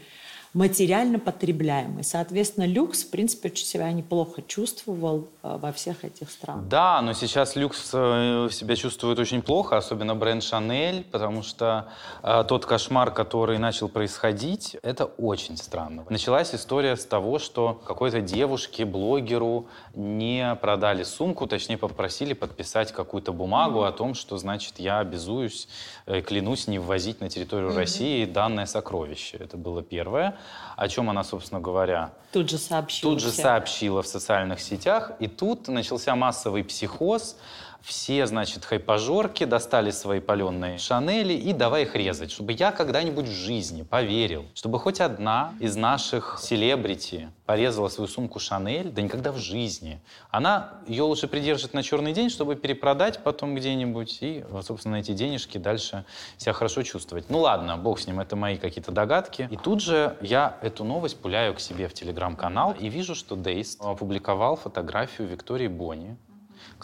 материально 0.54 1.18
потребляемый. 1.18 2.04
Соответственно, 2.04 2.64
люкс, 2.64 3.02
в 3.02 3.10
принципе, 3.10 3.48
очень 3.48 3.66
себя 3.66 3.90
неплохо 3.90 4.40
чувствовал 4.42 5.28
э, 5.42 5.58
во 5.60 5.72
всех 5.72 6.04
этих 6.04 6.30
странах. 6.30 6.68
Да, 6.68 7.02
но 7.02 7.12
сейчас 7.12 7.56
люкс 7.56 7.90
э, 7.92 8.48
себя 8.52 8.76
чувствует 8.76 9.18
очень 9.18 9.42
плохо, 9.42 9.76
особенно 9.76 10.14
бренд 10.14 10.44
Шанель, 10.44 11.04
потому 11.10 11.42
что 11.42 11.88
э, 12.22 12.44
тот 12.48 12.66
кошмар, 12.66 13.10
который 13.10 13.58
начал 13.58 13.88
происходить, 13.88 14.76
это 14.82 15.06
очень 15.06 15.56
странно. 15.56 16.06
Началась 16.08 16.54
история 16.54 16.96
с 16.96 17.04
того, 17.04 17.40
что 17.40 17.74
какой-то 17.84 18.20
девушке, 18.20 18.84
блогеру 18.84 19.66
не 19.94 20.54
продали 20.60 21.02
сумку, 21.02 21.48
точнее 21.48 21.78
попросили 21.78 22.32
подписать 22.32 22.92
какую-то 22.92 23.32
бумагу 23.32 23.80
mm-hmm. 23.80 23.88
о 23.88 23.92
том, 23.92 24.14
что, 24.14 24.38
значит, 24.38 24.78
я 24.78 25.00
обязуюсь, 25.00 25.68
клянусь 26.06 26.68
не 26.68 26.78
ввозить 26.78 27.20
на 27.20 27.30
территорию 27.30 27.70
mm-hmm. 27.70 27.76
России 27.76 28.24
данное 28.26 28.66
сокровище. 28.66 29.38
Это 29.38 29.56
было 29.56 29.82
первое. 29.82 30.36
о 30.76 30.88
чем 30.88 31.08
она, 31.08 31.24
собственно 31.24 31.60
говоря, 31.60 32.12
тут 32.32 32.50
же 32.50 32.58
сообщила. 32.58 33.12
Тут 33.12 33.22
же 33.22 33.30
сообщила 33.30 34.02
в 34.02 34.06
социальных 34.06 34.60
сетях, 34.60 35.12
и 35.18 35.28
тут 35.28 35.68
начался 35.68 36.14
массовый 36.14 36.64
психоз. 36.64 37.36
Все, 37.84 38.26
значит, 38.26 38.64
хайпажорки 38.64 39.44
достали 39.44 39.90
свои 39.90 40.18
паленые 40.18 40.78
шанели 40.78 41.34
и 41.34 41.52
давай 41.52 41.82
их 41.82 41.94
резать, 41.94 42.30
чтобы 42.30 42.52
я 42.52 42.72
когда-нибудь 42.72 43.26
в 43.26 43.32
жизни 43.32 43.82
поверил, 43.82 44.46
чтобы 44.54 44.78
хоть 44.80 45.02
одна 45.02 45.52
из 45.60 45.76
наших 45.76 46.38
селебрити 46.40 47.28
порезала 47.44 47.88
свою 47.88 48.08
сумку 48.08 48.38
Шанель, 48.38 48.90
да 48.90 49.02
никогда 49.02 49.32
в 49.32 49.36
жизни. 49.36 50.00
Она 50.30 50.80
ее 50.86 51.02
лучше 51.02 51.28
придержит 51.28 51.74
на 51.74 51.82
черный 51.82 52.14
день, 52.14 52.30
чтобы 52.30 52.56
перепродать 52.56 53.22
потом 53.22 53.54
где-нибудь 53.54 54.18
и, 54.22 54.44
собственно, 54.62 54.96
эти 54.96 55.12
денежки 55.12 55.58
дальше 55.58 56.06
себя 56.38 56.54
хорошо 56.54 56.82
чувствовать. 56.82 57.28
Ну 57.28 57.40
ладно, 57.40 57.76
бог 57.76 58.00
с 58.00 58.06
ним, 58.06 58.18
это 58.18 58.34
мои 58.34 58.56
какие-то 58.56 58.92
догадки. 58.92 59.46
И 59.50 59.56
тут 59.56 59.82
же 59.82 60.16
я 60.22 60.56
эту 60.62 60.84
новость 60.84 61.20
пуляю 61.20 61.54
к 61.54 61.60
себе 61.60 61.88
в 61.88 61.92
телеграм-канал 61.92 62.74
и 62.78 62.88
вижу, 62.88 63.14
что 63.14 63.36
Дейст 63.36 63.78
опубликовал 63.82 64.56
фотографию 64.56 65.28
Виктории 65.28 65.68
Бонни, 65.68 66.16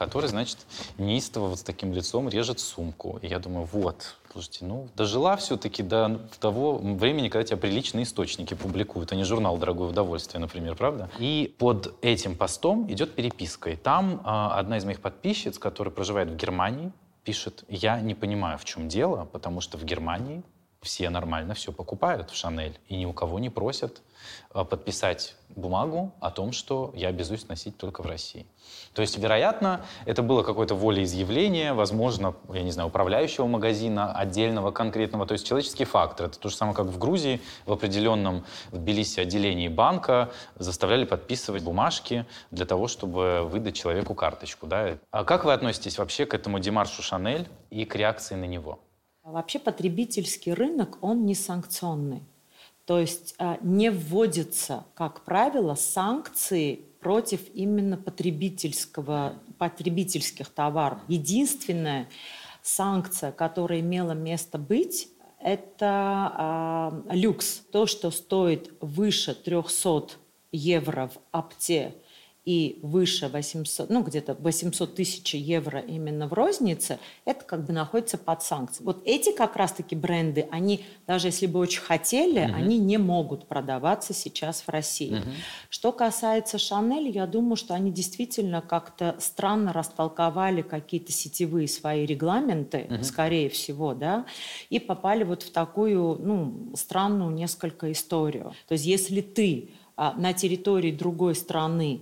который, 0.00 0.28
значит, 0.30 0.56
неистово 0.96 1.48
вот 1.48 1.58
с 1.58 1.62
таким 1.62 1.92
лицом 1.92 2.26
режет 2.30 2.58
сумку. 2.58 3.18
И 3.20 3.26
я 3.26 3.38
думаю, 3.38 3.68
вот, 3.70 4.16
слушайте, 4.32 4.64
ну, 4.64 4.88
дожила 4.96 5.36
все-таки 5.36 5.82
до 5.82 6.22
того 6.40 6.78
времени, 6.78 7.28
когда 7.28 7.44
тебя 7.44 7.58
приличные 7.58 8.04
источники 8.04 8.54
публикуют, 8.54 9.12
а 9.12 9.14
не 9.14 9.24
журнал 9.24 9.58
«Дорогое 9.58 9.90
удовольствие», 9.90 10.40
например, 10.40 10.74
правда? 10.74 11.10
И 11.18 11.54
под 11.58 11.92
этим 12.00 12.34
постом 12.34 12.90
идет 12.90 13.14
переписка. 13.14 13.68
И 13.68 13.76
там 13.76 14.22
а, 14.24 14.58
одна 14.58 14.78
из 14.78 14.86
моих 14.86 15.02
подписчиц, 15.02 15.58
которая 15.58 15.92
проживает 15.92 16.30
в 16.30 16.36
Германии, 16.36 16.92
пишет, 17.22 17.64
я 17.68 18.00
не 18.00 18.14
понимаю, 18.14 18.56
в 18.56 18.64
чем 18.64 18.88
дело, 18.88 19.28
потому 19.30 19.60
что 19.60 19.76
в 19.76 19.84
Германии 19.84 20.42
все 20.82 21.10
нормально 21.10 21.54
все 21.54 21.72
покупают 21.72 22.30
в 22.30 22.36
Шанель, 22.36 22.78
и 22.88 22.96
ни 22.96 23.04
у 23.04 23.12
кого 23.12 23.38
не 23.38 23.50
просят 23.50 24.00
а, 24.52 24.64
подписать 24.64 25.36
бумагу 25.50 26.12
о 26.20 26.30
том, 26.30 26.52
что 26.52 26.90
я 26.94 27.08
обязуюсь 27.08 27.48
носить 27.48 27.76
только 27.76 28.02
в 28.02 28.06
России. 28.06 28.46
То 28.94 29.02
есть, 29.02 29.18
вероятно, 29.18 29.84
это 30.06 30.22
было 30.22 30.42
какое-то 30.42 30.74
волеизъявление, 30.74 31.72
возможно, 31.74 32.34
я 32.52 32.62
не 32.62 32.70
знаю, 32.70 32.88
управляющего 32.88 33.46
магазина, 33.46 34.12
отдельного, 34.12 34.70
конкретного. 34.70 35.26
То 35.26 35.32
есть 35.32 35.46
человеческий 35.46 35.84
фактор. 35.84 36.26
Это 36.26 36.38
то 36.38 36.48
же 36.48 36.56
самое, 36.56 36.74
как 36.74 36.86
в 36.86 36.98
Грузии 36.98 37.40
в 37.66 37.72
определенном 37.72 38.44
в 38.70 38.78
Тбилиси 38.78 39.20
отделении 39.20 39.68
банка 39.68 40.30
заставляли 40.56 41.04
подписывать 41.04 41.62
бумажки 41.62 42.26
для 42.50 42.64
того, 42.64 42.88
чтобы 42.88 43.42
выдать 43.44 43.76
человеку 43.76 44.14
карточку. 44.14 44.66
Да? 44.66 44.98
А 45.10 45.24
как 45.24 45.44
вы 45.44 45.52
относитесь 45.52 45.98
вообще 45.98 46.26
к 46.26 46.34
этому 46.34 46.58
демаршу 46.58 47.02
Шанель 47.02 47.48
и 47.70 47.84
к 47.84 47.96
реакции 47.96 48.34
на 48.34 48.44
него? 48.44 48.78
Вообще 49.22 49.58
потребительский 49.58 50.52
рынок, 50.52 50.98
он 51.02 51.24
не 51.24 51.34
санкционный. 51.34 52.22
То 52.86 52.98
есть 52.98 53.34
а, 53.38 53.58
не 53.62 53.90
вводятся, 53.90 54.84
как 54.94 55.24
правило, 55.24 55.74
санкции 55.74 56.80
против 57.00 57.40
именно 57.54 57.96
потребительского, 57.96 59.34
потребительских 59.58 60.48
товаров. 60.48 60.98
Единственная 61.08 62.08
санкция, 62.62 63.32
которая 63.32 63.80
имела 63.80 64.12
место 64.12 64.58
быть, 64.58 65.08
это 65.40 67.02
э, 67.08 67.14
люкс. 67.16 67.62
То, 67.72 67.86
что 67.86 68.10
стоит 68.10 68.74
выше 68.80 69.34
300 69.34 70.10
евро 70.52 71.08
в 71.08 71.18
апте 71.32 71.94
и 72.44 72.78
выше 72.82 73.28
800, 73.28 73.90
ну 73.90 74.02
где-то 74.02 74.34
800 74.34 74.94
тысяч 74.94 75.34
евро 75.34 75.78
именно 75.78 76.26
в 76.26 76.32
рознице, 76.32 76.98
это 77.24 77.44
как 77.44 77.66
бы 77.66 77.72
находится 77.72 78.16
под 78.16 78.42
санкцией. 78.42 78.86
Вот 78.86 79.02
эти 79.04 79.32
как 79.32 79.56
раз-таки 79.56 79.94
бренды, 79.94 80.48
они, 80.50 80.84
даже 81.06 81.28
если 81.28 81.46
бы 81.46 81.58
очень 81.58 81.82
хотели, 81.82 82.40
угу. 82.40 82.54
они 82.54 82.78
не 82.78 82.96
могут 82.96 83.46
продаваться 83.46 84.14
сейчас 84.14 84.62
в 84.62 84.68
России. 84.70 85.18
Угу. 85.18 85.28
Что 85.68 85.92
касается 85.92 86.58
Шанель, 86.58 87.10
я 87.10 87.26
думаю, 87.26 87.56
что 87.56 87.74
они 87.74 87.92
действительно 87.92 88.62
как-то 88.62 89.16
странно 89.18 89.72
растолковали 89.72 90.62
какие-то 90.62 91.12
сетевые 91.12 91.68
свои 91.68 92.06
регламенты, 92.06 92.86
угу. 92.88 93.04
скорее 93.04 93.50
всего, 93.50 93.92
да, 93.92 94.24
и 94.70 94.78
попали 94.78 95.24
вот 95.24 95.42
в 95.42 95.50
такую, 95.50 96.18
ну, 96.20 96.72
странную 96.74 97.30
несколько 97.30 97.92
историю. 97.92 98.54
То 98.66 98.72
есть 98.72 98.86
если 98.86 99.20
ты 99.20 99.70
а, 99.96 100.14
на 100.14 100.32
территории 100.32 100.92
другой 100.92 101.34
страны 101.34 102.00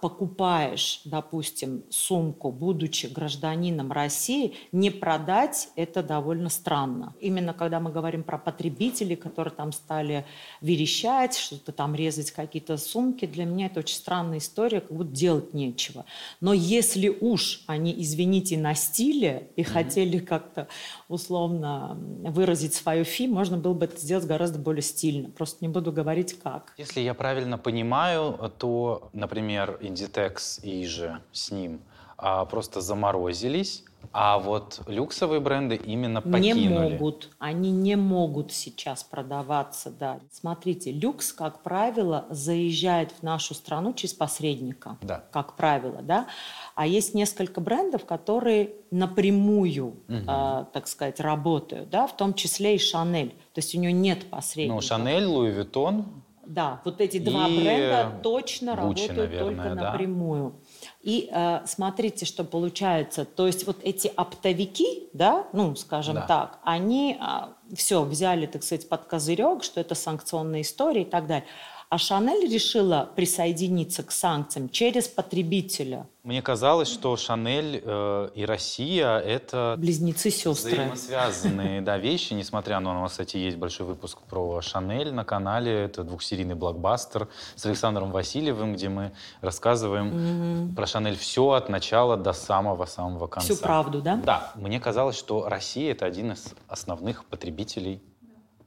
покупаешь, 0.00 1.02
допустим, 1.04 1.84
сумку, 1.90 2.50
будучи 2.50 3.06
гражданином 3.06 3.92
России, 3.92 4.54
не 4.72 4.90
продать 4.90 5.68
это 5.76 6.02
довольно 6.02 6.48
странно. 6.48 7.14
Именно 7.20 7.54
когда 7.54 7.78
мы 7.78 7.92
говорим 7.92 8.24
про 8.24 8.36
потребителей, 8.36 9.14
которые 9.14 9.54
там 9.54 9.70
стали 9.70 10.26
верещать, 10.60 11.36
что-то 11.36 11.70
там 11.70 11.94
резать 11.94 12.32
какие-то 12.32 12.76
сумки, 12.78 13.26
для 13.26 13.44
меня 13.44 13.66
это 13.66 13.78
очень 13.78 13.94
странная 13.94 14.38
история, 14.38 14.80
как 14.80 14.96
будто 14.96 15.12
делать 15.12 15.54
нечего. 15.54 16.04
Но 16.40 16.52
если 16.52 17.08
уж 17.08 17.62
они, 17.68 17.94
извините, 17.96 18.58
на 18.58 18.74
стиле 18.74 19.50
и 19.54 19.62
mm-hmm. 19.62 19.64
хотели 19.64 20.18
как-то 20.18 20.66
условно 21.08 21.96
выразить 22.24 22.74
свою 22.74 23.04
фи, 23.04 23.28
можно 23.28 23.56
было 23.56 23.74
бы 23.74 23.84
это 23.84 24.00
сделать 24.00 24.26
гораздо 24.26 24.58
более 24.58 24.82
стильно. 24.82 25.30
Просто 25.30 25.58
не 25.64 25.68
буду 25.68 25.92
говорить 25.92 26.34
как. 26.42 26.74
Если 26.76 27.00
я 27.00 27.14
правильно 27.14 27.56
понимаю, 27.56 28.52
то, 28.58 29.10
например, 29.12 29.59
например, 29.60 29.78
Inditex 29.80 30.60
и 30.62 30.86
же 30.86 31.20
с 31.32 31.50
ним 31.50 31.80
а, 32.16 32.44
просто 32.44 32.80
заморозились, 32.80 33.84
а 34.12 34.38
вот 34.38 34.80
люксовые 34.86 35.40
бренды 35.40 35.76
именно 35.76 36.20
покинули. 36.20 36.60
Не 36.60 36.68
могут. 36.68 37.28
Они 37.38 37.70
не 37.70 37.96
могут 37.96 38.50
сейчас 38.50 39.04
продаваться, 39.04 39.90
да. 39.90 40.20
Смотрите, 40.32 40.90
люкс, 40.90 41.32
как 41.32 41.62
правило, 41.62 42.26
заезжает 42.30 43.12
в 43.12 43.22
нашу 43.22 43.54
страну 43.54 43.92
через 43.92 44.14
посредника. 44.14 44.96
Да. 45.02 45.24
Как 45.30 45.54
правило, 45.54 46.00
да. 46.02 46.26
А 46.74 46.86
есть 46.86 47.14
несколько 47.14 47.60
брендов, 47.60 48.04
которые 48.04 48.72
напрямую, 48.90 49.86
угу. 49.86 49.96
э, 50.08 50.64
так 50.72 50.88
сказать, 50.88 51.20
работают, 51.20 51.90
да, 51.90 52.06
в 52.06 52.16
том 52.16 52.34
числе 52.34 52.76
и 52.76 52.78
Шанель. 52.78 53.30
То 53.52 53.58
есть 53.58 53.74
у 53.74 53.78
нее 53.78 53.92
нет 53.92 54.28
посредника. 54.30 54.74
Ну, 54.74 54.80
Шанель, 54.80 55.26
Луи 55.26 55.50
Виттон, 55.50 56.06
да, 56.50 56.80
вот 56.84 57.00
эти 57.00 57.18
два 57.18 57.46
и 57.48 57.60
бренда 57.60 58.18
точно 58.22 58.74
Гуччи, 58.74 59.06
работают 59.06 59.30
наверное, 59.30 59.38
только 59.38 59.74
да? 59.76 59.90
напрямую. 59.92 60.54
И 61.00 61.30
э, 61.32 61.60
смотрите, 61.64 62.26
что 62.26 62.42
получается. 62.42 63.24
То 63.24 63.46
есть 63.46 63.66
вот 63.68 63.76
эти 63.84 64.08
оптовики, 64.08 65.08
да, 65.12 65.46
ну, 65.52 65.76
скажем 65.76 66.16
да. 66.16 66.22
так, 66.22 66.58
они 66.64 67.16
э, 67.20 67.74
все 67.74 68.02
взяли, 68.02 68.46
так 68.46 68.64
сказать, 68.64 68.88
под 68.88 69.04
козырек, 69.04 69.62
что 69.62 69.80
это 69.80 69.94
санкционная 69.94 70.62
история 70.62 71.02
и 71.02 71.04
так 71.04 71.28
далее. 71.28 71.46
А 71.90 71.98
Шанель 71.98 72.48
решила 72.48 73.10
присоединиться 73.16 74.04
к 74.04 74.12
санкциям 74.12 74.68
через 74.68 75.08
потребителя. 75.08 76.06
Мне 76.22 76.40
казалось, 76.40 76.86
что 76.86 77.16
Шанель 77.16 77.82
э, 77.84 78.30
и 78.32 78.44
Россия— 78.44 79.18
это... 79.18 79.74
Близнецы-сестры. 79.76 80.76
Взаимосвязанные 80.76 81.80
да, 81.80 81.98
вещи, 81.98 82.32
несмотря 82.34 82.78
на... 82.78 82.96
У 82.96 83.02
нас, 83.02 83.10
кстати, 83.10 83.38
есть 83.38 83.56
большой 83.56 83.86
выпуск 83.86 84.18
про 84.28 84.60
Шанель 84.60 85.12
на 85.12 85.24
канале. 85.24 85.72
Это 85.72 86.04
двухсерийный 86.04 86.54
блокбастер 86.54 87.26
с 87.56 87.66
Александром 87.66 88.12
Васильевым, 88.12 88.74
где 88.74 88.88
мы 88.88 89.10
рассказываем 89.40 90.12
mm-hmm. 90.12 90.76
про 90.76 90.86
Шанель 90.86 91.16
все 91.16 91.50
от 91.50 91.68
начала 91.68 92.16
до 92.16 92.32
самого-самого 92.32 93.26
конца. 93.26 93.52
Всю 93.52 93.60
правду, 93.60 94.00
да? 94.00 94.14
Да. 94.24 94.52
Мне 94.54 94.78
казалось, 94.78 95.18
что 95.18 95.48
Россия— 95.48 95.90
это 95.94 96.06
один 96.06 96.30
из 96.30 96.54
основных 96.68 97.24
потребителей 97.24 98.00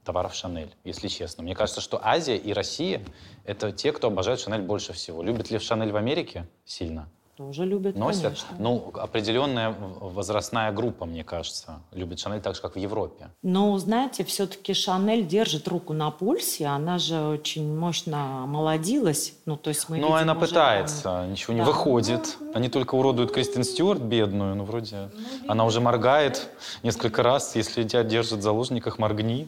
товаров 0.04 0.34
Шанель, 0.36 0.74
если 0.84 1.08
честно. 1.08 1.44
Мне 1.44 1.56
кажется, 1.56 1.82
что 1.82 2.00
Азия 2.04 2.38
и 2.38 2.54
Россия— 2.54 3.02
это 3.46 3.72
те, 3.72 3.92
кто 3.92 4.08
обожают 4.08 4.39
Шанель 4.39 4.62
больше 4.62 4.94
всего. 4.94 5.24
Любит 5.24 5.50
ли 5.52 5.60
Шанель 5.60 5.92
в 5.92 5.96
Америке? 5.96 6.48
Сильно. 6.66 7.08
Тоже 7.36 7.66
любят, 7.66 7.96
Носят. 7.96 8.24
конечно. 8.24 8.48
Ну, 8.60 8.92
определенная 8.94 9.72
возрастная 9.72 10.72
группа, 10.72 11.06
мне 11.06 11.24
кажется, 11.24 11.82
любит 11.92 12.20
Шанель 12.20 12.42
так 12.42 12.54
же, 12.54 12.62
как 12.62 12.76
в 12.76 12.78
Европе. 12.78 13.32
Но, 13.42 13.76
знаете, 13.80 14.24
все-таки 14.24 14.76
Шанель 14.76 15.26
держит 15.26 15.68
руку 15.68 15.94
на 15.94 16.12
пульсе. 16.12 16.68
Она 16.68 17.00
же 17.00 17.20
очень 17.20 17.76
мощно 17.76 18.46
молодилась. 18.46 19.34
Ну, 19.48 19.58
то 19.58 19.70
есть 19.70 19.89
мы 19.89 19.98
Ну, 19.98 20.13
она 20.13 20.34
уже... 20.34 20.42
пытается, 20.46 21.26
ничего 21.28 21.54
да. 21.54 21.60
не 21.60 21.66
выходит. 21.66 22.38
Ну, 22.39 22.52
Они 22.54 22.70
только 22.70 22.94
уродуют 22.94 23.32
Кристин 23.32 23.63
Стюарт, 23.63 24.02
бедную. 24.02 24.56
Ну, 24.56 24.63
вроде 24.63 25.10
ну, 25.42 25.52
она 25.52 25.66
уже 25.66 25.82
моргает 25.82 26.50
несколько 26.84 27.24
раз. 27.24 27.56
Если 27.56 27.84
тебя 27.84 28.04
держат 28.04 28.39
в 28.39 28.42
заложниках, 28.44 29.00
моргни. 29.00 29.48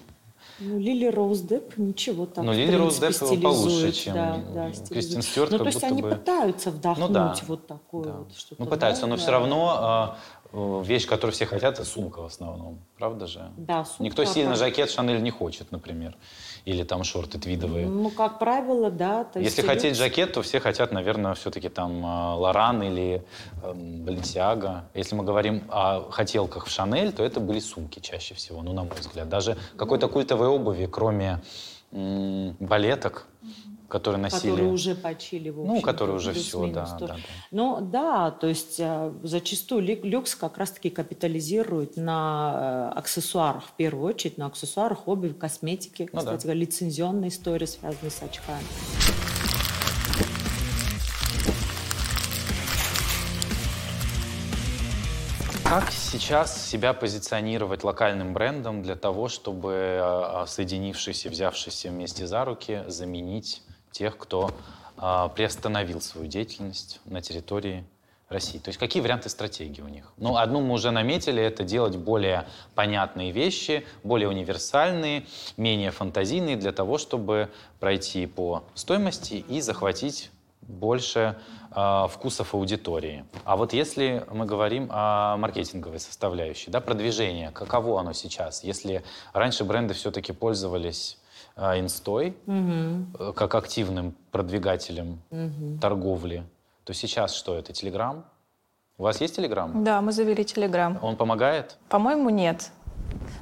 Ну, 0.60 0.80
Лили 0.80 1.08
Роуз 1.08 1.42
Депп 1.42 1.78
ничего 1.78 2.26
так, 2.26 2.44
Ну, 2.44 2.54
Лили 2.54 2.76
Роуз 2.76 3.00
Депп 3.00 3.20
получше, 3.42 3.92
чем 3.92 4.14
да, 4.14 4.40
да, 4.54 4.72
Кристин 4.90 5.22
Стюарт. 5.22 5.52
Ну, 5.52 5.58
то 5.58 5.66
есть 5.66 5.84
они 5.84 6.02
бы... 6.02 6.12
пытаются 6.12 6.72
вдохнуть 6.72 7.08
ну, 7.10 7.14
да, 7.14 7.36
вот 7.48 7.68
такое 7.68 8.04
да. 8.06 8.12
вот 8.14 8.36
что-то. 8.36 8.64
Ну, 8.64 8.70
пытаются, 8.70 9.02
да, 9.04 9.08
но 9.08 9.16
да. 9.16 9.22
все 9.22 9.32
равно 9.32 9.78
а, 9.78 10.18
Э, 10.58 10.82
вещь, 10.86 11.06
которую 11.06 11.34
все 11.34 11.46
хотят, 11.46 11.74
это 11.74 11.84
сумка 11.84 12.22
в 12.22 12.26
основном. 12.26 12.80
Правда 12.98 13.28
же? 13.28 13.52
Да, 13.58 13.84
сумка. 13.84 14.04
Никто 14.04 14.24
сильно 14.24 14.56
жакет 14.56 14.90
Шанель 14.90 15.22
не 15.22 15.30
хочет, 15.30 15.70
например. 15.72 16.16
Или 16.66 16.84
там 16.84 17.04
шорты 17.04 17.38
твидовые. 17.38 17.86
Ну, 17.86 18.10
как 18.10 18.40
правило, 18.40 18.90
да. 18.90 19.24
То 19.24 19.40
Если 19.40 19.62
хотеть 19.62 19.96
жакет, 19.96 20.34
то 20.34 20.42
все 20.42 20.60
хотят, 20.60 20.92
наверное, 20.92 21.36
все-таки 21.36 21.70
там 21.70 22.04
э, 22.04 22.36
Лоран 22.36 22.82
или 22.82 23.24
Баленсиага. 23.64 24.86
Если 24.96 25.16
мы 25.16 25.24
говорим 25.24 25.64
о 25.70 26.10
хотелках 26.10 26.66
в 26.66 26.72
Шанель, 26.72 27.12
то 27.12 27.24
это 27.24 27.40
были 27.40 27.60
сумки 27.60 28.00
чаще 28.00 28.34
всего, 28.34 28.64
ну, 28.64 28.74
на 28.74 28.84
мой 28.84 28.98
взгляд. 28.98 29.30
Даже 29.30 29.58
какой-то 29.78 30.08
культовой 30.08 30.48
обуви, 30.48 30.88
кроме 30.92 31.40
балеток, 31.92 33.28
которые 33.88 34.22
носили... 34.22 34.52
Которые 34.52 34.70
уже 34.70 34.96
почили, 34.96 35.50
в 35.50 35.66
Ну, 35.66 35.82
которые 35.82 36.16
уже 36.16 36.34
все, 36.34 36.68
да, 36.68 36.98
да, 37.00 37.08
да. 37.08 37.16
Ну, 37.52 37.80
да, 37.82 38.32
то 38.32 38.48
есть 38.48 38.80
э, 38.80 39.14
зачастую 39.24 39.82
люкс 40.04 40.36
как 40.36 40.58
раз-таки 40.58 40.90
капитализирует 40.90 41.98
на 41.98 42.92
э, 42.94 43.00
аксессуарах, 43.00 43.64
в 43.66 43.72
первую 43.74 44.08
очередь, 44.08 44.38
на 44.38 44.48
аксессуарах, 44.48 45.08
обуви, 45.08 45.34
косметике. 45.34 46.10
Ну, 46.12 46.20
Кстати, 46.20 46.48
да. 46.48 46.54
лицензионная 46.54 47.30
история, 47.30 47.68
связанная 47.68 48.12
с 48.12 48.22
очками. 48.22 48.66
Как 55.66 55.92
сейчас 55.92 56.70
себя 56.70 56.94
позиционировать 56.94 57.84
локальным 57.84 58.34
брендом 58.34 58.84
для 58.84 58.96
того, 58.96 59.28
чтобы 59.28 59.74
э, 59.74 60.46
соединившись 60.48 61.26
и 61.26 61.30
взявшись 61.30 61.86
вместе 61.86 62.28
за 62.28 62.46
руки 62.46 62.84
заменить 62.88 63.64
тех, 63.96 64.18
кто 64.18 64.52
э, 64.98 65.30
приостановил 65.36 66.02
свою 66.02 66.28
деятельность 66.28 67.00
на 67.06 67.22
территории 67.22 67.86
России. 68.28 68.58
То 68.58 68.70
есть 68.70 68.80
какие 68.80 69.02
варианты 69.02 69.30
стратегии 69.30 69.82
у 69.82 69.88
них? 69.88 70.12
Ну, 70.18 70.36
одну 70.36 70.60
мы 70.60 70.74
уже 70.74 70.92
наметили, 70.92 71.42
это 71.42 71.64
делать 71.64 71.96
более 71.96 72.46
понятные 72.74 73.32
вещи, 73.32 73.86
более 74.04 74.28
универсальные, 74.28 75.26
менее 75.56 75.92
фантазийные, 75.92 76.58
для 76.58 76.74
того, 76.74 76.98
чтобы 76.98 77.50
пройти 77.80 78.26
по 78.26 78.64
стоимости 78.74 79.36
и 79.36 79.62
захватить 79.62 80.30
больше 80.62 81.38
э, 81.72 82.08
вкусов 82.10 82.54
аудитории. 82.54 83.24
А 83.46 83.56
вот 83.56 83.72
если 83.72 84.26
мы 84.30 84.46
говорим 84.46 84.90
о 84.92 85.38
маркетинговой 85.38 86.00
составляющей, 86.00 86.70
да, 86.70 86.82
продвижение, 86.82 87.52
каково 87.52 88.02
оно 88.02 88.12
сейчас? 88.12 88.64
Если 88.64 89.06
раньше 89.32 89.64
бренды 89.64 89.94
все-таки 89.94 90.34
пользовались 90.34 91.18
инстой 91.58 92.36
угу. 92.46 93.34
как 93.34 93.56
активным 93.56 94.16
продвигателем 94.32 95.22
угу. 95.32 95.80
торговли, 95.80 96.44
то 96.84 96.94
сейчас 96.94 97.34
что 97.34 97.58
это? 97.58 97.74
Телеграм? 97.74 98.26
У 98.98 99.04
вас 99.04 99.20
есть 99.20 99.36
Телеграм? 99.36 99.84
Да, 99.84 100.02
мы 100.02 100.12
завели 100.12 100.46
Телеграм. 100.46 100.98
Он 101.02 101.16
помогает? 101.16 101.78
По-моему, 101.90 102.30
нет. 102.30 102.72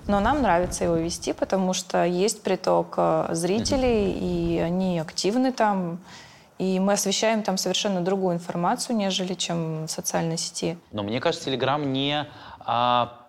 Но 0.07 0.19
нам 0.19 0.41
нравится 0.41 0.83
его 0.83 0.95
вести, 0.95 1.33
потому 1.33 1.73
что 1.73 2.05
есть 2.05 2.41
приток 2.43 2.95
э, 2.97 3.27
зрителей, 3.31 4.11
mm 4.11 4.19
и 4.19 4.59
они 4.59 4.99
активны 4.99 5.51
там. 5.51 5.99
И 6.59 6.79
мы 6.79 6.93
освещаем 6.93 7.43
там 7.43 7.57
совершенно 7.57 8.01
другую 8.01 8.35
информацию, 8.35 8.95
нежели 8.95 9.33
чем 9.33 9.85
в 9.85 9.91
социальной 9.91 10.37
сети. 10.37 10.77
Но 10.91 11.03
мне 11.03 11.19
кажется, 11.19 11.45
Телеграм 11.45 11.91
не 11.91 12.27
а, 12.59 13.22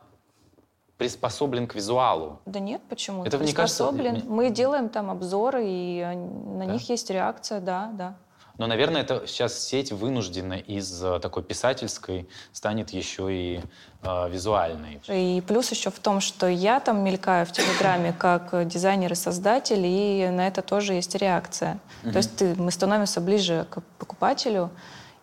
приспособлен 0.99 1.66
к 1.66 1.74
визуалу. 1.74 2.40
Да 2.47 2.61
нет, 2.61 2.80
почему? 2.88 3.24
Это, 3.24 3.38
приспособлен. 3.38 4.12
Кажется, 4.12 4.30
мы 4.30 4.51
делаем 4.51 4.88
там 4.88 5.11
обзоры, 5.11 5.64
и 5.66 6.05
на 6.05 6.66
да? 6.66 6.72
них 6.72 6.88
есть 6.88 7.11
реакция, 7.11 7.61
да, 7.61 7.90
да. 7.95 8.16
Но, 8.57 8.68
наверное, 8.68 9.01
это 9.01 9.26
сейчас 9.26 9.59
сеть 9.59 9.90
вынуждена 9.90 10.55
из 10.55 11.03
э, 11.03 11.18
такой 11.18 11.42
писательской 11.42 12.28
станет 12.53 12.90
еще 12.90 13.34
и 13.34 13.61
э, 14.03 14.30
визуальной. 14.30 15.01
И 15.09 15.42
плюс 15.47 15.72
еще 15.72 15.90
в 15.90 15.99
том, 15.99 16.20
что 16.20 16.47
я 16.47 16.78
там 16.78 17.03
мелькаю 17.03 17.47
в 17.47 17.53
Телеграме 17.53 18.14
как 18.16 18.68
дизайнер 18.68 19.11
и 19.12 19.16
создатель, 19.16 19.84
и 19.84 20.28
на 20.30 20.47
это 20.47 20.62
тоже 20.62 20.95
есть 20.95 21.16
реакция. 21.16 21.80
Mm-hmm. 22.05 22.12
То 22.12 22.16
есть 22.16 22.36
ты, 22.36 22.55
мы 22.55 22.70
становимся 22.70 23.20
ближе 23.20 23.66
к 23.70 23.82
покупателю, 23.99 24.70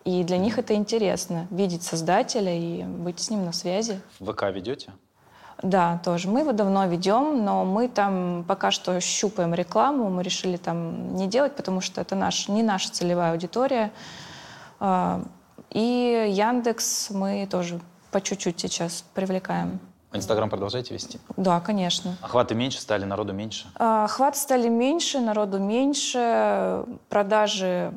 и 0.04 0.24
для 0.24 0.36
них 0.36 0.58
это 0.58 0.74
интересно, 0.74 1.46
видеть 1.50 1.84
создателя 1.84 2.52
и 2.52 2.82
быть 2.82 3.20
с 3.20 3.30
ним 3.30 3.46
на 3.46 3.52
связи. 3.52 4.00
ВК 4.20 4.42
ведете? 4.52 4.92
Да, 5.62 6.00
тоже. 6.04 6.28
Мы 6.28 6.40
его 6.40 6.52
давно 6.52 6.86
ведем, 6.86 7.44
но 7.44 7.64
мы 7.64 7.88
там 7.88 8.44
пока 8.48 8.72
что 8.72 9.00
щупаем 9.00 9.54
рекламу. 9.54 10.10
Мы 10.10 10.22
решили 10.22 10.56
там 10.56 11.14
не 11.14 11.28
делать, 11.28 11.54
потому 11.54 11.80
что 11.80 12.00
это 12.00 12.16
наш, 12.16 12.48
не 12.48 12.62
наша 12.62 12.90
целевая 12.90 13.32
аудитория. 13.32 13.92
А, 14.80 15.22
и 15.70 16.28
Яндекс 16.30 17.10
мы 17.10 17.46
тоже 17.50 17.80
по 18.10 18.20
чуть-чуть 18.20 18.58
сейчас 18.58 19.04
привлекаем. 19.14 19.78
Инстаграм 20.12 20.50
продолжаете 20.50 20.92
вести? 20.92 21.18
Да, 21.36 21.60
конечно. 21.60 22.16
Охваты 22.20 22.54
меньше 22.54 22.80
стали, 22.80 23.04
народу 23.04 23.32
меньше? 23.32 23.66
А, 23.76 24.04
охваты 24.04 24.38
стали 24.38 24.68
меньше, 24.68 25.20
народу 25.20 25.58
меньше, 25.58 26.84
продажи 27.08 27.92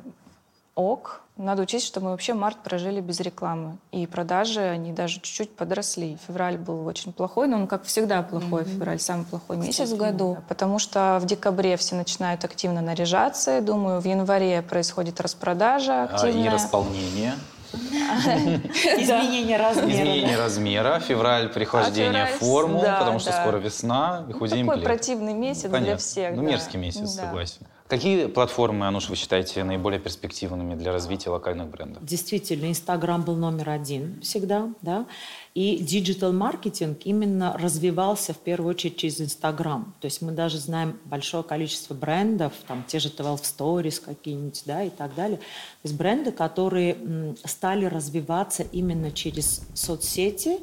ок. 0.75 1.21
Надо 1.37 1.63
учесть, 1.63 1.85
что 1.85 1.99
мы 1.99 2.11
вообще 2.11 2.33
март 2.33 2.57
прожили 2.63 3.01
без 3.01 3.19
рекламы. 3.19 3.77
И 3.91 4.07
продажи, 4.07 4.61
они 4.61 4.93
даже 4.93 5.15
чуть-чуть 5.15 5.53
подросли. 5.53 6.17
Февраль 6.27 6.57
был 6.57 6.87
очень 6.87 7.11
плохой, 7.11 7.49
но 7.49 7.57
он, 7.57 7.67
как 7.67 7.83
всегда, 7.83 8.21
плохой. 8.21 8.61
Mm-hmm. 8.63 8.73
Февраль 8.73 8.99
самый 8.99 9.25
плохой 9.25 9.57
Кстати, 9.57 9.81
месяц 9.81 9.91
в 9.93 9.97
году. 9.97 10.35
Да. 10.35 10.43
Потому 10.47 10.79
что 10.79 11.19
в 11.21 11.25
декабре 11.25 11.75
все 11.75 11.95
начинают 11.95 12.45
активно 12.45 12.79
наряжаться. 12.81 13.51
Я 13.51 13.61
думаю, 13.61 13.99
в 13.99 14.05
январе 14.05 14.61
происходит 14.61 15.19
распродажа 15.19 16.03
активная. 16.03 16.43
А, 16.43 16.45
и 16.45 16.49
располнение. 16.49 17.33
Изменение 17.73 19.57
размера. 19.57 19.91
Изменение 19.91 20.37
размера, 20.37 20.99
февраль, 20.99 21.49
прихождение 21.49 22.27
в 22.27 22.39
форму, 22.39 22.79
потому 22.79 23.19
что 23.19 23.33
скоро 23.33 23.57
весна, 23.57 24.25
и 24.29 24.31
худеем 24.31 24.67
Такой 24.67 24.83
противный 24.83 25.33
месяц 25.33 25.69
для 25.69 25.97
всех. 25.97 26.33
Ну, 26.33 26.43
мерзкий 26.43 26.79
месяц, 26.79 27.09
согласен. 27.09 27.65
Какие 27.87 28.25
платформы, 28.25 28.87
Ануш, 28.87 29.09
вы 29.09 29.15
считаете 29.15 29.63
наиболее 29.63 29.99
перспективными 29.99 30.73
для 30.73 30.91
развития 30.91 31.29
локальных 31.29 31.67
брендов? 31.67 32.03
Действительно, 32.03 32.65
Инстаграм 32.65 33.21
был 33.21 33.35
номер 33.35 33.69
один 33.69 34.19
всегда, 34.21 34.73
да, 34.81 35.05
и 35.53 35.77
digital-маркетинг 35.77 37.01
именно 37.03 37.55
развивался 37.55 38.33
в 38.33 38.37
первую 38.37 38.71
очередь 38.71 38.97
через 38.97 39.21
Инстаграм. 39.21 39.93
То 40.01 40.05
есть 40.05 40.23
мы 40.23 40.31
даже 40.31 40.57
знаем 40.57 40.97
большое 41.05 41.43
количество 41.43 41.93
брендов, 41.93 42.53
там 42.67 42.83
те 42.87 42.97
же 42.97 43.11
12 43.11 43.45
Stories 43.45 44.01
какие-нибудь, 44.03 44.63
да, 44.65 44.81
и 44.83 44.89
так 44.89 45.13
далее. 45.13 45.37
То 45.37 45.43
есть 45.83 45.95
бренды, 45.95 46.31
которые 46.31 47.35
стали 47.43 47.85
развиваться 47.85 48.63
именно 48.63 49.11
через 49.11 49.61
соцсети, 49.75 50.57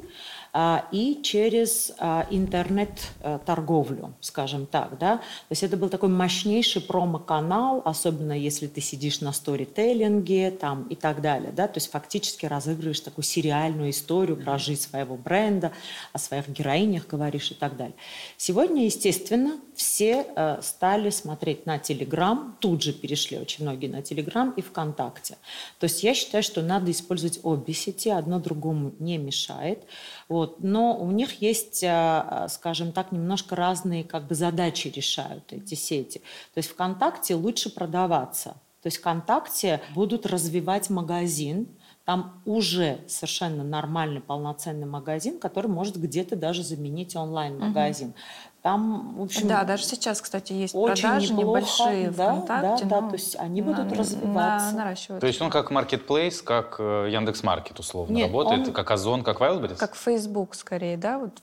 и 0.91 1.19
через 1.23 1.93
а, 1.97 2.27
интернет-торговлю, 2.29 4.13
скажем 4.21 4.67
так. 4.67 4.99
Да? 4.99 5.17
То 5.17 5.23
есть 5.49 5.63
это 5.63 5.77
был 5.77 5.89
такой 5.89 6.09
мощнейший 6.09 6.81
промо-канал, 6.81 7.81
особенно 7.85 8.33
если 8.37 8.67
ты 8.67 8.79
сидишь 8.79 9.21
на 9.21 9.33
сторителлинге 9.33 10.51
там, 10.51 10.87
и 10.89 10.95
так 10.95 11.21
далее. 11.21 11.51
Да? 11.51 11.67
То 11.67 11.77
есть 11.77 11.89
фактически 11.89 12.45
разыгрываешь 12.45 12.99
такую 12.99 13.25
сериальную 13.25 13.89
историю 13.89 14.37
про 14.37 14.59
жизнь 14.59 14.81
своего 14.81 15.15
бренда, 15.15 15.71
о 16.11 16.19
своих 16.19 16.47
героинях 16.49 17.07
говоришь 17.07 17.49
и 17.49 17.55
так 17.55 17.75
далее. 17.75 17.95
Сегодня, 18.37 18.85
естественно, 18.85 19.59
все 19.75 20.27
э, 20.35 20.59
стали 20.61 21.09
смотреть 21.09 21.65
на 21.65 21.79
Телеграм, 21.79 22.55
тут 22.59 22.83
же 22.83 22.93
перешли 22.93 23.39
очень 23.39 23.63
многие 23.63 23.87
на 23.87 24.03
Телеграм 24.03 24.51
и 24.51 24.61
ВКонтакте. 24.61 25.37
То 25.79 25.85
есть 25.85 26.03
я 26.03 26.13
считаю, 26.13 26.43
что 26.43 26.61
надо 26.61 26.91
использовать 26.91 27.39
обе 27.41 27.73
сети, 27.73 28.09
одно 28.09 28.39
другому 28.39 28.93
не 28.99 29.17
мешает. 29.17 29.83
Вот. 30.29 30.42
Но 30.59 30.97
у 30.97 31.11
них 31.11 31.41
есть, 31.41 31.83
э, 31.83 32.47
скажем 32.49 32.91
так, 32.91 33.11
немножко 33.11 33.55
разные 33.55 34.03
как 34.03 34.27
бы 34.27 34.35
задачи 34.35 34.87
решают 34.87 35.51
эти 35.51 35.75
сети. 35.75 36.19
То 36.53 36.59
есть 36.59 36.69
ВКонтакте 36.69 37.35
лучше 37.35 37.73
продаваться. 37.73 38.55
То 38.81 38.87
есть 38.87 38.97
ВКонтакте 38.97 39.81
будут 39.95 40.25
развивать 40.25 40.89
магазин, 40.89 41.67
там 42.05 42.41
уже 42.43 42.99
совершенно 43.07 43.63
нормальный 43.63 44.19
полноценный 44.19 44.85
магазин, 44.85 45.39
который 45.39 45.67
может 45.67 45.95
где-то 45.95 46.35
даже 46.35 46.61
заменить 46.61 47.15
онлайн-магазин. 47.15 48.09
Угу. 48.09 48.15
Там, 48.63 49.15
в 49.17 49.21
общем, 49.23 49.49
да, 49.49 49.65
даже 49.65 49.83
сейчас, 49.83 50.21
кстати, 50.21 50.53
есть 50.53 50.73
очень 50.73 51.03
продажи 51.03 51.33
неплохо, 51.33 51.59
небольшие 51.59 52.11
да, 52.11 52.33
ВКонтакте. 52.33 52.85
Да, 52.85 53.01
да, 53.01 53.09
то 53.09 53.15
есть 53.15 53.35
они 53.35 53.61
будут 53.61 53.91
на, 53.91 53.95
развиваться. 53.95 54.71
На, 54.71 54.77
наращивать. 54.77 55.19
То 55.19 55.27
есть 55.27 55.41
он 55.41 55.49
как 55.49 55.69
marketplace, 55.69 56.41
как 56.41 56.77
э, 56.79 57.09
Яндекс.Маркет 57.11 57.77
условно 57.79 58.13
Нет, 58.13 58.27
работает, 58.27 58.67
он, 58.67 58.73
как 58.73 58.89
Озон, 58.91 59.23
как 59.23 59.41
Wildberries? 59.41 59.75
Как 59.75 59.97
Facebook 59.97 60.55
скорее, 60.55 60.95
да? 60.95 61.19
Вот. 61.19 61.41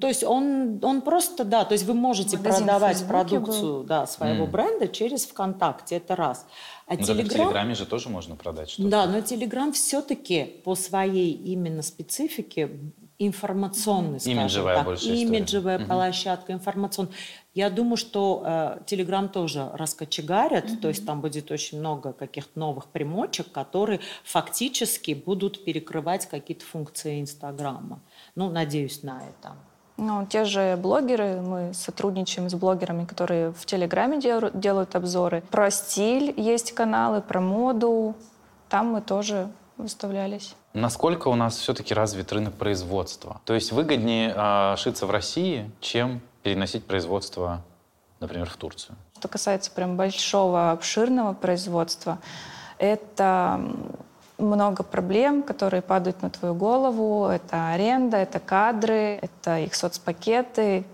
То 0.00 0.08
есть 0.08 0.24
он, 0.24 0.78
он 0.82 1.02
просто, 1.02 1.44
да, 1.44 1.66
то 1.66 1.74
есть 1.74 1.84
вы 1.84 1.92
можете 1.92 2.38
Магазин 2.38 2.64
продавать 2.64 3.06
продукцию 3.06 3.84
да, 3.84 4.06
своего 4.06 4.46
mm. 4.46 4.50
бренда 4.50 4.88
через 4.88 5.26
ВКонтакте, 5.26 5.96
это 5.96 6.16
раз. 6.16 6.46
А 6.86 6.94
ну, 6.94 7.02
Телеграм... 7.02 7.26
в 7.26 7.32
Телеграме 7.32 7.74
же 7.74 7.84
тоже 7.84 8.08
можно 8.08 8.36
продать 8.36 8.70
что-то. 8.70 8.88
Да, 8.88 9.06
но 9.06 9.20
Телеграм 9.20 9.70
все-таки 9.74 10.44
по 10.64 10.74
своей 10.76 11.32
именно 11.32 11.82
специфике 11.82 12.70
информационный, 13.18 14.20
скажем 14.20 14.40
имиджевая 14.40 14.76
так, 14.76 14.84
больше 14.84 15.06
имиджевая 15.06 15.76
история. 15.76 15.94
площадка, 15.94 16.52
информационная. 16.52 17.12
Я 17.54 17.70
думаю, 17.70 17.96
что 17.96 18.42
э, 18.44 19.28
тоже 19.32 19.70
раскочегарят, 19.74 20.64
угу. 20.64 20.76
то 20.76 20.88
есть 20.88 21.06
там 21.06 21.20
будет 21.20 21.50
очень 21.50 21.78
много 21.78 22.12
каких-то 22.12 22.58
новых 22.58 22.86
примочек, 22.86 23.52
которые 23.52 24.00
фактически 24.24 25.12
будут 25.12 25.64
перекрывать 25.64 26.26
какие-то 26.26 26.64
функции 26.64 27.20
Инстаграма. 27.20 28.00
Ну, 28.34 28.50
надеюсь 28.50 29.02
на 29.04 29.22
это. 29.22 29.54
Ну, 29.96 30.26
те 30.26 30.44
же 30.44 30.76
блогеры, 30.76 31.40
мы 31.40 31.72
сотрудничаем 31.72 32.50
с 32.50 32.54
блогерами, 32.54 33.04
которые 33.04 33.52
в 33.52 33.64
Телеграме 33.64 34.20
делают, 34.20 34.58
делают 34.58 34.96
обзоры. 34.96 35.42
Про 35.52 35.70
стиль 35.70 36.34
есть 36.36 36.72
каналы, 36.72 37.22
про 37.22 37.40
моду. 37.40 38.16
Там 38.68 38.88
мы 38.88 39.00
тоже 39.00 39.52
выставлялись. 39.76 40.54
Насколько 40.72 41.28
у 41.28 41.34
нас 41.34 41.56
все-таки 41.56 41.94
развит 41.94 42.32
рынок 42.32 42.54
производства? 42.54 43.40
То 43.44 43.54
есть 43.54 43.72
выгоднее 43.72 44.32
э, 44.36 44.76
шиться 44.76 45.06
в 45.06 45.10
России, 45.10 45.70
чем 45.80 46.20
переносить 46.42 46.84
производство 46.84 47.62
например, 48.24 48.48
в 48.48 48.56
Турцию? 48.56 48.96
Что 49.18 49.28
касается 49.28 49.70
прям 49.70 49.96
большого, 49.96 50.72
обширного 50.72 51.34
производства, 51.34 52.18
это 52.78 53.60
много 54.38 54.82
проблем, 54.82 55.42
которые 55.42 55.80
падают 55.82 56.22
на 56.22 56.30
твою 56.30 56.54
голову. 56.54 57.26
Это 57.26 57.68
аренда, 57.68 58.16
это 58.16 58.40
кадры, 58.40 59.18
это 59.22 59.60
их 59.60 59.74
соцпакеты, 59.74 60.84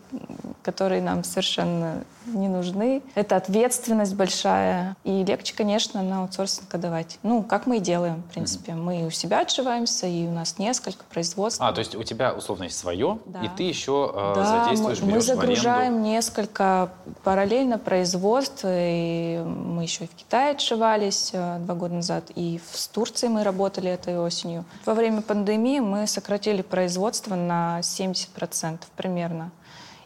которые 0.62 1.02
нам 1.02 1.24
совершенно 1.24 2.04
не 2.26 2.48
нужны. 2.48 3.02
Это 3.14 3.36
ответственность 3.36 4.14
большая. 4.14 4.96
И 5.04 5.24
легче, 5.24 5.54
конечно, 5.54 6.02
на 6.02 6.22
аутсорсинг 6.22 6.72
отдавать. 6.74 7.18
Ну, 7.22 7.42
как 7.42 7.66
мы 7.66 7.78
и 7.78 7.80
делаем, 7.80 8.22
в 8.22 8.32
принципе. 8.32 8.72
Mm-hmm. 8.72 8.82
Мы 8.82 9.06
у 9.06 9.10
себя 9.10 9.40
отшиваемся, 9.40 10.06
и 10.06 10.26
у 10.26 10.30
нас 10.30 10.58
несколько 10.58 11.04
производств. 11.04 11.60
А, 11.62 11.72
то 11.72 11.80
есть 11.80 11.94
у 11.94 12.02
тебя, 12.02 12.32
условно, 12.32 12.64
есть 12.64 12.78
свое, 12.78 13.18
да. 13.26 13.40
и 13.42 13.48
ты 13.48 13.64
еще 13.64 14.12
э, 14.14 14.32
да, 14.34 14.64
задействуешь, 14.64 15.00
мы, 15.00 15.12
мы 15.12 15.20
загружаем 15.20 16.02
несколько 16.02 16.90
параллельно 17.24 17.78
производств. 17.78 18.64
И 18.66 19.42
мы 19.44 19.82
еще 19.82 20.04
и 20.04 20.06
в 20.06 20.14
Китае 20.14 20.52
отшивались 20.52 21.30
э, 21.32 21.58
два 21.60 21.74
года 21.74 21.94
назад, 21.94 22.30
и 22.34 22.60
в 22.72 22.88
Турции 22.88 23.28
мы 23.28 23.44
работали 23.44 23.90
этой 23.90 24.18
осенью. 24.18 24.64
Во 24.84 24.94
время 24.94 25.22
пандемии 25.22 25.80
мы 25.80 26.06
сократили 26.06 26.62
производство 26.62 27.34
на 27.34 27.80
70% 27.80 28.80
примерно. 28.96 29.50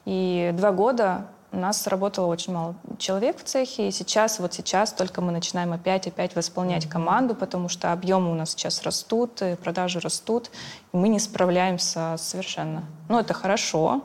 И 0.04 0.50
два 0.54 0.72
года 0.72 1.26
у 1.54 1.56
нас 1.56 1.86
работало 1.86 2.26
очень 2.26 2.52
мало 2.52 2.74
человек 2.98 3.38
в 3.38 3.44
цехе, 3.44 3.88
и 3.88 3.90
сейчас, 3.92 4.40
вот 4.40 4.52
сейчас 4.52 4.92
только 4.92 5.20
мы 5.20 5.30
начинаем 5.30 5.72
опять-опять 5.72 6.34
восполнять 6.34 6.88
команду, 6.88 7.34
потому 7.34 7.68
что 7.68 7.92
объемы 7.92 8.32
у 8.32 8.34
нас 8.34 8.50
сейчас 8.50 8.82
растут, 8.82 9.40
и 9.40 9.54
продажи 9.54 10.00
растут, 10.00 10.50
и 10.92 10.96
мы 10.96 11.08
не 11.08 11.20
справляемся 11.20 12.16
совершенно. 12.18 12.84
Но 13.08 13.20
это 13.20 13.34
хорошо, 13.34 14.02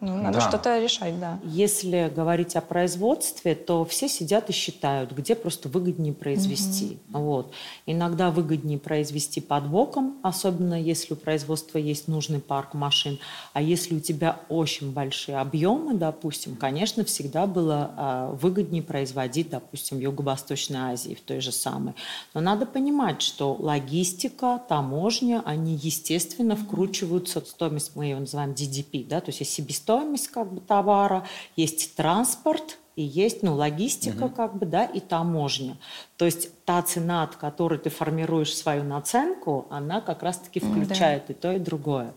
ну, 0.00 0.22
надо 0.22 0.40
да. 0.40 0.48
что-то 0.48 0.78
решать, 0.78 1.18
да. 1.18 1.40
Если 1.42 2.12
говорить 2.14 2.54
о 2.54 2.60
производстве, 2.60 3.54
то 3.54 3.84
все 3.86 4.08
сидят 4.08 4.50
и 4.50 4.52
считают, 4.52 5.12
где 5.12 5.34
просто 5.34 5.70
выгоднее 5.70 6.12
произвести. 6.12 6.98
Угу. 7.10 7.18
Вот. 7.18 7.52
Иногда 7.86 8.30
выгоднее 8.30 8.78
произвести 8.78 9.40
под 9.40 9.68
боком, 9.68 10.18
особенно 10.22 10.80
если 10.80 11.14
у 11.14 11.16
производства 11.16 11.78
есть 11.78 12.08
нужный 12.08 12.40
парк 12.40 12.74
машин. 12.74 13.18
А 13.54 13.62
если 13.62 13.94
у 13.94 14.00
тебя 14.00 14.40
очень 14.50 14.92
большие 14.92 15.38
объемы, 15.38 15.94
допустим, 15.94 16.56
конечно, 16.56 17.02
всегда 17.04 17.46
было 17.46 17.90
э, 17.96 18.36
выгоднее 18.40 18.82
производить, 18.82 19.48
допустим, 19.48 19.96
в 19.96 20.00
Юго-Восточной 20.00 20.92
Азии, 20.92 21.14
в 21.14 21.22
той 21.22 21.40
же 21.40 21.52
самой. 21.52 21.94
Но 22.34 22.42
надо 22.42 22.66
понимать, 22.66 23.22
что 23.22 23.54
логистика, 23.58 24.60
таможня, 24.68 25.42
они, 25.46 25.74
естественно, 25.74 26.54
вкручиваются 26.54 27.40
в 27.40 27.48
стоимость, 27.48 27.96
мы 27.96 28.04
ее 28.04 28.18
называем 28.18 28.50
DDP, 28.50 29.06
да, 29.06 29.20
то 29.20 29.30
есть 29.30 29.40
если 29.40 29.62
себестоимость 29.86 30.28
как 30.28 30.52
бы 30.52 30.60
товара, 30.60 31.26
есть 31.54 31.94
транспорт, 31.96 32.78
и 32.96 33.02
есть 33.02 33.42
ну, 33.42 33.54
логистика, 33.54 34.24
угу. 34.24 34.34
как 34.34 34.56
бы, 34.56 34.64
да, 34.64 34.84
и 34.84 35.00
таможня. 35.00 35.76
То 36.16 36.24
есть 36.24 36.64
та 36.64 36.80
цена, 36.80 37.24
от 37.24 37.36
которой 37.36 37.78
ты 37.78 37.90
формируешь 37.90 38.56
свою 38.56 38.84
наценку, 38.84 39.66
она 39.70 40.00
как 40.00 40.22
раз-таки 40.22 40.60
включает 40.60 41.26
да. 41.28 41.34
и 41.34 41.36
то, 41.36 41.52
и 41.52 41.58
другое. 41.58 42.14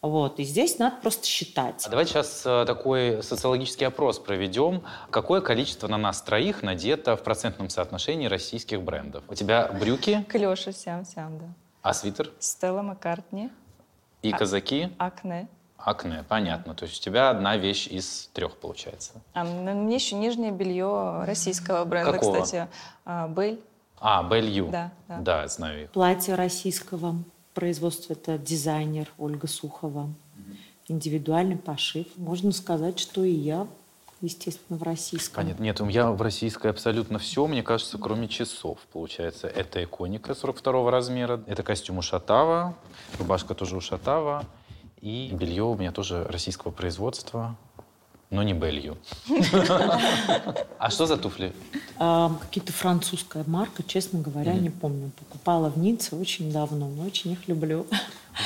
Вот. 0.00 0.40
И 0.40 0.44
здесь 0.44 0.78
надо 0.78 0.96
просто 1.02 1.26
считать. 1.26 1.84
А 1.86 1.90
давайте 1.90 2.12
сейчас 2.12 2.42
э, 2.46 2.64
такой 2.66 3.22
социологический 3.22 3.86
опрос 3.86 4.18
проведем. 4.18 4.82
Какое 5.10 5.42
количество 5.42 5.88
на 5.88 5.98
нас 5.98 6.22
троих 6.22 6.62
надето 6.62 7.16
в 7.16 7.22
процентном 7.22 7.68
соотношении 7.68 8.26
российских 8.26 8.82
брендов? 8.82 9.24
У 9.28 9.34
тебя 9.34 9.68
брюки? 9.78 10.24
Клеша, 10.28 10.72
сям, 10.72 11.04
сям, 11.04 11.38
да. 11.38 11.46
А 11.82 11.92
свитер? 11.92 12.30
Стелла 12.38 12.80
Маккартни. 12.80 13.50
И 14.22 14.32
а- 14.32 14.38
казаки? 14.38 14.88
Акне. 14.98 15.48
Акне, 15.84 16.24
понятно. 16.26 16.74
То 16.74 16.86
есть 16.86 17.00
у 17.00 17.02
тебя 17.04 17.28
одна 17.28 17.56
вещь 17.58 17.86
из 17.88 18.30
трех 18.32 18.56
получается. 18.56 19.12
А 19.34 19.44
мне 19.44 19.96
еще 19.96 20.16
нижнее 20.16 20.50
белье 20.50 21.24
российского 21.24 21.84
бренда, 21.84 22.12
Какого? 22.12 22.40
кстати. 22.40 22.68
А, 23.04 23.28
Бель. 23.28 23.60
А, 24.00 24.22
Белью. 24.22 24.68
Да, 24.70 24.92
да. 25.08 25.18
Да, 25.18 25.48
знаю 25.48 25.84
их. 25.84 25.90
Платье 25.90 26.34
российского 26.34 27.16
производства 27.52 28.14
это 28.14 28.38
дизайнер 28.38 29.08
Ольга 29.18 29.46
Сухова. 29.46 30.08
Индивидуальный 30.88 31.56
пошив. 31.56 32.06
Можно 32.16 32.52
сказать, 32.52 32.98
что 32.98 33.24
и 33.24 33.32
я 33.32 33.66
естественно, 34.20 34.78
в 34.78 34.82
российском. 34.82 35.44
Понятно. 35.44 35.62
Нет, 35.62 35.80
я 35.90 36.10
в 36.10 36.22
российской 36.22 36.68
абсолютно 36.68 37.18
все, 37.18 37.46
мне 37.46 37.62
кажется, 37.62 37.98
кроме 37.98 38.26
часов, 38.26 38.78
получается. 38.92 39.46
Это 39.48 39.84
иконика 39.84 40.34
42 40.34 40.90
размера, 40.90 41.42
это 41.46 41.62
костюм 41.62 41.98
Ушатава, 41.98 42.74
рубашка 43.18 43.54
тоже 43.54 43.76
Ушатава, 43.76 44.44
и 45.04 45.28
белье 45.34 45.64
у 45.64 45.76
меня 45.76 45.92
тоже 45.92 46.24
российского 46.24 46.70
производства, 46.72 47.56
но 48.30 48.42
не 48.42 48.54
белью. 48.54 48.96
А 50.78 50.88
что 50.90 51.04
за 51.06 51.18
туфли? 51.18 51.52
А, 51.98 52.32
какие-то 52.40 52.72
французская 52.72 53.44
марка, 53.46 53.82
честно 53.82 54.20
говоря, 54.20 54.54
не 54.54 54.70
помню. 54.70 55.10
Покупала 55.18 55.68
в 55.68 55.76
Ницце 55.76 56.16
очень 56.16 56.50
давно, 56.50 56.88
но 56.88 57.04
очень 57.04 57.32
их 57.32 57.46
люблю. 57.48 57.86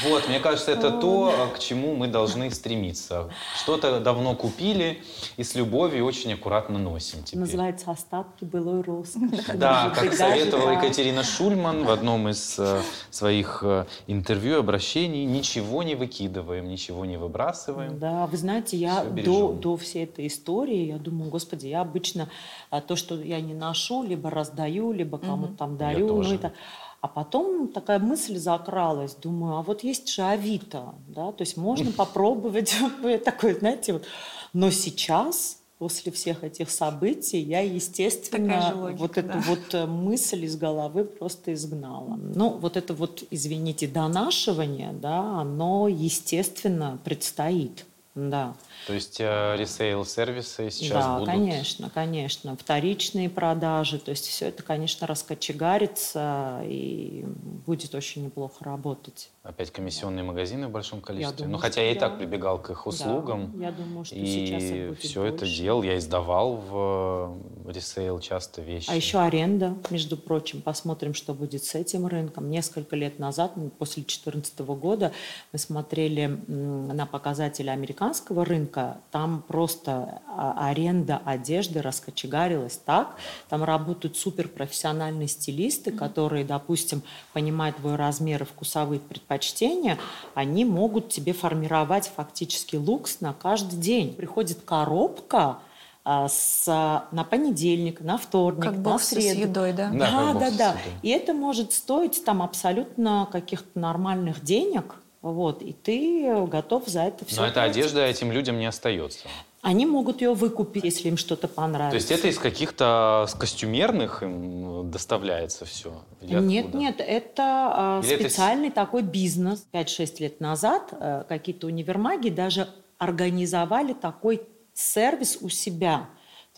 Вот, 0.05 0.29
мне 0.29 0.39
кажется, 0.39 0.71
это 0.71 0.91
то, 0.91 1.51
к 1.55 1.59
чему 1.59 1.95
мы 1.95 2.09
должны 2.09 2.51
стремиться. 2.51 3.31
Что-то 3.63 4.01
давно 4.01 4.35
купили 4.35 5.03
и 5.37 5.43
с 5.43 5.55
любовью 5.55 6.05
очень 6.05 6.33
аккуратно 6.35 6.79
носим 6.79 7.23
теперь. 7.25 7.41
Называется 7.41 7.91
«Остатки 7.91 8.45
былой 8.45 8.83
роскоши». 8.83 9.55
Да, 9.55 9.91
как 9.95 10.13
советовала 10.15 10.73
Екатерина 10.73 11.23
Шульман 11.23 11.85
в 11.85 11.91
одном 11.91 12.29
из 12.29 12.59
э, 12.59 12.83
своих 13.11 13.61
э, 13.63 13.87
интервью, 14.07 14.59
обращений. 14.59 15.25
Ничего 15.25 15.83
не 15.83 15.95
выкидываем, 15.95 16.69
ничего 16.69 17.05
не 17.05 17.17
выбрасываем. 17.17 17.99
Да, 17.99 18.27
вы 18.27 18.37
знаете, 18.37 18.77
я 18.77 19.05
до, 19.05 19.53
до 19.53 19.77
всей 19.77 20.05
этой 20.05 20.27
истории, 20.27 20.87
я 20.87 20.99
думаю, 20.99 21.31
господи, 21.31 21.67
я 21.67 21.81
обычно 21.81 22.29
э, 22.71 22.81
то, 22.81 22.95
что 22.97 23.21
я 23.21 23.41
не 23.41 23.55
ношу, 23.55 24.03
либо 24.03 24.31
раздаю, 24.31 24.93
либо 24.93 25.19
кому-то 25.19 25.55
там 25.55 25.77
дарю. 25.77 26.09
Ну, 26.09 26.33
это 26.33 26.53
а 27.01 27.07
потом 27.09 27.69
такая 27.69 27.99
мысль 28.01 28.39
закралась, 28.39 29.15
думаю, 29.15 29.57
а 29.57 29.63
вот 29.63 29.85
есть 29.85 30.09
же 30.09 30.23
Авито, 30.23 30.95
да, 31.07 31.31
то 31.31 31.43
есть 31.43 31.57
можно 31.57 31.93
попробовать 31.93 32.75
такой, 33.25 33.55
знаете, 33.55 33.93
вот. 33.93 34.05
Но 34.53 34.71
сейчас, 34.71 35.59
после 35.79 36.11
всех 36.11 36.43
этих 36.43 36.71
событий, 36.71 37.39
я, 37.39 37.61
естественно, 37.61 38.73
логика, 38.75 39.01
вот 39.01 39.19
эту 39.19 39.39
вот 39.39 39.75
э, 39.75 39.87
мысль 39.87 40.45
из 40.45 40.57
головы 40.57 41.05
просто 41.05 41.55
изгнала. 41.55 42.17
Ну, 42.17 42.51
вот 42.59 42.77
это 42.77 42.95
вот, 42.95 43.23
извините, 43.31 43.87
донашивание, 43.87 44.93
да, 44.93 45.41
оно, 45.41 45.87
естественно, 45.87 46.99
предстоит, 47.05 47.87
да. 48.17 48.55
То 48.89 48.95
есть 48.95 49.21
э, 49.21 49.55
ресейл-сервисы 49.59 50.71
сейчас 50.71 51.05
да, 51.05 51.19
будут? 51.19 51.27
Да, 51.27 51.33
конечно, 51.33 51.91
конечно. 51.91 52.57
Вторичные 52.57 53.29
продажи, 53.29 53.99
то 53.99 54.13
есть 54.13 54.27
все 54.27 54.47
это, 54.47 54.63
конечно, 54.63 55.07
раскочегарится 55.07 56.63
и 56.65 57.23
будет 57.67 57.95
очень 57.95 58.25
неплохо 58.25 58.65
работать. 58.65 59.31
Опять 59.43 59.71
комиссионные 59.71 60.25
да. 60.25 60.29
магазины 60.29 60.69
в 60.69 60.71
большом 60.71 61.03
количестве. 61.03 61.37
Думаю, 61.37 61.53
ну, 61.53 61.59
хотя 61.59 61.83
я 61.83 61.93
и 61.93 61.99
так 61.99 62.19
прибегал 62.19 62.63
к 62.63 62.71
их 62.71 62.87
услугам. 62.87 63.53
Да, 63.59 63.67
я 63.67 63.73
думаю, 63.73 64.07
что 64.07 64.15
и 64.15 64.25
сейчас 64.25 64.63
это 64.63 64.89
будет 64.89 64.99
все 65.01 65.21
больше. 65.21 65.35
это 65.35 65.47
делал. 65.47 65.83
Я 65.83 65.99
издавал 65.99 66.57
в 66.57 67.43
э, 67.67 67.73
ресейл 67.73 68.21
часто 68.21 68.63
вещи. 68.63 68.91
А 68.91 68.95
еще 68.95 69.19
аренда, 69.19 69.75
между 69.91 70.17
прочим. 70.17 70.63
Посмотрим, 70.63 71.13
что 71.13 71.35
будет 71.35 71.63
с 71.65 71.75
этим 71.75 72.07
рынком. 72.07 72.51
Несколько 72.51 72.97
лет 72.97 73.19
назад, 73.19 73.53
после 73.79 74.03
2014 74.03 74.61
года, 74.61 75.13
мы 75.53 75.59
смотрели 75.59 76.27
на 76.47 77.07
показатели 77.07 77.69
американского 77.69 78.45
рынка, 78.45 78.78
рынка, 78.79 78.99
там 79.11 79.43
просто 79.47 80.21
а, 80.27 80.69
аренда 80.69 81.21
одежды 81.25 81.83
раскочегарилась 81.83 82.81
так. 82.85 83.17
Там 83.49 83.65
работают 83.65 84.17
суперпрофессиональные 84.17 85.29
стилисты, 85.29 85.91
которые, 85.93 86.45
допустим, 86.45 87.03
понимая 87.33 87.73
твой 87.73 87.97
размер 87.97 88.43
и 88.43 88.47
вкусовые 88.47 89.01
предпочтения, 89.01 89.99
они 90.35 90.65
могут 90.65 91.09
тебе 91.09 91.33
формировать 91.33 92.11
фактически 92.15 92.77
лукс 92.77 93.21
на 93.21 93.33
каждый 93.33 93.79
день. 93.79 94.15
Приходит 94.15 94.61
коробка, 94.65 95.59
а, 96.05 96.29
с, 96.29 96.67
на 96.67 97.25
понедельник, 97.25 98.01
на 98.01 98.17
вторник, 98.17 98.63
как 98.63 98.77
на 98.79 98.99
среду. 98.99 99.41
с 99.41 99.43
едой, 99.49 99.73
да? 99.73 99.91
Да, 99.93 100.33
да, 100.33 100.35
да. 100.35 100.51
да. 100.57 100.77
И 101.03 101.11
это 101.11 101.35
может 101.35 101.73
стоить 101.73 102.25
там 102.25 102.41
абсолютно 102.41 103.29
каких-то 103.31 103.79
нормальных 103.79 104.43
денег, 104.43 104.95
вот, 105.23 105.63
и 105.63 105.73
ты 105.73 106.47
готов 106.47 106.87
за 106.87 107.03
это 107.03 107.25
все. 107.25 107.41
Но 107.41 107.47
эта 107.47 107.63
одежда 107.63 108.07
этим 108.07 108.31
людям 108.31 108.59
не 108.59 108.67
остается. 108.67 109.29
Они 109.61 109.87
могут 109.87 110.23
ее 110.23 110.35
выкупить, 110.35 110.85
если 110.85 111.09
им 111.09 111.17
что-то 111.17 111.49
понравится. 111.49 111.91
То 111.91 111.97
есть 111.97 112.11
это 112.13 112.29
из 112.29 112.39
каких-то 112.39 113.27
с 113.29 113.35
костюмерных 113.35 114.23
им 114.23 114.89
доставляется 114.91 115.65
все? 115.65 115.93
нет, 116.21 116.75
нет, 116.75 116.97
это 117.01 118.01
Или 118.05 118.17
специальный 118.17 118.69
это... 118.69 118.77
такой 118.77 119.03
бизнес. 119.03 119.67
5-6 119.73 120.21
лет 120.21 120.41
назад 120.41 120.93
э, 120.93 121.25
какие-то 121.29 121.67
универмаги 121.67 122.29
даже 122.29 122.69
организовали 122.99 123.95
такой 123.95 124.43
сервис 124.75 125.39
у 125.41 125.49
себя. 125.49 126.09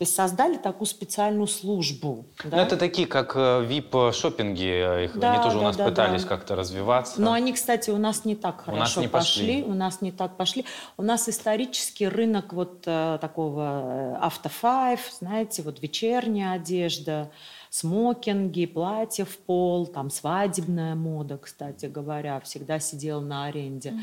То 0.01 0.03
есть 0.03 0.15
создали 0.15 0.57
такую 0.57 0.87
специальную 0.87 1.45
службу. 1.45 2.25
Да? 2.43 2.57
Ну, 2.57 2.63
это 2.63 2.75
такие, 2.75 3.07
как 3.07 3.35
VIP-шопинги. 3.35 5.05
Их, 5.05 5.15
да, 5.15 5.33
они 5.33 5.43
тоже 5.43 5.57
да, 5.57 5.61
у 5.61 5.63
нас 5.63 5.77
да, 5.77 5.85
пытались 5.85 6.23
да. 6.23 6.29
как-то 6.29 6.55
развиваться. 6.55 7.21
Но 7.21 7.33
они, 7.33 7.53
кстати, 7.53 7.91
у 7.91 7.99
нас 7.99 8.25
не 8.25 8.35
так 8.35 8.61
хорошо 8.65 8.75
у 8.75 8.79
нас 8.79 8.97
не 8.97 9.07
пошли. 9.07 9.57
пошли. 9.57 9.63
У 9.71 9.75
нас 9.75 10.01
не 10.01 10.11
так 10.11 10.37
пошли. 10.37 10.65
У 10.97 11.03
нас 11.03 11.29
исторический 11.29 12.07
рынок 12.07 12.51
вот 12.51 12.81
э, 12.87 13.19
такого 13.21 14.17
автофайв, 14.19 15.01
знаете, 15.19 15.61
вот 15.61 15.83
вечерняя 15.83 16.53
одежда, 16.53 17.29
смокинги, 17.71 18.65
платья 18.65 19.23
в 19.23 19.37
пол, 19.37 19.87
там 19.87 20.09
свадебная 20.09 20.93
мода, 20.93 21.37
кстати 21.37 21.85
говоря, 21.85 22.39
всегда 22.41 22.79
сидела 22.79 23.21
на 23.21 23.45
аренде. 23.45 23.93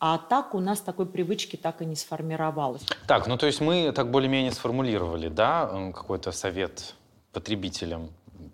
А 0.00 0.16
так 0.16 0.54
у 0.54 0.58
нас 0.58 0.80
такой 0.80 1.04
привычки 1.04 1.56
так 1.56 1.82
и 1.82 1.84
не 1.84 1.96
сформировалось. 1.96 2.82
Так, 3.06 3.28
ну 3.28 3.36
то 3.36 3.46
есть 3.46 3.60
мы 3.60 3.92
так 3.92 4.10
более-менее 4.10 4.52
сформулировали, 4.52 5.28
да, 5.28 5.92
какой-то 5.94 6.32
совет 6.32 6.94
потребителям 7.32 8.08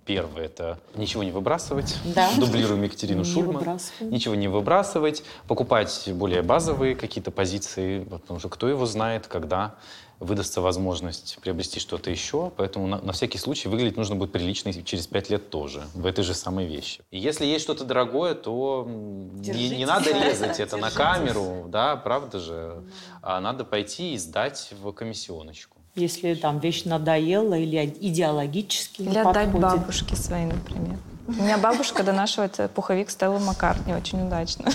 Первое– 0.04 0.44
это 0.46 0.78
ничего 0.94 1.24
не 1.24 1.32
выбрасывать. 1.32 1.96
Да. 2.04 2.30
Дублируем 2.38 2.82
Екатерину 2.84 3.24
не 3.24 3.24
Шульман. 3.24 3.78
Ничего 4.00 4.36
не 4.36 4.46
выбрасывать. 4.46 5.24
Покупать 5.48 6.08
более 6.14 6.42
базовые 6.42 6.94
какие-то 6.94 7.32
позиции, 7.32 8.04
потому 8.04 8.38
что 8.38 8.48
кто 8.48 8.68
его 8.68 8.86
знает, 8.86 9.26
когда 9.26 9.74
выдастся 10.20 10.60
возможность 10.60 11.38
приобрести 11.40 11.80
что-то 11.80 12.10
еще, 12.10 12.50
поэтому 12.56 12.86
на, 12.86 13.00
на 13.00 13.12
всякий 13.12 13.38
случай 13.38 13.68
выглядеть 13.68 13.96
нужно 13.96 14.16
будет 14.16 14.32
прилично 14.32 14.72
через 14.82 15.06
пять 15.06 15.30
лет 15.30 15.50
тоже, 15.50 15.84
в 15.94 16.06
этой 16.06 16.24
же 16.24 16.34
самой 16.34 16.66
вещи. 16.66 17.02
И 17.10 17.18
если 17.18 17.44
есть 17.44 17.64
что-то 17.64 17.84
дорогое, 17.84 18.34
то 18.34 18.86
не, 18.86 19.70
не 19.70 19.86
надо 19.86 20.10
резать 20.28 20.60
это 20.60 20.76
на 20.76 20.90
камеру, 20.90 21.66
да, 21.68 21.96
правда 21.96 22.38
же, 22.38 22.82
а 23.22 23.40
надо 23.40 23.64
пойти 23.64 24.14
и 24.14 24.18
сдать 24.18 24.72
в 24.80 24.92
комиссионочку. 24.92 25.76
Если 25.94 26.34
там 26.34 26.58
вещь 26.58 26.84
надоела 26.84 27.54
или 27.54 27.82
идеологически 28.00 29.00
Или 29.02 29.16
отдать 29.18 29.50
бабушке 29.50 30.14
своей, 30.14 30.44
например. 30.44 30.98
У 31.26 31.32
меня 31.32 31.58
бабушка 31.58 32.02
донашивает 32.02 32.70
пуховик 32.72 33.10
Стеллы 33.10 33.40
Маккартни 33.40 33.94
очень 33.94 34.24
удачно. 34.26 34.70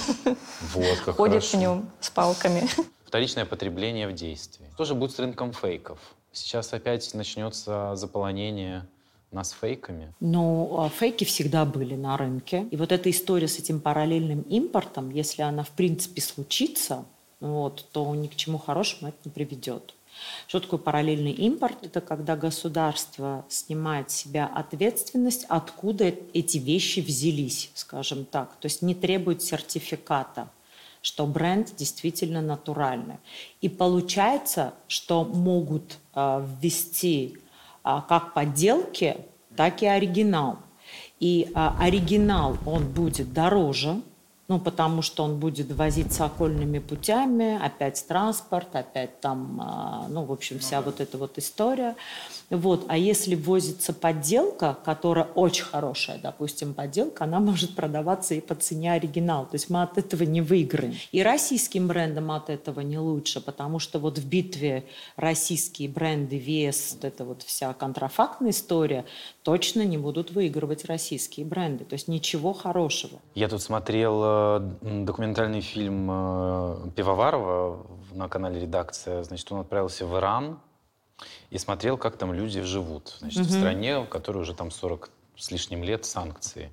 Вот, 0.74 1.00
как 1.06 1.16
Ходит 1.16 1.44
хорошо. 1.44 1.58
в 1.58 1.60
нем 1.60 1.90
с 2.02 2.10
палками. 2.10 2.68
Вторичное 3.12 3.44
потребление 3.44 4.08
в 4.08 4.14
действии. 4.14 4.68
Что 4.76 4.86
же 4.86 4.96
будет 4.96 5.12
с 5.12 5.20
рынком 5.20 5.52
фейков? 5.52 6.00
Сейчас 6.32 6.72
опять 6.72 7.14
начнется 7.14 7.94
заполонение 7.98 8.88
нас 9.32 9.52
фейками? 9.52 10.14
Ну, 10.22 10.80
а 10.80 10.88
фейки 10.88 11.26
всегда 11.26 11.66
были 11.66 11.98
на 11.98 12.16
рынке. 12.16 12.70
И 12.72 12.78
вот 12.78 12.94
эта 12.94 13.10
история 13.10 13.50
с 13.50 13.60
этим 13.60 13.82
параллельным 13.82 14.44
импортом, 14.44 15.10
если 15.10 15.42
она 15.42 15.64
в 15.64 15.72
принципе 15.72 16.22
случится, 16.22 17.04
вот, 17.42 17.86
то 17.92 18.16
ни 18.16 18.28
к 18.28 18.38
чему 18.38 18.58
хорошему 18.58 19.10
это 19.10 19.18
не 19.26 19.32
приведет. 19.32 19.94
Что 20.48 20.62
такое 20.62 20.80
параллельный 20.80 21.34
импорт? 21.34 21.80
Это 21.82 22.00
когда 22.00 22.38
государство 22.38 23.44
снимает 23.50 24.10
с 24.10 24.16
себя 24.16 24.46
ответственность, 24.46 25.46
откуда 25.50 26.14
эти 26.34 26.60
вещи 26.60 27.02
взялись, 27.02 27.72
скажем 27.74 28.24
так. 28.24 28.56
То 28.62 28.68
есть 28.68 28.82
не 28.82 28.96
требует 28.96 29.44
сертификата 29.44 30.48
что 31.02 31.26
бренд 31.26 31.76
действительно 31.76 32.42
натуральный. 32.42 33.18
И 33.60 33.70
получается, 33.70 34.74
что 34.88 35.24
могут 35.24 35.98
э, 36.14 36.46
ввести 36.62 37.38
э, 37.84 38.02
как 38.08 38.34
подделки, 38.34 39.18
так 39.56 39.82
и 39.82 39.88
оригинал. 39.88 40.58
И 41.20 41.52
э, 41.54 41.70
оригинал, 41.80 42.58
он 42.66 42.88
будет 42.88 43.34
дороже, 43.34 44.02
ну, 44.52 44.60
потому 44.60 45.02
что 45.02 45.24
он 45.24 45.40
будет 45.40 45.72
возиться 45.72 46.26
окольными 46.26 46.80
путями, 46.80 47.58
опять 47.64 48.06
транспорт, 48.06 48.68
опять 48.76 49.22
там, 49.22 50.08
ну, 50.10 50.26
в 50.26 50.32
общем, 50.34 50.60
вся 50.60 50.80
ну, 50.80 50.88
вот 50.88 51.00
эта 51.00 51.18
вот 51.18 51.38
история. 51.38 51.96
Вот. 52.50 52.84
А 52.90 52.98
если 52.98 53.36
возится 53.36 53.94
подделка, 53.94 54.78
которая 54.84 55.24
очень 55.36 55.64
хорошая, 55.64 56.20
допустим, 56.20 56.74
подделка, 56.74 57.24
она 57.24 57.40
может 57.52 57.76
продаваться 57.78 58.36
и 58.36 58.42
по 58.42 58.54
цене 58.56 58.92
оригинал. 58.92 59.46
То 59.46 59.56
есть 59.56 59.70
мы 59.70 59.84
от 59.84 59.98
этого 59.98 60.24
не 60.24 60.42
выиграем. 60.42 60.96
И 61.14 61.24
российским 61.24 61.88
брендам 61.88 62.30
от 62.32 62.50
этого 62.50 62.82
не 62.82 62.98
лучше, 62.98 63.40
потому 63.40 63.80
что 63.80 64.00
вот 64.00 64.18
в 64.18 64.28
битве 64.28 64.84
российские 65.16 65.88
бренды, 65.88 66.38
вес, 66.38 66.92
вот 66.96 67.06
эта 67.06 67.24
вот 67.24 67.42
вся 67.44 67.72
контрафактная 67.74 68.52
история, 68.52 69.06
точно 69.44 69.84
не 69.86 69.98
будут 69.98 70.32
выигрывать 70.32 70.84
российские 70.84 71.46
бренды. 71.46 71.86
То 71.86 71.94
есть 71.94 72.10
ничего 72.10 72.52
хорошего. 72.52 73.22
Я 73.34 73.48
тут 73.48 73.62
смотрел 73.62 74.22
э, 74.22 74.41
документальный 74.60 75.62
фильм 75.62 76.10
э, 76.12 76.90
Пивоварова 76.96 77.86
на 78.14 78.28
канале 78.28 78.62
«Редакция». 78.62 79.24
Значит, 79.24 79.52
он 79.52 79.60
отправился 79.60 80.06
в 80.06 80.18
Иран, 80.18 80.60
и 81.50 81.58
смотрел, 81.58 81.98
как 81.98 82.18
там 82.18 82.34
люди 82.34 82.62
живут. 82.62 83.18
Значит, 83.20 83.42
угу. 83.42 83.50
в 83.50 83.52
стране, 83.52 84.00
в 84.00 84.08
которой 84.08 84.40
уже 84.40 84.54
там 84.54 84.72
40 84.72 85.10
с 85.36 85.52
лишним 85.52 85.84
лет 85.84 86.06
санкции. 86.06 86.72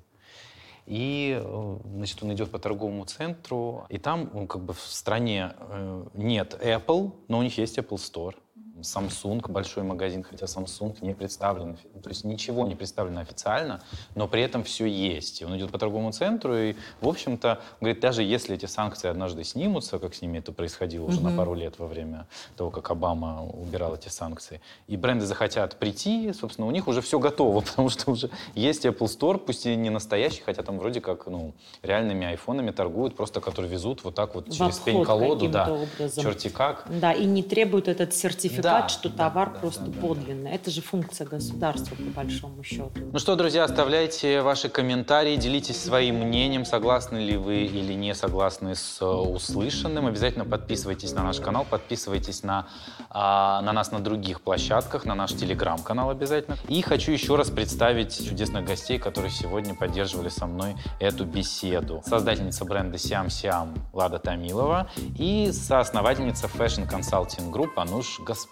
И, 0.85 1.39
э, 1.39 1.77
значит, 1.93 2.23
он 2.23 2.33
идет 2.33 2.49
по 2.49 2.57
торговому 2.57 3.05
центру, 3.05 3.85
и 3.89 3.99
там, 3.99 4.29
ну, 4.33 4.47
как 4.47 4.63
бы 4.63 4.73
в 4.73 4.81
стране 4.81 5.53
э, 5.59 6.05
нет 6.13 6.59
Apple, 6.63 7.11
но 7.27 7.39
у 7.39 7.43
них 7.43 7.57
есть 7.57 7.77
Apple 7.77 7.97
Store. 7.97 8.35
Samsung, 8.81 9.49
большой 9.51 9.83
магазин, 9.83 10.23
хотя 10.23 10.45
Samsung 10.45 10.95
не 11.01 11.13
представлен, 11.13 11.77
то 12.01 12.09
есть 12.09 12.23
ничего 12.23 12.65
не 12.65 12.75
представлено 12.75 13.21
официально, 13.21 13.81
но 14.15 14.27
при 14.27 14.41
этом 14.41 14.63
все 14.63 14.85
есть. 14.85 15.41
И 15.41 15.45
он 15.45 15.57
идет 15.57 15.71
по 15.71 15.77
торговому 15.77 16.11
центру, 16.11 16.55
и, 16.55 16.75
в 17.01 17.07
общем-то, 17.07 17.61
говорит, 17.79 17.99
даже 17.99 18.23
если 18.23 18.55
эти 18.55 18.65
санкции 18.65 19.09
однажды 19.09 19.43
снимутся, 19.43 19.99
как 19.99 20.15
с 20.15 20.21
ними 20.21 20.39
это 20.39 20.51
происходило 20.51 21.05
уже 21.05 21.19
mm-hmm. 21.19 21.29
на 21.29 21.37
пару 21.37 21.53
лет 21.53 21.79
во 21.79 21.87
время 21.87 22.27
того, 22.55 22.69
как 22.69 22.89
Обама 22.91 23.45
убирал 23.45 23.95
эти 23.95 24.09
санкции, 24.09 24.61
и 24.87 24.97
бренды 24.97 25.25
захотят 25.25 25.75
прийти, 25.77 26.31
собственно, 26.33 26.67
у 26.67 26.71
них 26.71 26.87
уже 26.87 27.01
все 27.01 27.19
готово, 27.19 27.61
потому 27.69 27.89
что 27.89 28.11
уже 28.11 28.29
есть 28.55 28.85
Apple 28.85 29.07
Store, 29.07 29.37
пусть 29.37 29.65
и 29.65 29.75
не 29.75 29.89
настоящий, 29.89 30.41
хотя 30.41 30.63
там 30.63 30.79
вроде 30.79 31.01
как, 31.01 31.27
ну, 31.27 31.53
реальными 31.81 32.25
айфонами 32.27 32.71
торгуют, 32.71 33.15
просто 33.15 33.41
которые 33.41 33.71
везут 33.71 34.03
вот 34.03 34.15
так 34.15 34.35
вот 34.35 34.51
через 34.51 34.77
пень-колоду, 34.79 35.49
да, 35.49 35.71
образом. 35.71 36.23
черти 36.23 36.49
как. 36.49 36.85
Да, 36.89 37.11
и 37.11 37.25
не 37.25 37.43
требуют 37.43 37.87
этот 37.87 38.13
сертификат 38.13 38.68
да, 38.69 38.87
что 38.89 39.09
да, 39.09 39.29
товар 39.29 39.51
да, 39.53 39.59
просто 39.59 39.85
да, 39.85 40.01
подлинный. 40.01 40.49
Да. 40.49 40.55
Это 40.55 40.71
же 40.71 40.81
функция 40.81 41.27
государства, 41.27 41.95
по 41.95 42.03
большому 42.03 42.63
счету. 42.63 42.91
Ну 43.11 43.19
что, 43.19 43.35
друзья, 43.35 43.63
оставляйте 43.63 44.41
ваши 44.41 44.69
комментарии, 44.69 45.35
делитесь 45.35 45.81
своим 45.81 46.15
мнением, 46.15 46.65
согласны 46.65 47.17
ли 47.17 47.37
вы 47.37 47.63
или 47.63 47.93
не 47.93 48.13
согласны 48.15 48.75
с 48.75 49.01
э, 49.01 49.05
услышанным. 49.05 50.07
Обязательно 50.07 50.45
подписывайтесь 50.45 51.13
на 51.13 51.23
наш 51.23 51.39
канал, 51.39 51.65
подписывайтесь 51.69 52.43
на, 52.43 52.67
а, 53.09 53.61
на 53.61 53.73
нас 53.73 53.91
на 53.91 53.99
других 53.99 54.41
площадках, 54.41 55.05
на 55.05 55.15
наш 55.15 55.33
телеграм-канал 55.33 56.09
обязательно. 56.09 56.57
И 56.67 56.81
хочу 56.81 57.11
еще 57.11 57.35
раз 57.35 57.49
представить 57.49 58.27
чудесных 58.27 58.65
гостей, 58.65 58.99
которые 58.99 59.31
сегодня 59.31 59.75
поддерживали 59.75 60.29
со 60.29 60.45
мной 60.45 60.75
эту 60.99 61.25
беседу. 61.25 62.01
Создательница 62.05 62.65
бренда 62.65 62.97
Сиам 62.97 63.29
Сиам 63.29 63.73
Лада 63.93 64.19
Тамилова 64.19 64.89
и 65.17 65.51
соосновательница 65.51 66.47
Fashion 66.47 66.89
Consulting 66.89 67.51
Group 67.51 67.75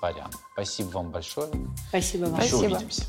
Ануш 0.08 0.16
Гаспарян. 0.16 0.32
Спасибо 0.54 0.88
вам 0.90 1.12
большое. 1.12 1.50
Спасибо 1.90 2.26
вам. 2.26 2.40
Еще 2.40 2.50
Спасибо. 2.50 2.76
увидимся. 2.76 3.04